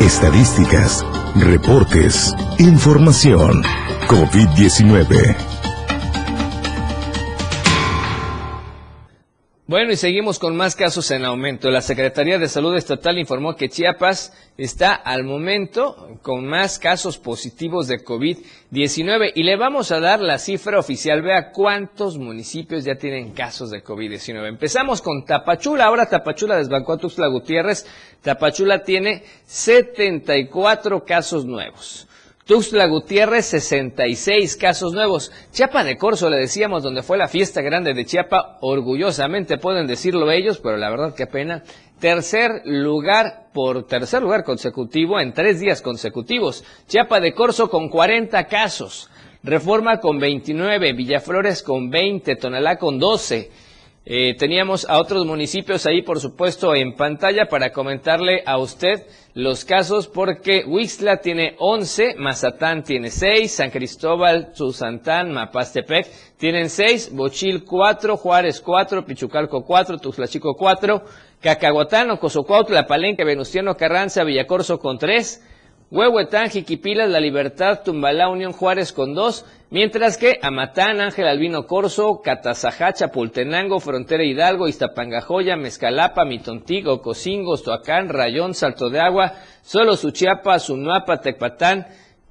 Estadísticas, 0.00 1.02
reportes, 1.34 2.34
información. 2.58 3.62
COVID-19 4.08 5.47
Bueno, 9.68 9.92
y 9.92 9.96
seguimos 9.96 10.38
con 10.38 10.56
más 10.56 10.74
casos 10.74 11.10
en 11.10 11.26
aumento. 11.26 11.70
La 11.70 11.82
Secretaría 11.82 12.38
de 12.38 12.48
Salud 12.48 12.74
Estatal 12.74 13.18
informó 13.18 13.54
que 13.54 13.68
Chiapas 13.68 14.32
está 14.56 14.94
al 14.94 15.24
momento 15.24 16.16
con 16.22 16.46
más 16.46 16.78
casos 16.78 17.18
positivos 17.18 17.86
de 17.86 18.02
COVID-19 18.02 19.32
y 19.34 19.42
le 19.42 19.58
vamos 19.58 19.92
a 19.92 20.00
dar 20.00 20.20
la 20.20 20.38
cifra 20.38 20.78
oficial. 20.78 21.20
Vea 21.20 21.50
cuántos 21.52 22.16
municipios 22.16 22.82
ya 22.82 22.94
tienen 22.94 23.32
casos 23.32 23.70
de 23.70 23.84
COVID-19. 23.84 24.48
Empezamos 24.48 25.02
con 25.02 25.26
Tapachula. 25.26 25.84
Ahora 25.84 26.08
Tapachula 26.08 26.56
desbancó 26.56 26.94
a 26.94 26.96
Tuxtla 26.96 27.26
Gutiérrez. 27.26 27.84
Tapachula 28.22 28.82
tiene 28.82 29.22
74 29.44 31.04
casos 31.04 31.44
nuevos. 31.44 32.07
Tuxtla 32.48 32.86
Gutiérrez, 32.86 33.44
66 33.44 34.56
casos 34.56 34.94
nuevos. 34.94 35.30
Chiapa 35.52 35.84
de 35.84 35.98
Corzo, 35.98 36.30
le 36.30 36.38
decíamos, 36.38 36.82
donde 36.82 37.02
fue 37.02 37.18
la 37.18 37.28
fiesta 37.28 37.60
grande 37.60 37.92
de 37.92 38.06
Chiapa, 38.06 38.56
orgullosamente 38.62 39.58
pueden 39.58 39.86
decirlo 39.86 40.30
ellos, 40.30 40.58
pero 40.58 40.78
la 40.78 40.88
verdad 40.88 41.14
que 41.14 41.26
pena. 41.26 41.62
Tercer 42.00 42.62
lugar, 42.64 43.50
por 43.52 43.86
tercer 43.86 44.22
lugar 44.22 44.44
consecutivo, 44.44 45.20
en 45.20 45.34
tres 45.34 45.60
días 45.60 45.82
consecutivos. 45.82 46.64
Chiapa 46.86 47.20
de 47.20 47.34
Corzo 47.34 47.68
con 47.68 47.90
40 47.90 48.42
casos. 48.44 49.10
Reforma 49.42 50.00
con 50.00 50.18
29, 50.18 50.94
Villaflores 50.94 51.62
con 51.62 51.90
20, 51.90 52.34
Tonalá 52.36 52.78
con 52.78 52.98
12. 52.98 53.50
Eh, 54.10 54.36
teníamos 54.38 54.88
a 54.88 54.98
otros 54.98 55.26
municipios 55.26 55.84
ahí, 55.84 56.00
por 56.00 56.18
supuesto, 56.18 56.74
en 56.74 56.94
pantalla 56.94 57.44
para 57.44 57.72
comentarle 57.72 58.42
a 58.46 58.56
usted 58.56 59.06
los 59.34 59.66
casos 59.66 60.08
porque 60.08 60.64
Huixla 60.66 61.18
tiene 61.18 61.56
11, 61.58 62.14
Mazatán 62.16 62.84
tiene 62.84 63.10
6, 63.10 63.52
San 63.52 63.68
Cristóbal, 63.68 64.54
Tuzantán, 64.56 65.30
Mapastepec 65.30 66.06
tienen 66.38 66.70
6, 66.70 67.10
Bochil 67.12 67.64
4, 67.64 68.16
Juárez 68.16 68.62
4, 68.62 69.04
Pichucalco 69.04 69.62
4, 69.62 69.98
Tuxlachico 69.98 70.54
4, 70.54 71.02
Cacahuatán, 71.42 72.10
Ocosocuautla, 72.12 72.86
Palenque, 72.86 73.26
Venustiano 73.26 73.76
Carranza, 73.76 74.24
Villacorso 74.24 74.78
con 74.78 74.96
3, 74.96 75.44
Huehuetán, 75.90 76.50
Jiquipilas, 76.50 77.08
La 77.08 77.20
Libertad, 77.20 77.80
Tumbalá, 77.84 78.28
Unión 78.28 78.52
Juárez 78.52 78.92
con 78.92 79.14
2, 79.14 79.44
Mientras 79.70 80.16
que 80.16 80.38
Amatán, 80.40 80.98
Ángel 80.98 81.28
Albino 81.28 81.66
Corso, 81.66 82.22
Catazajá, 82.24 82.94
Chapultenango, 82.94 83.80
Frontera 83.80 84.24
Hidalgo, 84.24 84.66
Iztapangajoya, 84.66 85.56
Mezcalapa, 85.56 86.24
Mitontigo, 86.24 87.02
Cocingo, 87.02 87.58
Toacán, 87.58 88.08
Rayón, 88.08 88.54
Salto 88.54 88.88
de 88.88 88.98
Agua, 88.98 89.34
Solo 89.60 89.98
Suchiapa, 89.98 90.58
Sunuapa, 90.58 91.20
Tecpatán, 91.20 91.86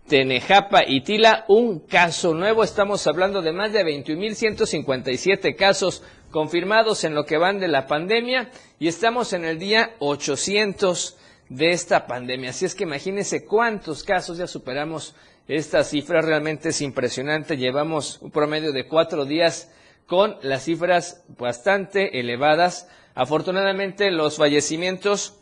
Tenejapa 0.07 0.83
y 0.87 1.01
Tila, 1.01 1.45
un 1.47 1.81
caso 1.81 2.33
nuevo. 2.33 2.63
Estamos 2.63 3.05
hablando 3.05 3.43
de 3.43 3.51
más 3.51 3.71
de 3.71 3.83
21.157 3.83 5.55
casos 5.55 6.01
confirmados 6.31 7.03
en 7.03 7.13
lo 7.13 7.25
que 7.25 7.37
van 7.37 7.59
de 7.59 7.67
la 7.67 7.85
pandemia 7.85 8.49
y 8.79 8.87
estamos 8.87 9.33
en 9.33 9.45
el 9.45 9.59
día 9.59 9.91
800 9.99 11.17
de 11.49 11.71
esta 11.71 12.07
pandemia. 12.07 12.49
Así 12.49 12.65
es 12.65 12.75
que 12.75 12.83
imagínense 12.83 13.45
cuántos 13.45 14.03
casos 14.03 14.37
ya 14.37 14.47
superamos 14.47 15.15
esta 15.47 15.83
cifra 15.83 16.21
realmente 16.21 16.69
es 16.69 16.81
impresionante. 16.81 17.57
Llevamos 17.57 18.19
un 18.21 18.31
promedio 18.31 18.73
de 18.73 18.87
cuatro 18.87 19.25
días 19.25 19.71
con 20.05 20.37
las 20.41 20.63
cifras 20.63 21.23
bastante 21.37 22.19
elevadas. 22.19 22.89
Afortunadamente 23.15 24.11
los 24.11 24.37
fallecimientos, 24.37 25.39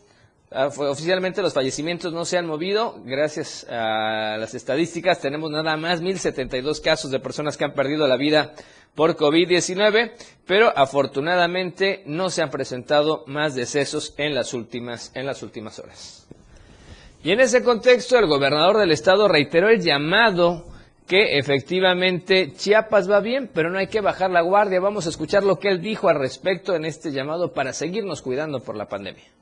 oficialmente 0.50 1.42
los 1.42 1.54
fallecimientos 1.54 2.12
no 2.12 2.24
se 2.24 2.38
han 2.38 2.46
movido. 2.46 3.00
Gracias 3.04 3.66
a 3.68 4.36
las 4.38 4.54
estadísticas 4.54 5.20
tenemos 5.20 5.50
nada 5.50 5.76
más 5.76 6.02
1.072 6.02 6.80
casos 6.80 7.10
de 7.10 7.20
personas 7.20 7.56
que 7.56 7.64
han 7.64 7.74
perdido 7.74 8.06
la 8.06 8.16
vida 8.16 8.54
por 8.94 9.16
COVID-19, 9.16 10.12
pero 10.46 10.72
afortunadamente 10.76 12.02
no 12.06 12.30
se 12.30 12.42
han 12.42 12.50
presentado 12.50 13.24
más 13.26 13.54
decesos 13.54 14.14
en 14.16 14.34
las 14.34 14.54
últimas, 14.54 15.12
en 15.14 15.26
las 15.26 15.42
últimas 15.42 15.78
horas. 15.78 16.26
Y 17.22 17.32
en 17.32 17.40
ese 17.40 17.62
contexto, 17.62 18.18
el 18.18 18.26
gobernador 18.26 18.78
del 18.78 18.92
estado 18.92 19.28
reiteró 19.28 19.68
el 19.68 19.82
llamado 19.82 20.64
que 21.06 21.38
efectivamente 21.38 22.52
Chiapas 22.56 23.10
va 23.10 23.20
bien, 23.20 23.50
pero 23.52 23.70
no 23.70 23.78
hay 23.78 23.86
que 23.88 24.00
bajar 24.00 24.30
la 24.30 24.40
guardia. 24.40 24.80
Vamos 24.80 25.06
a 25.06 25.10
escuchar 25.10 25.44
lo 25.44 25.58
que 25.58 25.68
él 25.68 25.80
dijo 25.80 26.08
al 26.08 26.18
respecto 26.18 26.74
en 26.74 26.84
este 26.84 27.12
llamado 27.12 27.52
para 27.52 27.72
seguirnos 27.72 28.22
cuidando 28.22 28.60
por 28.60 28.76
la 28.76 28.88
pandemia. 28.88 29.35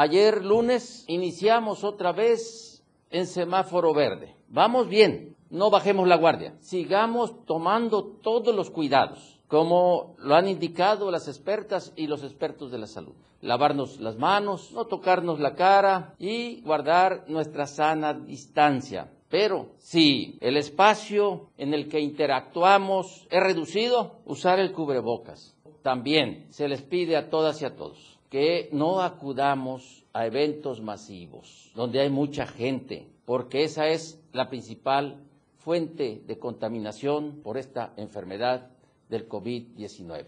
Ayer 0.00 0.44
lunes 0.44 1.04
iniciamos 1.08 1.82
otra 1.82 2.12
vez 2.12 2.84
en 3.10 3.26
semáforo 3.26 3.92
verde. 3.92 4.36
Vamos 4.46 4.88
bien, 4.88 5.34
no 5.50 5.70
bajemos 5.70 6.06
la 6.06 6.16
guardia. 6.16 6.54
Sigamos 6.60 7.44
tomando 7.46 8.04
todos 8.04 8.54
los 8.54 8.70
cuidados, 8.70 9.40
como 9.48 10.14
lo 10.18 10.36
han 10.36 10.46
indicado 10.46 11.10
las 11.10 11.26
expertas 11.26 11.92
y 11.96 12.06
los 12.06 12.22
expertos 12.22 12.70
de 12.70 12.78
la 12.78 12.86
salud 12.86 13.14
lavarnos 13.40 13.98
las 13.98 14.16
manos, 14.16 14.70
no 14.72 14.86
tocarnos 14.86 15.40
la 15.40 15.56
cara 15.56 16.14
y 16.20 16.60
guardar 16.62 17.24
nuestra 17.26 17.66
sana 17.66 18.14
distancia. 18.14 19.10
Pero 19.28 19.70
si 19.78 20.38
el 20.40 20.56
espacio 20.56 21.50
en 21.56 21.74
el 21.74 21.88
que 21.88 21.98
interactuamos 21.98 23.26
es 23.30 23.42
reducido, 23.42 24.20
usar 24.26 24.60
el 24.60 24.70
cubrebocas. 24.70 25.56
También 25.82 26.46
se 26.50 26.68
les 26.68 26.82
pide 26.82 27.16
a 27.16 27.30
todas 27.30 27.60
y 27.62 27.64
a 27.64 27.74
todos 27.74 28.17
que 28.30 28.68
no 28.72 29.00
acudamos 29.00 30.04
a 30.12 30.26
eventos 30.26 30.80
masivos 30.80 31.70
donde 31.74 32.00
hay 32.00 32.10
mucha 32.10 32.46
gente, 32.46 33.08
porque 33.24 33.64
esa 33.64 33.88
es 33.88 34.20
la 34.32 34.48
principal 34.48 35.22
fuente 35.56 36.22
de 36.26 36.38
contaminación 36.38 37.40
por 37.42 37.58
esta 37.58 37.92
enfermedad 37.96 38.70
del 39.08 39.28
COVID-19. 39.28 40.26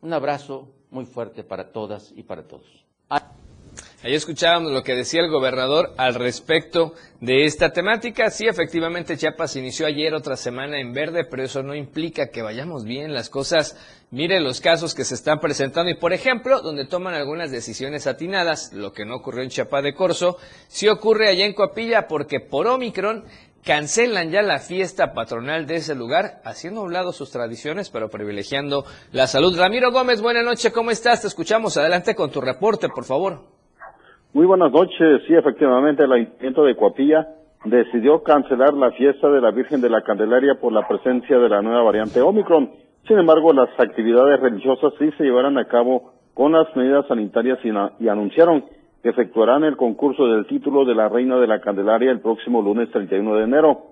Un 0.00 0.12
abrazo 0.12 0.68
muy 0.90 1.04
fuerte 1.04 1.44
para 1.44 1.72
todas 1.72 2.12
y 2.16 2.22
para 2.22 2.46
todos. 2.46 2.84
Ahí 4.04 4.14
escuchábamos 4.14 4.72
lo 4.72 4.82
que 4.82 4.96
decía 4.96 5.20
el 5.20 5.30
gobernador 5.30 5.94
al 5.96 6.16
respecto 6.16 6.92
de 7.20 7.44
esta 7.44 7.70
temática. 7.70 8.30
Sí, 8.30 8.48
efectivamente, 8.48 9.16
Chiapas 9.16 9.54
inició 9.54 9.86
ayer 9.86 10.12
otra 10.12 10.36
semana 10.36 10.80
en 10.80 10.92
verde, 10.92 11.24
pero 11.24 11.44
eso 11.44 11.62
no 11.62 11.72
implica 11.72 12.30
que 12.30 12.42
vayamos 12.42 12.84
bien 12.84 13.14
las 13.14 13.30
cosas. 13.30 13.76
Mire 14.10 14.40
los 14.40 14.60
casos 14.60 14.96
que 14.96 15.04
se 15.04 15.14
están 15.14 15.38
presentando 15.38 15.88
y, 15.88 15.94
por 15.94 16.12
ejemplo, 16.12 16.62
donde 16.62 16.84
toman 16.84 17.14
algunas 17.14 17.52
decisiones 17.52 18.08
atinadas, 18.08 18.72
lo 18.72 18.92
que 18.92 19.04
no 19.04 19.14
ocurrió 19.14 19.44
en 19.44 19.50
Chiapa 19.50 19.82
de 19.82 19.94
Corzo, 19.94 20.36
sí 20.66 20.88
ocurre 20.88 21.28
allá 21.28 21.46
en 21.46 21.54
Coapilla 21.54 22.08
porque 22.08 22.40
por 22.40 22.66
Omicron 22.66 23.24
cancelan 23.62 24.32
ya 24.32 24.42
la 24.42 24.58
fiesta 24.58 25.14
patronal 25.14 25.68
de 25.68 25.76
ese 25.76 25.94
lugar, 25.94 26.42
haciendo 26.44 26.80
a 26.80 26.84
un 26.84 26.92
lado 26.92 27.12
sus 27.12 27.30
tradiciones, 27.30 27.88
pero 27.88 28.10
privilegiando 28.10 28.84
la 29.12 29.28
salud. 29.28 29.56
Ramiro 29.56 29.92
Gómez, 29.92 30.20
buenas 30.20 30.44
noches, 30.44 30.72
¿cómo 30.72 30.90
estás? 30.90 31.20
Te 31.20 31.28
escuchamos. 31.28 31.76
Adelante 31.76 32.16
con 32.16 32.32
tu 32.32 32.40
reporte, 32.40 32.88
por 32.88 33.04
favor. 33.04 33.61
Muy 34.34 34.46
buenas 34.46 34.72
noches. 34.72 35.22
Sí, 35.26 35.34
efectivamente, 35.34 36.04
el 36.04 36.12
Ayuntamiento 36.12 36.64
de 36.64 36.74
Coapilla 36.74 37.28
decidió 37.66 38.22
cancelar 38.22 38.72
la 38.72 38.90
fiesta 38.92 39.28
de 39.28 39.42
la 39.42 39.50
Virgen 39.50 39.82
de 39.82 39.90
la 39.90 40.00
Candelaria 40.00 40.54
por 40.58 40.72
la 40.72 40.88
presencia 40.88 41.38
de 41.38 41.50
la 41.50 41.60
nueva 41.60 41.82
variante 41.82 42.22
Omicron. 42.22 42.70
Sin 43.06 43.18
embargo, 43.18 43.52
las 43.52 43.68
actividades 43.78 44.40
religiosas 44.40 44.94
sí 44.98 45.10
se 45.18 45.24
llevarán 45.24 45.58
a 45.58 45.66
cabo 45.66 46.14
con 46.32 46.52
las 46.52 46.74
medidas 46.74 47.06
sanitarias 47.08 47.58
y, 47.62 48.08
anunciaron 48.08 48.64
que 49.02 49.10
efectuarán 49.10 49.64
el 49.64 49.76
concurso 49.76 50.26
del 50.26 50.46
título 50.46 50.86
de 50.86 50.94
la 50.94 51.10
Reina 51.10 51.36
de 51.36 51.46
la 51.46 51.60
Candelaria 51.60 52.10
el 52.10 52.20
próximo 52.20 52.62
lunes 52.62 52.90
31 52.90 53.36
de 53.36 53.44
enero. 53.44 53.82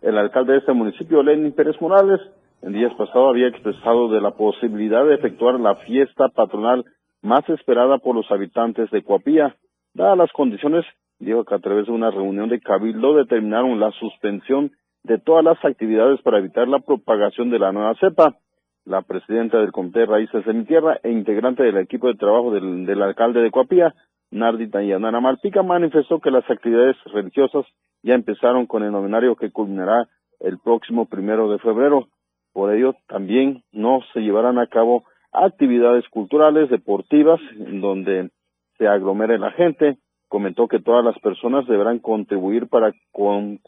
El 0.00 0.16
alcalde 0.16 0.52
de 0.52 0.58
este 0.60 0.74
municipio, 0.74 1.24
Lenin 1.24 1.50
Pérez 1.50 1.74
Morales, 1.80 2.20
en 2.62 2.72
días 2.72 2.94
pasados 2.94 3.30
había 3.30 3.48
expresado 3.48 4.08
de 4.10 4.20
la 4.20 4.30
posibilidad 4.30 5.04
de 5.04 5.16
efectuar 5.16 5.58
la 5.58 5.74
fiesta 5.74 6.28
patronal 6.28 6.84
más 7.20 7.48
esperada 7.48 7.98
por 7.98 8.14
los 8.14 8.30
habitantes 8.30 8.88
de 8.92 9.02
Coapía. 9.02 9.56
Dadas 9.94 10.18
las 10.18 10.32
condiciones, 10.32 10.84
dijo 11.18 11.44
que 11.44 11.54
a 11.54 11.58
través 11.58 11.86
de 11.86 11.92
una 11.92 12.10
reunión 12.10 12.48
de 12.48 12.60
cabildo 12.60 13.14
determinaron 13.14 13.80
la 13.80 13.90
suspensión 13.92 14.72
de 15.02 15.18
todas 15.18 15.44
las 15.44 15.62
actividades 15.64 16.20
para 16.22 16.38
evitar 16.38 16.68
la 16.68 16.80
propagación 16.80 17.50
de 17.50 17.58
la 17.58 17.72
nueva 17.72 17.94
cepa. 17.96 18.36
La 18.84 19.02
presidenta 19.02 19.58
del 19.58 19.72
Comité 19.72 20.00
de 20.00 20.06
Raíces 20.06 20.44
de 20.46 20.52
mi 20.54 20.64
Tierra 20.64 20.98
e 21.02 21.10
integrante 21.10 21.62
del 21.62 21.76
equipo 21.76 22.08
de 22.08 22.14
trabajo 22.14 22.52
del, 22.52 23.02
alcalde 23.02 23.42
de 23.42 23.50
Coapía, 23.50 23.94
Nardi 24.30 24.68
Tayanara 24.70 25.20
Malpica 25.20 25.62
manifestó 25.62 26.20
que 26.20 26.30
las 26.30 26.48
actividades 26.50 26.96
religiosas 27.12 27.66
ya 28.02 28.14
empezaron 28.14 28.66
con 28.66 28.82
el 28.82 28.92
novenario 28.92 29.36
que 29.36 29.50
culminará 29.50 30.08
el 30.40 30.58
próximo 30.58 31.06
primero 31.06 31.50
de 31.50 31.58
febrero. 31.58 32.08
Por 32.52 32.74
ello, 32.74 32.94
también 33.08 33.62
no 33.72 34.00
se 34.12 34.20
llevarán 34.20 34.58
a 34.58 34.66
cabo 34.66 35.04
actividades 35.32 36.08
culturales, 36.08 36.70
deportivas, 36.70 37.40
donde 37.56 38.30
se 38.78 38.88
aglomere 38.88 39.38
la 39.38 39.50
gente. 39.52 39.98
Comentó 40.28 40.68
que 40.68 40.80
todas 40.80 41.04
las 41.04 41.18
personas 41.20 41.66
deberán 41.66 41.98
contribuir 41.98 42.68
para, 42.68 42.92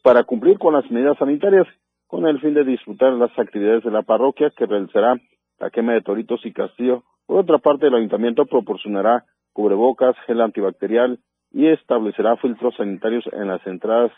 para 0.02 0.24
cumplir 0.24 0.58
con 0.58 0.74
las 0.74 0.90
medidas 0.90 1.18
sanitarias 1.18 1.66
con 2.06 2.26
el 2.26 2.40
fin 2.40 2.54
de 2.54 2.64
disfrutar 2.64 3.12
las 3.12 3.30
actividades 3.38 3.84
de 3.84 3.90
la 3.92 4.02
parroquia 4.02 4.50
que 4.56 4.66
realizará 4.66 5.14
la 5.60 5.70
quema 5.70 5.92
de 5.92 6.02
toritos 6.02 6.44
y 6.44 6.52
castillo. 6.52 7.04
Por 7.26 7.38
otra 7.38 7.58
parte, 7.58 7.86
el 7.86 7.94
ayuntamiento 7.94 8.46
proporcionará 8.46 9.24
cubrebocas, 9.52 10.16
gel 10.26 10.40
antibacterial 10.40 11.20
y 11.52 11.68
establecerá 11.68 12.36
filtros 12.36 12.74
sanitarios 12.76 13.24
en 13.32 13.46
las 13.46 13.64
entradas 13.66 14.10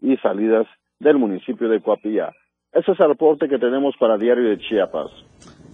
y 0.00 0.16
salidas 0.18 0.66
del 1.00 1.18
municipio 1.18 1.68
de 1.68 1.80
Coapilla. 1.80 2.30
Ese 2.72 2.92
es 2.92 3.00
el 3.00 3.08
reporte 3.08 3.48
que 3.48 3.58
tenemos 3.58 3.96
para 3.98 4.16
Diario 4.16 4.48
de 4.48 4.58
Chiapas. 4.58 5.10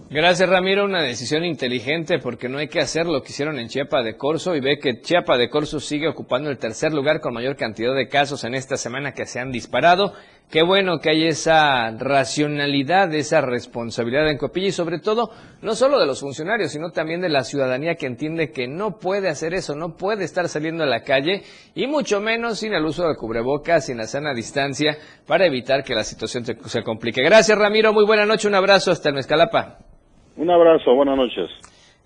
Gracias 0.09 0.47
Ramiro, 0.47 0.85
una 0.85 1.01
decisión 1.01 1.43
inteligente 1.43 2.19
porque 2.19 2.47
no 2.47 2.59
hay 2.59 2.69
que 2.69 2.79
hacer 2.79 3.07
lo 3.07 3.21
que 3.21 3.31
hicieron 3.33 3.59
en 3.59 3.67
Chiapa 3.67 4.03
de 4.03 4.15
Corso 4.15 4.55
y 4.55 4.61
ve 4.61 4.79
que 4.79 5.01
Chiapa 5.01 5.37
de 5.37 5.49
Corso 5.49 5.81
sigue 5.81 6.07
ocupando 6.07 6.49
el 6.49 6.57
tercer 6.57 6.93
lugar 6.93 7.19
con 7.19 7.33
mayor 7.33 7.57
cantidad 7.57 7.93
de 7.93 8.07
casos 8.07 8.45
en 8.45 8.55
esta 8.55 8.77
semana 8.77 9.11
que 9.11 9.25
se 9.25 9.41
han 9.41 9.51
disparado. 9.51 10.13
Qué 10.49 10.63
bueno 10.63 10.99
que 10.99 11.09
hay 11.09 11.27
esa 11.27 11.91
racionalidad, 11.91 13.13
esa 13.13 13.41
responsabilidad 13.41 14.29
en 14.29 14.37
Copilla 14.37 14.67
y 14.67 14.71
sobre 14.71 14.99
todo 14.99 15.29
no 15.61 15.75
solo 15.75 15.99
de 15.99 16.05
los 16.05 16.21
funcionarios, 16.21 16.71
sino 16.71 16.91
también 16.91 17.19
de 17.19 17.27
la 17.27 17.43
ciudadanía 17.43 17.95
que 17.95 18.05
entiende 18.05 18.51
que 18.51 18.65
no 18.65 18.99
puede 18.99 19.27
hacer 19.27 19.53
eso, 19.53 19.75
no 19.75 19.97
puede 19.97 20.23
estar 20.23 20.47
saliendo 20.47 20.85
a 20.85 20.87
la 20.87 21.01
calle 21.01 21.43
y 21.75 21.85
mucho 21.85 22.21
menos 22.21 22.59
sin 22.59 22.73
el 22.73 22.85
uso 22.85 23.05
de 23.09 23.17
cubrebocas, 23.17 23.87
sin 23.87 23.97
la 23.97 24.07
sana 24.07 24.33
distancia 24.33 24.97
para 25.25 25.45
evitar 25.45 25.83
que 25.83 25.95
la 25.95 26.05
situación 26.05 26.45
se, 26.45 26.81
complique. 26.81 27.21
Gracias 27.21 27.57
Ramiro, 27.57 27.91
muy 27.91 28.05
buena 28.05 28.25
noche, 28.25 28.47
un 28.47 28.55
abrazo 28.55 28.91
hasta 28.91 29.09
el 29.09 29.15
Mezcalapa. 29.15 29.79
Un 30.37 30.51
abrazo, 30.51 30.93
buenas 30.93 31.17
noches. 31.17 31.49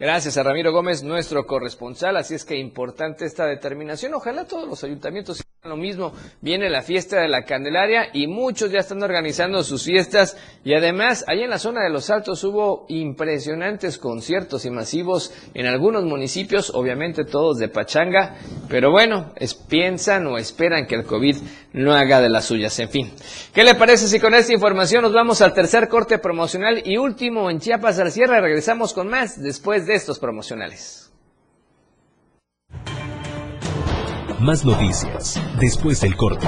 Gracias 0.02 0.36
a 0.36 0.42
Ramiro 0.42 0.72
Gómez, 0.72 1.04
nuestro 1.04 1.46
corresponsal, 1.46 2.18
así 2.18 2.34
es 2.34 2.44
que 2.44 2.58
importante 2.58 3.24
esta 3.24 3.46
determinación. 3.46 4.16
Ojalá 4.16 4.46
todos 4.46 4.68
los 4.68 4.84
ayuntamientos 4.84 5.44
lo 5.64 5.78
mismo, 5.78 6.12
viene 6.42 6.72
la 6.72 6.82
fiesta 6.82 7.22
de 7.22 7.28
la 7.28 7.44
Candelaria 7.44 8.08
y 8.14 8.26
muchos 8.26 8.72
ya 8.72 8.80
están 8.80 9.04
organizando 9.04 9.62
sus 9.62 9.84
fiestas 9.84 10.36
y 10.64 10.74
además 10.74 11.24
allá 11.28 11.44
en 11.44 11.52
la 11.52 11.60
zona 11.60 11.84
de 11.84 11.92
los 11.92 12.10
Altos 12.10 12.44
hubo 12.44 12.88
impresionantes 12.90 14.00
conciertos 14.00 14.66
y 14.66 14.72
masivos 14.72 15.32
en 15.54 15.68
algunos 15.68 16.04
municipios, 16.04 16.72
obviamente 16.74 17.26
todos 17.26 17.60
de 17.60 17.68
pachanga, 17.68 18.38
pero 18.70 18.90
bueno, 18.90 19.34
piensan 19.70 20.26
o 20.26 20.40
esperan 20.40 20.88
que 20.88 20.96
el 20.96 21.04
COVID 21.04 21.36
no 21.74 21.94
haga 21.94 22.20
de 22.22 22.30
las 22.30 22.46
suyas, 22.46 22.80
en 22.80 22.90
fin. 22.90 23.12
¿Qué 23.54 23.64
le 23.64 23.76
parece 23.76 24.08
si 24.08 24.20
con 24.20 24.34
esta 24.34 24.54
información 24.54 25.04
nos 25.04 25.14
vamos 25.14 25.44
al 25.44 25.54
tercer 25.54 25.88
corte 25.90 26.18
promocional 26.18 26.82
y 26.84 26.98
último 26.98 27.52
en 27.52 27.60
Chiapas 27.60 28.00
al 28.00 28.12
cierre? 28.12 28.42
Regresamos 28.42 28.96
con 28.96 29.10
más 29.10 29.40
después 29.40 29.86
de 29.86 29.91
estos 29.92 30.20
promocionales. 30.20 31.12
Más 34.40 34.66
noticias 34.66 35.40
después 35.60 36.02
del 36.02 36.16
corte. 36.18 36.48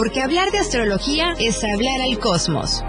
Porque 0.00 0.22
hablar 0.22 0.50
de 0.50 0.58
astrología 0.58 1.34
es 1.38 1.62
hablar 1.62 2.00
al 2.00 2.18
cosmos. 2.18 2.82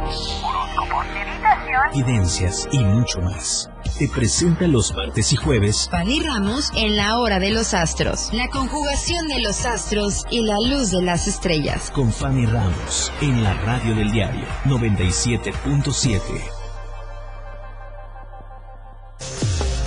Evidencias 1.93 2.69
y 2.71 2.79
mucho 2.79 3.19
más. 3.19 3.69
Te 3.99 4.07
presenta 4.07 4.65
los 4.65 4.93
martes 4.95 5.33
y 5.33 5.35
jueves 5.35 5.89
Fanny 5.91 6.21
Ramos 6.21 6.71
en 6.73 6.95
la 6.95 7.19
hora 7.19 7.39
de 7.39 7.51
los 7.51 7.73
astros. 7.73 8.29
La 8.31 8.47
conjugación 8.47 9.27
de 9.27 9.41
los 9.41 9.65
astros 9.65 10.23
y 10.29 10.45
la 10.45 10.61
luz 10.61 10.91
de 10.91 11.01
las 11.01 11.27
estrellas. 11.27 11.91
Con 11.91 12.13
Fanny 12.13 12.45
Ramos 12.45 13.11
en 13.19 13.43
la 13.43 13.55
radio 13.55 13.93
del 13.93 14.09
diario 14.13 14.45
97.7. 14.63 16.60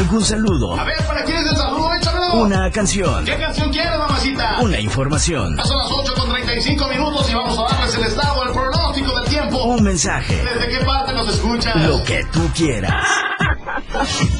¿Algún 0.00 0.24
saludo? 0.24 0.80
A 0.80 0.84
ver, 0.84 0.96
¿para 1.06 1.22
quién 1.24 1.36
es 1.40 1.46
el 1.50 1.56
saludo? 1.58 1.92
Échamelo. 1.92 2.34
Una 2.36 2.70
canción. 2.70 3.22
¿Qué 3.22 3.36
canción 3.36 3.70
quieres, 3.70 3.98
mamacita? 3.98 4.56
Una 4.62 4.80
información. 4.80 5.58
son 5.62 5.76
las 5.76 5.90
8 5.90 6.14
con 6.16 6.30
35 6.30 6.88
minutos 6.88 7.30
y 7.30 7.34
vamos 7.34 7.58
a 7.58 7.74
darles 7.74 7.94
el 7.96 8.04
estado, 8.04 8.42
el 8.44 8.52
pronóstico 8.54 9.20
del 9.20 9.28
tiempo. 9.28 9.62
Un 9.64 9.82
mensaje. 9.82 10.42
¿Desde 10.42 10.68
qué 10.70 10.84
parte 10.86 11.12
nos 11.12 11.28
escuchas? 11.28 11.76
Lo 11.86 12.02
que 12.02 12.24
tú 12.32 12.50
quieras. 12.54 13.04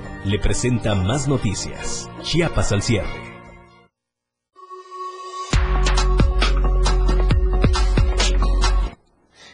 le 0.25 0.39
presenta 0.39 0.95
más 0.95 1.27
noticias. 1.27 2.09
Chiapas 2.21 2.71
al 2.71 2.81
cierre. 2.81 3.30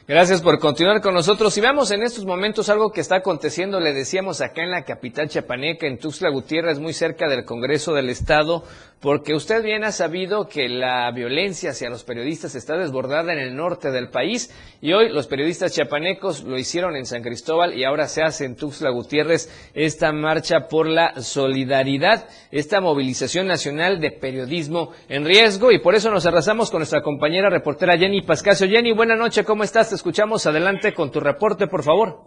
Gracias 0.10 0.42
por 0.42 0.58
continuar 0.60 1.02
con 1.02 1.14
nosotros. 1.14 1.58
Y 1.58 1.60
vemos 1.60 1.92
en 1.92 2.02
estos 2.02 2.24
momentos 2.24 2.70
algo 2.70 2.92
que 2.92 3.02
está 3.02 3.18
aconteciendo, 3.18 3.82
le 3.82 3.92
decíamos 3.92 4.40
acá 4.40 4.64
en 4.64 4.72
la 4.72 4.86
capital 4.86 5.28
chiapaneca, 5.28 5.86
en 5.86 5.98
Tuxtla 5.98 6.30
Gutiérrez, 6.30 6.80
muy 6.80 6.94
cerca 6.94 7.28
del 7.28 7.44
Congreso 7.44 7.94
del 7.94 8.10
Estado, 8.10 8.64
porque 9.02 9.36
usted 9.36 9.62
bien 9.62 9.84
ha 9.84 9.92
sabido 9.92 10.48
que 10.48 10.70
la 10.70 11.12
violencia 11.12 11.72
hacia 11.72 11.90
los 11.90 12.06
periodistas 12.06 12.56
está 12.56 12.78
desbordada 12.78 13.34
en 13.34 13.40
el 13.40 13.54
norte 13.54 13.92
del 13.92 14.10
país 14.10 14.50
y 14.82 14.94
hoy 14.94 15.10
los 15.10 15.28
periodistas 15.28 15.74
chiapanecos 15.74 16.46
lo 16.46 16.58
hicieron 16.58 16.96
en 16.96 17.06
San 17.06 17.22
Cristóbal 17.22 17.78
y 17.78 17.84
ahora 17.84 18.08
se 18.08 18.24
hace 18.24 18.46
en 18.46 18.56
Tuxtla 18.56 18.90
Gutiérrez 18.92 19.52
esta 19.76 20.14
marcha 20.14 20.68
por 20.70 20.88
la 20.88 21.22
solidaridad, 21.22 22.30
esta 22.50 22.80
movilización 22.80 23.46
nacional 23.46 24.00
de 24.00 24.12
periodismo 24.12 24.94
en 25.10 25.26
riesgo 25.26 25.72
y 25.74 25.80
por 25.80 25.96
eso 25.96 26.10
nos 26.10 26.26
arrasamos 26.26 26.72
con 26.72 26.80
nuestra 26.80 27.02
compañera 27.02 27.50
reportera 27.50 27.98
Jenny 27.98 28.22
Pascasio. 28.22 28.68
Jenny, 28.68 28.94
buena 28.94 29.18
noche, 29.18 29.44
¿cómo 29.44 29.64
estás? 29.64 29.97
Escuchamos 29.98 30.46
adelante 30.46 30.94
con 30.94 31.12
tu 31.12 31.20
reporte, 31.20 31.66
por 31.66 31.82
favor. 31.82 32.20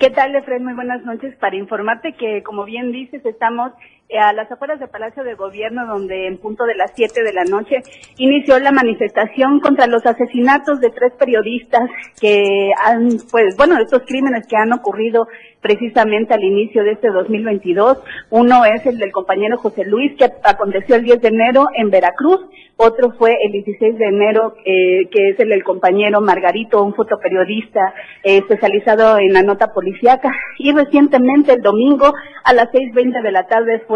¿Qué 0.00 0.08
tal, 0.08 0.34
Efred? 0.34 0.62
Muy 0.62 0.72
buenas 0.72 1.04
noches. 1.04 1.36
Para 1.36 1.54
informarte 1.54 2.14
que, 2.14 2.42
como 2.42 2.64
bien 2.64 2.92
dices, 2.92 3.22
estamos 3.26 3.72
a 4.18 4.32
las 4.32 4.50
afueras 4.50 4.78
del 4.78 4.88
Palacio 4.88 5.24
de 5.24 5.34
Gobierno, 5.34 5.86
donde 5.86 6.26
en 6.28 6.38
punto 6.38 6.64
de 6.64 6.74
las 6.74 6.92
7 6.94 7.22
de 7.22 7.32
la 7.32 7.44
noche 7.44 7.82
inició 8.18 8.58
la 8.58 8.70
manifestación 8.70 9.60
contra 9.60 9.86
los 9.86 10.04
asesinatos 10.06 10.80
de 10.80 10.90
tres 10.90 11.12
periodistas 11.18 11.88
que 12.20 12.70
han, 12.84 13.08
pues, 13.30 13.56
bueno, 13.56 13.78
estos 13.78 14.02
crímenes 14.06 14.46
que 14.46 14.56
han 14.56 14.72
ocurrido 14.72 15.26
precisamente 15.64 16.34
al 16.34 16.44
inicio 16.44 16.84
de 16.84 16.92
este 16.92 17.08
2022. 17.08 17.98
Uno 18.30 18.66
es 18.66 18.84
el 18.84 18.98
del 18.98 19.12
compañero 19.12 19.56
José 19.56 19.84
Luis, 19.86 20.12
que 20.18 20.30
aconteció 20.44 20.96
el 20.96 21.04
10 21.04 21.22
de 21.22 21.28
enero 21.28 21.64
en 21.74 21.88
Veracruz. 21.88 22.40
Otro 22.76 23.12
fue 23.12 23.34
el 23.42 23.52
16 23.52 23.96
de 23.96 24.04
enero, 24.04 24.56
eh, 24.66 25.08
que 25.10 25.30
es 25.30 25.40
el 25.40 25.48
del 25.48 25.64
compañero 25.64 26.20
Margarito, 26.20 26.82
un 26.82 26.94
fotoperiodista 26.94 27.94
eh, 28.22 28.38
especializado 28.38 29.16
en 29.18 29.32
la 29.32 29.42
nota 29.42 29.72
policíaca. 29.72 30.30
Y 30.58 30.72
recientemente, 30.72 31.54
el 31.54 31.62
domingo, 31.62 32.12
a 32.44 32.52
las 32.52 32.66
6.20 32.70 33.22
de 33.22 33.32
la 33.32 33.46
tarde, 33.46 33.84
fue 33.86 33.93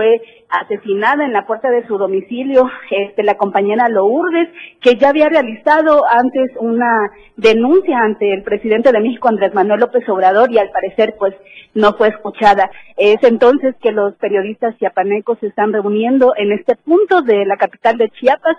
asesinada 0.48 1.24
en 1.24 1.32
la 1.32 1.46
puerta 1.46 1.70
de 1.70 1.86
su 1.86 1.98
domicilio 1.98 2.68
este, 2.90 3.22
la 3.22 3.36
compañera 3.36 3.88
Lourdes, 3.88 4.48
que 4.80 4.96
ya 4.96 5.10
había 5.10 5.28
realizado 5.28 6.02
antes 6.08 6.50
una 6.58 7.10
denuncia 7.36 7.98
ante 7.98 8.32
el 8.32 8.42
presidente 8.42 8.92
de 8.92 9.00
México, 9.00 9.28
Andrés 9.28 9.54
Manuel 9.54 9.80
López 9.80 10.08
Obrador, 10.08 10.50
y 10.50 10.58
al 10.58 10.70
parecer, 10.70 11.14
pues, 11.18 11.34
no 11.74 11.92
fue 11.92 12.08
escuchada. 12.08 12.70
Es 12.96 13.22
entonces 13.22 13.74
que 13.80 13.92
los 13.92 14.14
periodistas 14.16 14.76
chiapanecos 14.78 15.38
se 15.40 15.48
están 15.48 15.72
reuniendo 15.72 16.32
en 16.36 16.52
este 16.52 16.76
punto 16.76 17.22
de 17.22 17.44
la 17.44 17.56
capital 17.56 17.98
de 17.98 18.10
Chiapas 18.10 18.56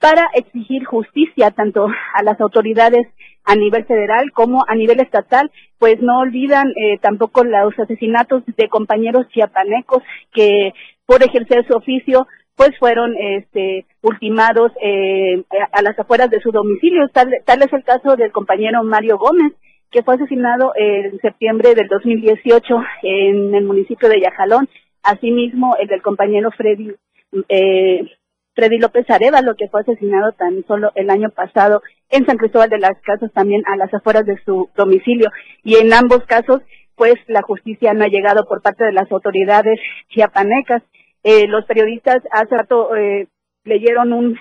para 0.00 0.28
exigir 0.34 0.84
justicia 0.84 1.50
tanto 1.52 1.86
a 1.86 2.22
las 2.24 2.40
autoridades 2.40 3.06
a 3.44 3.56
nivel 3.56 3.84
federal 3.84 4.30
como 4.32 4.64
a 4.66 4.74
nivel 4.74 5.00
estatal, 5.00 5.50
pues 5.78 6.00
no 6.00 6.18
olvidan 6.20 6.68
eh, 6.76 6.98
tampoco 7.00 7.44
los 7.44 7.78
asesinatos 7.78 8.44
de 8.46 8.68
compañeros 8.68 9.26
chiapanecos 9.28 10.02
que 10.32 10.72
por 11.06 11.22
ejercer 11.22 11.66
su 11.66 11.76
oficio 11.76 12.26
pues 12.54 12.70
fueron 12.78 13.14
este, 13.18 13.86
ultimados 14.02 14.72
eh, 14.82 15.42
a 15.72 15.82
las 15.82 15.98
afueras 15.98 16.30
de 16.30 16.40
su 16.40 16.52
domicilio. 16.52 17.08
Tal, 17.12 17.30
tal 17.44 17.62
es 17.62 17.72
el 17.72 17.82
caso 17.82 18.14
del 18.16 18.30
compañero 18.30 18.82
Mario 18.84 19.18
Gómez, 19.18 19.52
que 19.90 20.02
fue 20.02 20.14
asesinado 20.14 20.72
en 20.76 21.18
septiembre 21.20 21.74
del 21.74 21.88
2018 21.88 22.74
en 23.02 23.54
el 23.54 23.64
municipio 23.64 24.08
de 24.08 24.20
Yajalón. 24.20 24.68
Asimismo, 25.02 25.76
el 25.80 25.88
del 25.88 26.02
compañero 26.02 26.50
Freddy, 26.50 26.92
eh, 27.48 28.04
Freddy 28.54 28.78
López 28.78 29.08
Arevalo, 29.08 29.54
que 29.56 29.68
fue 29.68 29.80
asesinado 29.80 30.32
tan 30.32 30.64
solo 30.66 30.92
el 30.94 31.10
año 31.10 31.30
pasado 31.30 31.82
en 32.10 32.26
San 32.26 32.36
Cristóbal 32.36 32.68
de 32.68 32.78
las 32.78 33.00
Casas, 33.02 33.32
también 33.32 33.62
a 33.66 33.76
las 33.76 33.92
afueras 33.94 34.26
de 34.26 34.38
su 34.44 34.68
domicilio. 34.76 35.30
Y 35.64 35.76
en 35.76 35.92
ambos 35.92 36.24
casos, 36.26 36.60
pues 36.96 37.14
la 37.26 37.42
justicia 37.42 37.94
no 37.94 38.04
ha 38.04 38.08
llegado 38.08 38.46
por 38.46 38.62
parte 38.62 38.84
de 38.84 38.92
las 38.92 39.10
autoridades 39.10 39.78
chiapanecas. 40.08 40.82
Eh, 41.24 41.46
los 41.48 41.64
periodistas 41.64 42.18
hace 42.30 42.56
rato 42.56 42.94
eh, 42.94 43.28
leyeron 43.64 44.12
un, 44.12 44.38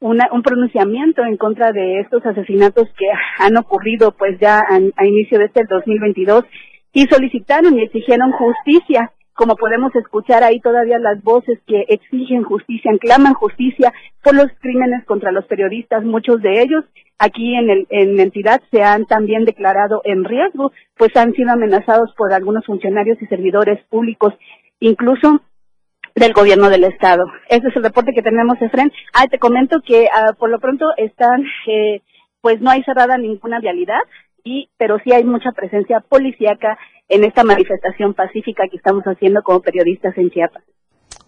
un 0.00 0.42
pronunciamiento 0.42 1.24
en 1.24 1.36
contra 1.36 1.72
de 1.72 2.00
estos 2.00 2.24
asesinatos 2.26 2.88
que 2.98 3.06
han 3.38 3.56
ocurrido 3.56 4.12
pues 4.12 4.38
ya 4.40 4.60
a, 4.60 5.06
inicio 5.06 5.38
de 5.38 5.44
este 5.44 5.64
2022 5.68 6.44
y 6.92 7.04
solicitaron 7.06 7.78
y 7.78 7.84
exigieron 7.84 8.32
justicia. 8.32 9.12
Como 9.34 9.56
podemos 9.56 9.94
escuchar 9.96 10.42
ahí 10.42 10.60
todavía 10.60 10.98
las 10.98 11.22
voces 11.22 11.58
que 11.66 11.86
exigen 11.88 12.44
justicia, 12.44 12.92
claman 13.00 13.34
justicia 13.34 13.92
por 14.22 14.34
los 14.34 14.48
crímenes 14.60 15.04
contra 15.04 15.32
los 15.32 15.46
periodistas, 15.46 16.04
muchos 16.04 16.42
de 16.42 16.62
ellos 16.62 16.84
aquí 17.18 17.54
en, 17.54 17.70
el, 17.70 17.86
en 17.90 18.16
la 18.16 18.24
entidad 18.24 18.60
se 18.70 18.82
han 18.82 19.06
también 19.06 19.44
declarado 19.44 20.02
en 20.04 20.24
riesgo, 20.24 20.72
pues 20.96 21.16
han 21.16 21.32
sido 21.34 21.52
amenazados 21.52 22.12
por 22.16 22.32
algunos 22.32 22.66
funcionarios 22.66 23.20
y 23.22 23.26
servidores 23.26 23.82
públicos. 23.88 24.34
Incluso 24.80 25.40
del 26.14 26.32
gobierno 26.32 26.68
del 26.68 26.84
estado. 26.84 27.24
Ese 27.48 27.68
es 27.68 27.76
el 27.76 27.84
reporte 27.84 28.12
que 28.14 28.22
tenemos, 28.22 28.60
Efren. 28.60 28.92
Ah, 29.14 29.26
te 29.28 29.38
comento 29.38 29.80
que 29.86 30.08
ah, 30.12 30.32
por 30.38 30.50
lo 30.50 30.58
pronto 30.58 30.86
están, 30.96 31.44
eh, 31.66 32.02
pues 32.40 32.60
no 32.60 32.70
hay 32.70 32.82
cerrada 32.82 33.16
ninguna 33.16 33.60
vialidad, 33.60 34.00
y, 34.44 34.68
pero 34.76 34.98
sí 35.04 35.12
hay 35.12 35.24
mucha 35.24 35.52
presencia 35.52 36.00
policíaca 36.00 36.78
en 37.08 37.24
esta 37.24 37.44
manifestación 37.44 38.14
pacífica 38.14 38.68
que 38.68 38.76
estamos 38.76 39.04
haciendo 39.04 39.42
como 39.42 39.60
periodistas 39.60 40.16
en 40.16 40.30
Chiapas. 40.30 40.62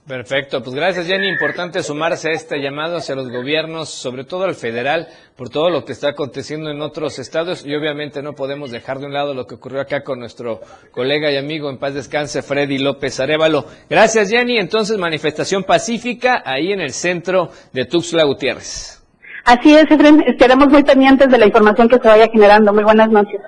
Perfecto, 0.06 0.62
pues 0.62 0.74
gracias 0.74 1.06
Jenny. 1.06 1.30
Importante 1.30 1.82
sumarse 1.82 2.28
a 2.28 2.32
este 2.32 2.60
llamado 2.60 2.98
hacia 2.98 3.14
los 3.14 3.30
gobiernos, 3.30 3.88
sobre 3.88 4.24
todo 4.24 4.44
al 4.44 4.54
federal, 4.54 5.08
por 5.34 5.48
todo 5.48 5.70
lo 5.70 5.86
que 5.86 5.92
está 5.92 6.10
aconteciendo 6.10 6.70
en 6.70 6.82
otros 6.82 7.18
estados 7.18 7.64
y 7.64 7.74
obviamente 7.74 8.20
no 8.22 8.34
podemos 8.34 8.70
dejar 8.70 8.98
de 8.98 9.06
un 9.06 9.14
lado 9.14 9.32
lo 9.32 9.46
que 9.46 9.54
ocurrió 9.54 9.80
acá 9.80 10.02
con 10.02 10.18
nuestro 10.18 10.60
colega 10.90 11.30
y 11.30 11.38
amigo 11.38 11.70
en 11.70 11.78
paz 11.78 11.94
descanse, 11.94 12.42
Freddy 12.42 12.76
López 12.78 13.18
Arevalo. 13.18 13.64
Gracias 13.88 14.28
Jenny. 14.28 14.58
Entonces, 14.58 14.98
manifestación 14.98 15.64
pacífica 15.64 16.42
ahí 16.44 16.72
en 16.72 16.80
el 16.80 16.90
centro 16.90 17.48
de 17.72 17.86
Tuxtla 17.86 18.24
Gutiérrez. 18.24 19.03
Así 19.44 19.74
es, 19.74 19.90
Efren. 19.90 20.22
Estaremos 20.26 20.68
muy 20.68 20.82
pendientes 20.82 21.28
de 21.28 21.38
la 21.38 21.46
información 21.46 21.88
que 21.88 21.98
se 21.98 22.08
vaya 22.08 22.28
generando. 22.28 22.72
Muy 22.72 22.84
buenas 22.84 23.10
noches. 23.10 23.40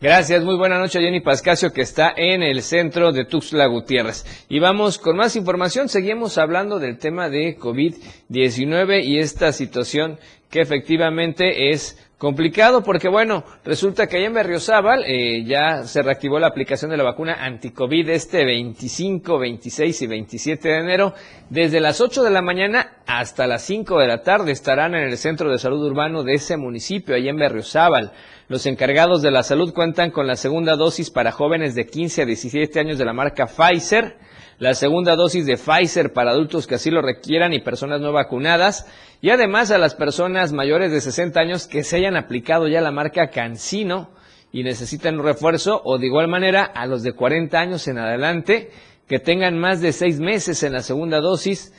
Gracias, 0.00 0.42
muy 0.42 0.56
buena 0.56 0.78
noche 0.78 0.98
Jenny 0.98 1.20
Pascasio 1.20 1.74
que 1.74 1.82
está 1.82 2.14
en 2.16 2.42
el 2.42 2.62
centro 2.62 3.12
de 3.12 3.26
Tuxtla 3.26 3.66
Gutiérrez. 3.66 4.24
Y 4.48 4.58
vamos 4.58 4.98
con 4.98 5.14
más 5.18 5.36
información, 5.36 5.90
seguimos 5.90 6.38
hablando 6.38 6.78
del 6.78 6.96
tema 6.96 7.28
de 7.28 7.58
COVID-19 7.58 9.04
y 9.04 9.18
esta 9.18 9.52
situación 9.52 10.18
que 10.48 10.62
efectivamente 10.62 11.68
es 11.68 11.98
complicado 12.20 12.82
porque 12.82 13.08
bueno, 13.08 13.44
resulta 13.64 14.06
que 14.06 14.18
allá 14.18 14.26
en 14.26 14.34
Berriozábal 14.34 15.04
eh, 15.06 15.42
ya 15.42 15.84
se 15.84 16.02
reactivó 16.02 16.38
la 16.38 16.48
aplicación 16.48 16.90
de 16.90 16.98
la 16.98 17.02
vacuna 17.02 17.42
anticovid 17.42 18.10
este 18.10 18.44
25, 18.44 19.38
26 19.38 20.02
y 20.02 20.06
27 20.06 20.68
de 20.68 20.78
enero. 20.80 21.14
Desde 21.48 21.80
las 21.80 21.98
8 22.02 22.22
de 22.22 22.30
la 22.30 22.42
mañana 22.42 22.98
hasta 23.06 23.46
las 23.46 23.62
5 23.62 23.98
de 23.98 24.06
la 24.06 24.20
tarde 24.20 24.52
estarán 24.52 24.94
en 24.94 25.08
el 25.08 25.16
centro 25.16 25.50
de 25.50 25.56
salud 25.56 25.82
urbano 25.82 26.22
de 26.22 26.34
ese 26.34 26.58
municipio, 26.58 27.14
allá 27.14 27.30
en 27.30 27.38
Berriozábal. 27.38 28.12
Los 28.50 28.66
encargados 28.66 29.22
de 29.22 29.30
la 29.30 29.44
salud 29.44 29.72
cuentan 29.72 30.10
con 30.10 30.26
la 30.26 30.34
segunda 30.34 30.74
dosis 30.74 31.08
para 31.08 31.30
jóvenes 31.30 31.76
de 31.76 31.86
15 31.86 32.22
a 32.22 32.26
17 32.26 32.80
años 32.80 32.98
de 32.98 33.04
la 33.04 33.12
marca 33.12 33.46
Pfizer, 33.46 34.16
la 34.58 34.74
segunda 34.74 35.14
dosis 35.14 35.46
de 35.46 35.56
Pfizer 35.56 36.12
para 36.12 36.32
adultos 36.32 36.66
que 36.66 36.74
así 36.74 36.90
lo 36.90 37.00
requieran 37.00 37.52
y 37.52 37.60
personas 37.60 38.00
no 38.00 38.12
vacunadas, 38.12 38.88
y 39.20 39.30
además 39.30 39.70
a 39.70 39.78
las 39.78 39.94
personas 39.94 40.52
mayores 40.52 40.90
de 40.90 41.00
60 41.00 41.38
años 41.38 41.68
que 41.68 41.84
se 41.84 41.98
hayan 41.98 42.16
aplicado 42.16 42.66
ya 42.66 42.80
la 42.80 42.90
marca 42.90 43.30
Cancino 43.30 44.10
y 44.50 44.64
necesitan 44.64 45.20
un 45.20 45.26
refuerzo, 45.26 45.80
o 45.84 45.98
de 45.98 46.06
igual 46.06 46.26
manera 46.26 46.64
a 46.64 46.86
los 46.86 47.04
de 47.04 47.12
40 47.12 47.56
años 47.56 47.86
en 47.86 47.98
adelante 47.98 48.72
que 49.06 49.20
tengan 49.20 49.58
más 49.58 49.80
de 49.80 49.92
seis 49.92 50.18
meses 50.18 50.64
en 50.64 50.72
la 50.72 50.82
segunda 50.82 51.20
dosis 51.20 51.72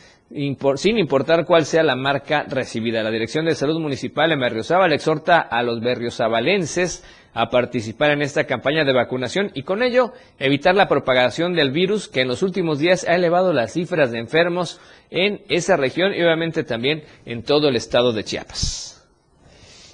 sin 0.75 0.97
importar 0.97 1.45
cuál 1.45 1.65
sea 1.65 1.83
la 1.83 1.95
marca 1.95 2.43
recibida. 2.47 3.03
La 3.03 3.11
Dirección 3.11 3.45
de 3.45 3.55
Salud 3.55 3.79
Municipal 3.79 4.31
en 4.31 4.39
Berriozábal 4.39 4.93
exhorta 4.93 5.39
a 5.39 5.61
los 5.63 5.81
berriozabalenses 5.81 7.03
a 7.33 7.49
participar 7.49 8.11
en 8.11 8.21
esta 8.21 8.45
campaña 8.45 8.83
de 8.83 8.93
vacunación 8.93 9.51
y 9.53 9.63
con 9.63 9.83
ello 9.83 10.13
evitar 10.39 10.75
la 10.75 10.87
propagación 10.87 11.53
del 11.53 11.71
virus 11.71 12.07
que 12.07 12.21
en 12.21 12.27
los 12.27 12.43
últimos 12.43 12.79
días 12.79 13.05
ha 13.07 13.15
elevado 13.15 13.53
las 13.53 13.73
cifras 13.73 14.11
de 14.11 14.19
enfermos 14.19 14.79
en 15.09 15.41
esa 15.49 15.77
región 15.77 16.13
y 16.13 16.21
obviamente 16.21 16.63
también 16.63 17.03
en 17.25 17.43
todo 17.43 17.69
el 17.69 17.75
estado 17.75 18.13
de 18.13 18.23
Chiapas. 18.23 18.91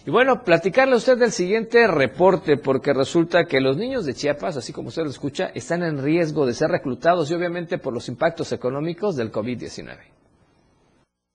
Y 0.06 0.10
bueno, 0.10 0.42
platicarle 0.46 0.94
a 0.94 0.98
usted 0.98 1.18
del 1.18 1.34
siguiente 1.34 1.86
reporte, 1.86 2.56
porque 2.56 2.94
resulta 2.94 3.44
que 3.44 3.60
los 3.60 3.76
niños 3.76 4.06
de 4.06 4.14
Chiapas, 4.14 4.56
así 4.56 4.72
como 4.72 4.88
usted 4.88 5.04
lo 5.04 5.10
escucha, 5.10 5.52
están 5.54 5.84
en 5.84 6.02
riesgo 6.02 6.46
de 6.46 6.54
ser 6.54 6.70
reclutados 6.70 7.30
y 7.30 7.34
obviamente 7.34 7.78
por 7.78 7.94
los 7.94 8.08
impactos 8.08 8.54
económicos 8.54 9.18
del 9.18 9.34
COVID-19. 9.34 10.17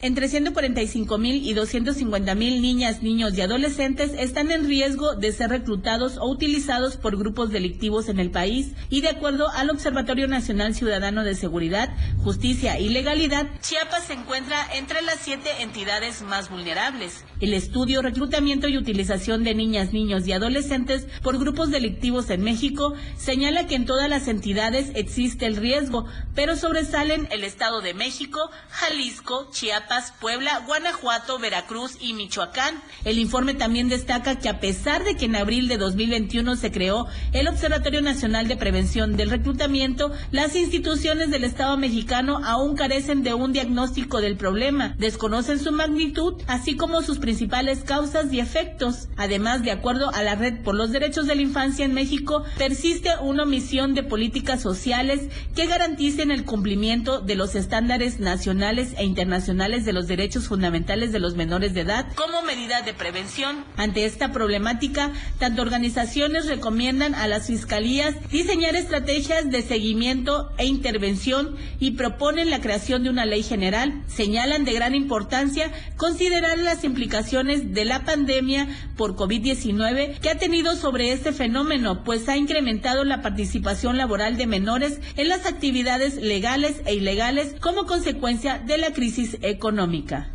Entre 0.05 0.29
145 0.29 1.17
mil 1.17 1.47
y 1.47 1.55
250 1.55 2.35
mil 2.35 2.61
niñas, 2.61 3.05
niños 3.05 3.39
y 3.39 3.41
adolescentes 3.41 4.11
están 4.19 4.51
en 4.51 4.67
riesgo 4.67 5.15
de 5.15 5.31
ser 5.31 5.51
reclutados 5.51 6.17
o 6.19 6.29
utilizados 6.29 6.97
por 6.97 7.17
grupos 7.17 7.53
delictivos 7.53 8.09
en 8.09 8.19
el 8.19 8.33
país 8.33 8.73
y 8.91 9.03
de 9.03 9.11
acuerdo 9.11 9.49
al 9.51 9.71
Observatorio 9.71 10.27
Nacional 10.27 10.75
Ciudadano 10.75 11.23
de 11.23 11.37
Seguridad, 11.37 11.95
Justicia 12.19 12.81
y 12.81 12.89
Legalidad, 12.89 13.47
Chiapas 13.61 14.07
se 14.07 14.15
encuentra 14.15 14.57
entre 14.75 15.03
las 15.03 15.21
siete 15.21 15.49
entidades 15.61 16.23
más 16.23 16.51
vulnerables. 16.51 17.25
El 17.41 17.55
estudio 17.55 18.03
Reclutamiento 18.03 18.67
y 18.67 18.79
Utilización 18.79 19.45
de 19.45 19.55
Niñas, 19.55 19.93
Niños 19.93 20.27
y 20.27 20.33
Adolescentes 20.33 21.07
por 21.23 21.39
grupos 21.39 21.71
delictivos 21.71 22.29
en 22.31 22.43
México 22.43 22.95
señala 23.17 23.69
que 23.69 23.77
en 23.77 23.87
todas 23.87 24.11
las 24.11 24.27
entidades 24.27 24.91
existe 24.97 25.47
el 25.47 25.55
riesgo, 25.55 26.07
pero 26.35 26.57
sobresalen 26.57 27.29
el 27.31 27.45
Estado 27.45 27.83
de 27.83 27.95
México, 27.95 28.51
Jalisco, 28.69 29.49
Chiapas, 29.53 29.92
Chiapas, 29.93 30.15
Puebla, 30.21 30.63
Guanajuato, 30.67 31.39
Veracruz 31.39 31.97
y 32.01 32.15
Michoacán. 32.15 32.77
El 33.05 33.19
informe 33.19 33.55
también 33.55 33.89
destaca 33.89 34.39
que 34.39 34.49
a 34.49 34.59
pesar 34.59 35.05
de 35.05 35.17
que 35.17 35.27
en 35.27 35.37
abril 35.37 35.69
de 35.69 35.77
2021 35.77 36.57
se 36.57 36.73
creó 36.73 37.07
el 37.33 37.49
Observatorio 37.49 38.01
Nacional 38.01 38.49
de 38.49 38.57
Prevención 38.57 39.17
del 39.17 39.29
Reclutamiento, 39.29 40.11
las 40.31 40.57
instituciones 40.57 41.31
del 41.31 41.45
Estado 41.45 41.77
mexicano 41.77 42.41
aún 42.45 42.75
carecen 42.75 43.23
de 43.23 43.35
un 43.35 43.53
diagnóstico 43.53 44.21
del 44.21 44.37
problema, 44.37 44.95
desconocen 44.99 45.59
su 45.59 45.73
magnitud, 45.73 46.41
así 46.47 46.77
como 46.77 47.03
sus 47.03 47.19
principales 47.19 47.81
causas 47.81 48.33
y 48.33 48.41
efectos. 48.41 49.09
Además, 49.17 49.63
de 49.63 49.73
acuerdo 49.73 50.11
a 50.15 50.23
la 50.23 50.37
Red 50.37 50.63
por 50.63 50.75
los 50.75 50.91
Derechos 50.91 51.27
de 51.27 51.35
la 51.35 51.43
Infancia 51.43 51.85
en 51.85 51.93
México, 51.93 52.45
persiste 52.57 53.11
una 53.21 53.43
omisión 53.43 53.95
de 53.95 54.03
políticas 54.03 54.63
sociales 54.63 55.29
que 55.55 55.67
garanticen 55.67 56.31
el 56.31 56.45
cumplimiento 56.45 57.21
de 57.21 57.35
los 57.35 57.55
estándares 57.55 58.21
nacionales 58.21 58.95
e 58.97 59.05
internacionales 59.05 59.82
de 59.85 59.93
los 59.93 60.07
derechos 60.07 60.49
fundamentales 60.49 61.13
de 61.13 61.19
los 61.19 61.35
menores 61.35 61.75
de 61.75 61.83
edad 61.83 62.07
como 62.15 62.43
medida 62.43 62.83
de 62.83 62.95
prevención. 62.95 63.65
Ante 63.77 64.05
esta 64.05 64.33
problemática, 64.33 65.13
tanto 65.39 65.63
organizaciones 65.63 66.47
recomiendan 66.47 67.15
a 67.15 67.27
las 67.27 67.47
fiscalías 67.47 68.15
diseñar 68.31 68.77
estrategias 68.77 69.51
de 69.51 69.63
seguimiento 69.63 70.53
e 70.59 70.67
intervención 70.67 71.57
y 71.81 71.93
proponen 71.93 72.51
la 72.51 72.61
creación 72.61 73.03
de 73.03 73.11
una 73.11 73.27
ley 73.27 73.43
general. 73.43 74.03
Señalan 74.07 74.65
de 74.65 74.73
gran 74.73 74.95
importancia 74.95 75.71
considerar 75.97 76.59
las 76.59 76.85
implicaciones 76.85 77.75
de 77.75 77.85
la 77.85 78.05
pandemia 78.05 78.69
por 78.97 79.17
COVID-19 79.17 80.19
que 80.21 80.31
ha 80.31 80.39
tenido 80.39 80.77
sobre 80.77 81.13
este 81.13 81.33
fenómeno, 81.33 82.05
pues 82.05 82.29
ha 82.29 82.37
incrementado 82.37 83.05
la 83.05 83.23
participación 83.23 83.97
laboral 83.97 84.37
de 84.37 84.47
menores 84.47 85.01
en 85.17 85.29
las 85.29 85.47
actividades 85.47 86.17
legales 86.17 86.83
e 86.87 86.95
ilegales 86.95 87.55
como 87.61 87.87
consecuencia 87.87 88.59
de 88.59 88.79
la 88.79 88.93
crisis 88.93 89.39
económica. 89.43 89.72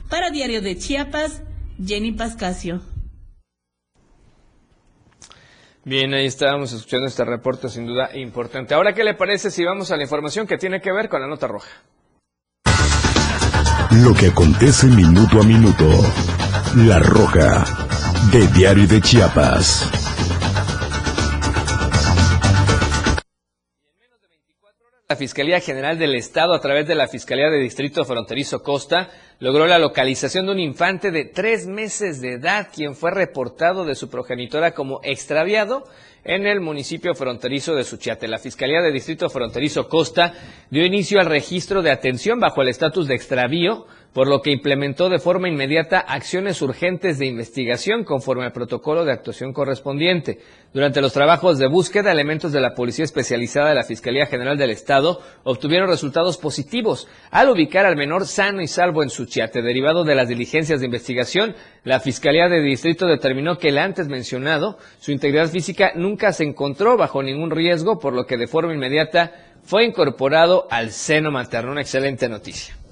Para 0.09 0.29
Diario 0.31 0.61
de 0.61 0.77
Chiapas, 0.77 1.41
Jenny 1.83 2.11
Pascasio. 2.11 2.81
Bien, 5.85 6.13
ahí 6.13 6.25
estábamos 6.25 6.73
escuchando 6.73 7.07
este 7.07 7.23
reporte 7.23 7.69
sin 7.69 7.85
duda 7.85 8.09
importante. 8.13 8.73
Ahora, 8.73 8.93
¿qué 8.93 9.05
le 9.05 9.13
parece 9.13 9.49
si 9.49 9.63
vamos 9.63 9.89
a 9.89 9.95
la 9.95 10.03
información 10.03 10.45
que 10.45 10.57
tiene 10.57 10.81
que 10.81 10.91
ver 10.91 11.07
con 11.07 11.21
la 11.21 11.27
nota 11.27 11.47
roja? 11.47 11.69
Lo 14.03 14.13
que 14.13 14.27
acontece 14.27 14.87
minuto 14.87 15.39
a 15.39 15.43
minuto. 15.43 15.87
La 16.75 16.99
roja 16.99 17.63
de 18.33 18.47
Diario 18.47 18.85
de 18.85 19.01
Chiapas. 19.01 20.06
La 25.09 25.15
Fiscalía 25.15 25.61
General 25.61 25.97
del 25.97 26.15
Estado, 26.15 26.53
a 26.53 26.59
través 26.59 26.85
de 26.85 26.93
la 26.93 27.07
Fiscalía 27.07 27.49
de 27.49 27.59
Distrito 27.59 28.03
Fronterizo 28.03 28.61
Costa, 28.61 29.09
logró 29.39 29.65
la 29.65 29.79
localización 29.79 30.45
de 30.45 30.51
un 30.51 30.59
infante 30.59 31.11
de 31.11 31.23
tres 31.23 31.65
meses 31.65 32.19
de 32.19 32.33
edad, 32.33 32.67
quien 32.75 32.93
fue 32.93 33.11
reportado 33.11 33.85
de 33.85 33.95
su 33.95 34.09
progenitora 34.09 34.73
como 34.73 34.99
extraviado 35.03 35.85
en 36.25 36.45
el 36.45 36.59
municipio 36.59 37.15
fronterizo 37.15 37.73
de 37.73 37.85
Suchiate. 37.85 38.27
La 38.27 38.37
Fiscalía 38.37 38.81
de 38.81 38.91
Distrito 38.91 39.29
Fronterizo 39.29 39.87
Costa 39.87 40.33
dio 40.69 40.85
inicio 40.85 41.21
al 41.21 41.27
registro 41.27 41.81
de 41.81 41.91
atención 41.91 42.41
bajo 42.41 42.61
el 42.61 42.67
estatus 42.67 43.07
de 43.07 43.15
extravío 43.15 43.85
por 44.17 44.27
lo 44.27 44.41
que 44.41 44.49
implementó 44.49 45.09
de 45.09 45.19
forma 45.19 45.47
inmediata 45.47 45.99
acciones 45.99 46.63
urgentes 46.63 47.19
de 47.19 47.27
investigación 47.27 48.03
conforme 48.03 48.45
al 48.45 48.51
protocolo 48.51 49.05
de 49.05 49.11
actuación 49.11 49.53
correspondiente. 49.53 50.39
Durante 50.73 51.01
los 51.01 51.13
trabajos 51.13 51.59
de 51.59 51.67
búsqueda, 51.67 52.11
elementos 52.11 52.51
de 52.51 52.59
la 52.59 52.73
Policía 52.73 53.05
Especializada 53.05 53.69
de 53.69 53.75
la 53.75 53.83
Fiscalía 53.83 54.25
General 54.25 54.57
del 54.57 54.71
Estado 54.71 55.21
obtuvieron 55.43 55.87
resultados 55.87 56.39
positivos 56.39 57.07
al 57.29 57.51
ubicar 57.51 57.85
al 57.85 57.95
menor 57.95 58.25
sano 58.25 58.63
y 58.63 58.67
salvo 58.67 59.03
en 59.03 59.11
Suchiate. 59.11 59.61
Derivado 59.61 60.03
de 60.03 60.15
las 60.15 60.27
diligencias 60.27 60.79
de 60.79 60.87
investigación, 60.87 61.55
la 61.83 61.99
Fiscalía 61.99 62.49
de 62.49 62.59
Distrito 62.59 63.05
determinó 63.05 63.59
que 63.59 63.67
el 63.67 63.77
antes 63.77 64.07
mencionado, 64.07 64.79
su 64.99 65.11
integridad 65.11 65.49
física 65.49 65.91
nunca 65.93 66.33
se 66.33 66.43
encontró 66.43 66.97
bajo 66.97 67.21
ningún 67.21 67.51
riesgo, 67.51 67.99
por 67.99 68.13
lo 68.13 68.25
que 68.25 68.37
de 68.37 68.47
forma 68.47 68.73
inmediata 68.73 69.59
fue 69.61 69.85
incorporado 69.85 70.67
al 70.71 70.89
seno 70.89 71.29
materno. 71.29 71.71
Una 71.71 71.81
excelente 71.81 72.27
noticia. 72.27 72.86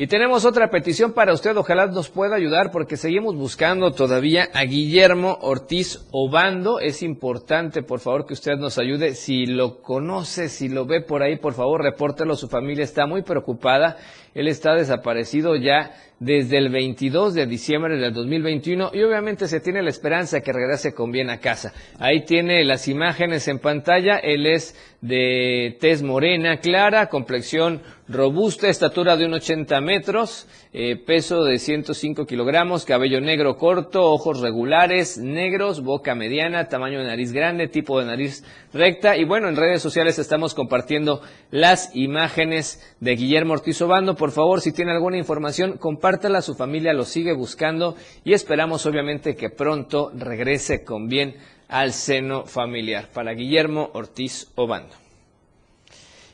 Y 0.00 0.06
tenemos 0.06 0.44
otra 0.44 0.70
petición 0.70 1.12
para 1.12 1.32
usted, 1.32 1.56
ojalá 1.56 1.88
nos 1.88 2.08
pueda 2.08 2.36
ayudar 2.36 2.70
porque 2.70 2.96
seguimos 2.96 3.34
buscando 3.34 3.90
todavía 3.90 4.48
a 4.54 4.62
Guillermo 4.62 5.38
Ortiz 5.40 6.06
Obando. 6.12 6.78
Es 6.78 7.02
importante, 7.02 7.82
por 7.82 7.98
favor, 7.98 8.24
que 8.24 8.34
usted 8.34 8.52
nos 8.58 8.78
ayude. 8.78 9.16
Si 9.16 9.46
lo 9.46 9.82
conoce, 9.82 10.50
si 10.50 10.68
lo 10.68 10.86
ve 10.86 11.00
por 11.00 11.24
ahí, 11.24 11.36
por 11.36 11.54
favor, 11.54 11.82
repórtelo. 11.82 12.36
Su 12.36 12.46
familia 12.46 12.84
está 12.84 13.08
muy 13.08 13.22
preocupada. 13.22 13.96
Él 14.34 14.48
está 14.48 14.74
desaparecido 14.74 15.56
ya 15.56 15.92
desde 16.20 16.58
el 16.58 16.68
22 16.68 17.34
de 17.34 17.46
diciembre 17.46 17.96
del 17.96 18.12
2021 18.12 18.90
y 18.92 19.02
obviamente 19.02 19.46
se 19.46 19.60
tiene 19.60 19.82
la 19.82 19.90
esperanza 19.90 20.40
que 20.40 20.52
regrese 20.52 20.92
con 20.92 21.12
bien 21.12 21.30
a 21.30 21.38
casa. 21.38 21.72
Ahí 21.98 22.24
tiene 22.24 22.64
las 22.64 22.88
imágenes 22.88 23.46
en 23.46 23.60
pantalla. 23.60 24.16
Él 24.16 24.46
es 24.46 24.74
de 25.00 25.76
tez 25.80 26.02
morena 26.02 26.58
clara, 26.58 27.06
complexión 27.06 27.82
robusta, 28.08 28.68
estatura 28.68 29.16
de 29.16 29.28
1,80 29.28 29.80
metros, 29.82 30.48
eh, 30.72 30.96
peso 30.96 31.44
de 31.44 31.58
105 31.58 32.26
kilogramos, 32.26 32.84
cabello 32.84 33.20
negro 33.20 33.56
corto, 33.56 34.02
ojos 34.02 34.40
regulares, 34.40 35.18
negros, 35.18 35.82
boca 35.82 36.14
mediana, 36.14 36.68
tamaño 36.68 36.98
de 36.98 37.06
nariz 37.06 37.32
grande, 37.32 37.68
tipo 37.68 38.00
de 38.00 38.06
nariz 38.06 38.44
recta. 38.72 39.16
Y 39.16 39.24
bueno, 39.24 39.48
en 39.48 39.56
redes 39.56 39.82
sociales 39.82 40.18
estamos 40.18 40.54
compartiendo 40.54 41.20
las 41.50 41.94
imágenes 41.94 42.82
de 42.98 43.14
Guillermo 43.14 43.52
Ortiz 43.52 43.80
Obando. 43.82 44.16
Por 44.18 44.32
favor, 44.32 44.60
si 44.60 44.72
tiene 44.72 44.90
alguna 44.90 45.16
información, 45.16 45.78
compártala. 45.78 46.42
Su 46.42 46.56
familia 46.56 46.92
lo 46.92 47.04
sigue 47.04 47.32
buscando 47.32 47.94
y 48.24 48.32
esperamos 48.32 48.84
obviamente 48.84 49.36
que 49.36 49.48
pronto 49.48 50.10
regrese 50.12 50.82
con 50.82 51.08
bien 51.08 51.36
al 51.68 51.92
seno 51.92 52.44
familiar. 52.44 53.10
Para 53.12 53.32
Guillermo 53.32 53.90
Ortiz 53.94 54.48
Obando. 54.56 54.94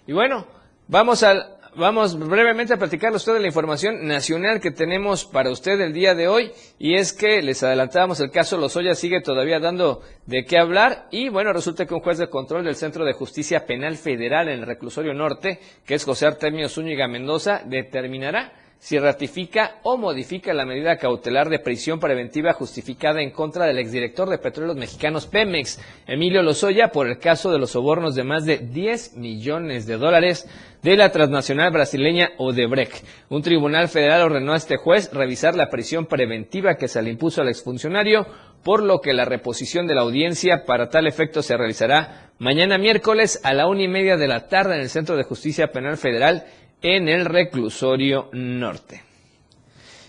Y 0.07 0.15
bueno, 0.15 0.47
vamos 0.89 1.23
al 1.23 1.59
vamos 1.77 2.19
brevemente 2.19 2.75
a 2.75 2.77
platicarle 2.77 3.17
a 3.17 3.17
usted 3.17 3.35
de 3.35 3.41
la 3.41 3.47
información 3.47 4.07
nacional 4.07 4.61
que 4.61 4.71
tenemos 4.71 5.25
para 5.25 5.51
usted 5.51 5.81
el 5.81 5.93
día 5.93 6.15
de 6.15 6.29
hoy 6.29 6.53
y 6.79 6.95
es 6.95 7.13
que 7.13 7.43
les 7.43 7.63
adelantábamos 7.63 8.21
el 8.21 8.31
caso 8.31 8.57
Lozoya 8.57 8.95
sigue 8.95 9.21
todavía 9.21 9.61
dando 9.61 10.03
de 10.27 10.45
qué 10.45 10.59
hablar 10.59 11.09
y 11.11 11.29
bueno, 11.29 11.53
resulta 11.53 11.87
que 11.87 11.95
un 11.95 12.01
juez 12.01 12.19
de 12.19 12.29
control 12.29 12.65
del 12.65 12.77
Centro 12.77 13.05
de 13.05 13.13
Justicia 13.13 13.67
Penal 13.67 13.97
Federal 13.97 14.49
en 14.49 14.61
el 14.61 14.67
Reclusorio 14.67 15.15
Norte, 15.15 15.61
que 15.85 15.95
es 15.95 16.05
José 16.05 16.27
Artemio 16.27 16.69
Zúñiga 16.69 17.09
Mendoza, 17.09 17.63
determinará 17.65 18.53
si 18.79 18.99
ratifica 18.99 19.79
o 19.83 19.97
modifica 19.97 20.53
la 20.53 20.67
medida 20.67 20.99
cautelar 20.99 21.49
de 21.49 21.59
prisión 21.59 21.99
preventiva 21.99 22.53
justificada 22.53 23.23
en 23.23 23.31
contra 23.31 23.65
del 23.65 23.79
exdirector 23.79 24.29
de 24.29 24.39
Petróleos 24.39 24.77
Mexicanos 24.77 25.27
Pemex, 25.27 25.81
Emilio 26.07 26.43
Lozoya, 26.43 26.89
por 26.89 27.09
el 27.09 27.19
caso 27.19 27.51
de 27.51 27.59
los 27.59 27.71
sobornos 27.71 28.15
de 28.15 28.25
más 28.25 28.45
de 28.45 28.59
10 28.59 29.17
millones 29.17 29.87
de 29.87 29.97
dólares 29.97 30.47
de 30.83 30.99
la 30.99 31.11
transnacional 31.11 31.73
brasileña 31.73 32.33
Odebrecht. 32.37 33.07
Un 33.31 33.41
tribunal 33.41 33.89
federal 33.89 34.21
ordenó 34.21 34.53
a 34.53 34.59
este 34.59 34.77
juez 34.77 35.11
revisar 35.15 35.55
la 35.55 35.71
prisión 35.71 36.05
preventiva 36.05 36.77
que 36.77 36.89
se 36.89 37.01
le 37.01 37.09
impuso 37.09 37.41
al 37.41 37.49
exfuncionario, 37.49 38.27
por 38.63 38.83
lo 38.83 39.01
que 39.01 39.15
la 39.15 39.25
reposición 39.25 39.87
de 39.87 39.95
la 39.95 40.03
audiencia 40.03 40.65
para 40.67 40.91
tal 40.91 41.07
efecto 41.07 41.43
se 41.43 41.57
realizará 41.57 42.33
mañana 42.39 42.77
miércoles 42.77 43.41
a 43.45 43.55
la 43.55 43.67
una 43.67 43.83
y 43.83 43.89
media 43.89 44.19
de 44.19 44.29
la 44.29 44.49
tarde 44.49 44.75
en 44.75 44.81
el 44.83 44.91
Centro 44.91 45.17
de 45.17 45.25
Justicia 45.25 45.73
Penal 45.73 45.97
Federal 45.97 46.45
en 46.85 47.09
el 47.09 47.25
reclusorio 47.25 48.29
norte. 48.33 49.03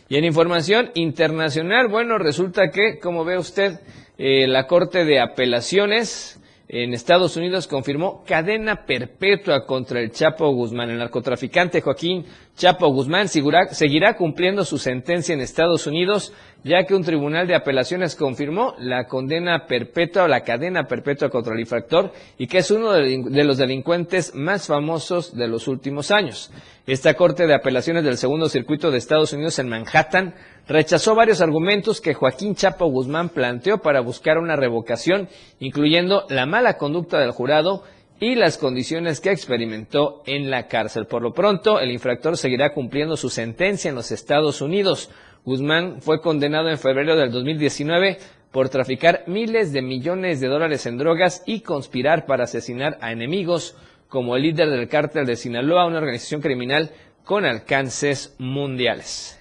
Y 0.10 0.18
en 0.18 0.26
información 0.26 0.92
internacional, 0.94 1.88
bueno, 1.88 2.18
resulta 2.18 2.70
que, 2.70 3.00
como 3.00 3.24
ve 3.24 3.38
usted, 3.38 3.80
eh, 4.18 4.46
la 4.46 4.68
Corte 4.68 5.06
de 5.06 5.22
Apelaciones 5.22 6.38
en 6.68 6.94
Estados 6.94 7.38
Unidos 7.38 7.68
confirmó 7.68 8.26
cadena 8.28 8.86
perpetua 8.86 9.66
contra 9.66 10.02
el 10.02 10.12
Chapo 10.12 10.52
Guzmán. 10.52 10.90
El 10.90 10.98
narcotraficante 10.98 11.80
Joaquín 11.80 12.26
Chapo 12.58 12.88
Guzmán 12.88 13.28
seguirá, 13.28 14.16
cumpliendo 14.16 14.64
su 14.64 14.78
sentencia 14.78 15.34
en 15.34 15.42
Estados 15.42 15.88
Unidos, 15.88 16.32
ya 16.64 16.86
que 16.86 16.96
un 16.96 17.04
tribunal 17.04 17.48
de 17.48 17.56
apelaciones 17.56 18.16
confirmó 18.16 18.76
la 18.80 19.08
condena 19.08 19.66
perpetua 19.68 20.24
o 20.24 20.28
la 20.30 20.42
cadena 20.42 20.86
perpetua 20.86 21.30
contra 21.30 21.54
el 21.54 21.60
infractor 21.60 22.14
y 22.38 22.48
que 22.48 22.60
es 22.60 22.72
uno 22.72 22.94
de 22.94 23.44
los 23.44 23.58
delincuentes 23.58 24.34
más 24.36 24.68
famosos 24.68 25.36
de 25.36 25.50
los 25.50 25.68
últimos 25.68 26.12
años. 26.12 26.50
Esta 26.88 27.16
Corte 27.16 27.46
de 27.46 27.56
Apelaciones 27.56 28.06
del 28.06 28.16
Segundo 28.16 28.48
Circuito 28.48 28.90
de 28.90 29.00
Estados 29.00 29.34
Unidos 29.34 29.60
en 29.60 29.68
Manhattan 29.68 30.34
rechazó 30.66 31.14
varios 31.14 31.42
argumentos 31.42 32.00
que 32.00 32.14
Joaquín 32.14 32.56
Chapo 32.56 32.86
Guzmán 32.86 33.30
planteó 33.30 33.80
para 33.80 34.00
buscar 34.00 34.38
una 34.38 34.56
revocación, 34.56 35.28
incluyendo 35.60 36.26
la 36.30 36.46
mala 36.46 36.78
conducta 36.78 37.20
del 37.20 37.32
jurado 37.32 37.84
y 38.20 38.36
las 38.36 38.58
condiciones 38.58 39.20
que 39.20 39.32
experimentó 39.32 40.24
en 40.26 40.50
la 40.50 40.68
cárcel. 40.68 41.06
Por 41.06 41.22
lo 41.22 41.34
pronto, 41.34 41.80
el 41.80 41.92
infractor 41.92 42.38
seguirá 42.38 42.74
cumpliendo 42.74 43.18
su 43.18 43.30
sentencia 43.30 43.90
en 43.90 43.96
los 43.96 44.12
Estados 44.12 44.62
Unidos. 44.62 45.10
Guzmán 45.44 46.02
fue 46.02 46.22
condenado 46.22 46.70
en 46.70 46.78
febrero 46.78 47.16
del 47.16 47.32
2019 47.32 48.18
por 48.52 48.70
traficar 48.70 49.24
miles 49.28 49.74
de 49.74 49.82
millones 49.82 50.40
de 50.40 50.48
dólares 50.48 50.86
en 50.86 50.98
drogas 50.98 51.44
y 51.46 51.60
conspirar 51.60 52.26
para 52.26 52.46
asesinar 52.46 52.98
a 53.02 53.12
enemigos 53.12 53.76
como 54.08 54.36
el 54.36 54.44
líder 54.44 54.70
del 54.70 54.88
cártel 54.88 55.26
de 55.26 55.36
Sinaloa, 55.36 55.86
una 55.86 55.98
organización 55.98 56.42
criminal 56.42 56.92
con 57.26 57.44
alcances 57.44 58.34
mundiales. 58.38 59.40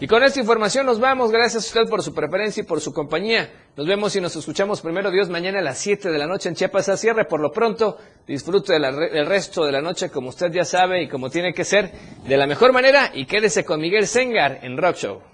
Y 0.00 0.06
con 0.08 0.24
esta 0.24 0.40
información 0.40 0.86
nos 0.86 0.98
vamos. 0.98 1.30
Gracias 1.30 1.64
a 1.64 1.66
usted 1.66 1.90
por 1.90 2.02
su 2.02 2.12
preferencia 2.12 2.62
y 2.62 2.66
por 2.66 2.80
su 2.80 2.92
compañía. 2.92 3.50
Nos 3.76 3.86
vemos 3.86 4.14
y 4.16 4.20
nos 4.20 4.34
escuchamos 4.34 4.80
primero 4.80 5.10
Dios 5.10 5.28
mañana 5.28 5.60
a 5.60 5.62
las 5.62 5.78
7 5.78 6.10
de 6.10 6.18
la 6.18 6.26
noche 6.26 6.48
en 6.48 6.56
Chiapas 6.56 6.88
a 6.88 6.96
cierre. 6.96 7.24
Por 7.26 7.40
lo 7.40 7.52
pronto, 7.52 7.96
disfrute 8.26 8.72
del 8.72 9.26
resto 9.26 9.64
de 9.64 9.72
la 9.72 9.80
noche 9.80 10.10
como 10.10 10.30
usted 10.30 10.50
ya 10.52 10.64
sabe 10.64 11.02
y 11.02 11.08
como 11.08 11.30
tiene 11.30 11.54
que 11.54 11.64
ser 11.64 11.92
de 12.26 12.36
la 12.36 12.46
mejor 12.46 12.72
manera 12.72 13.12
y 13.14 13.24
quédese 13.26 13.64
con 13.64 13.80
Miguel 13.80 14.06
Sengar 14.06 14.60
en 14.62 14.76
Rock 14.76 14.96
Show. 14.96 15.33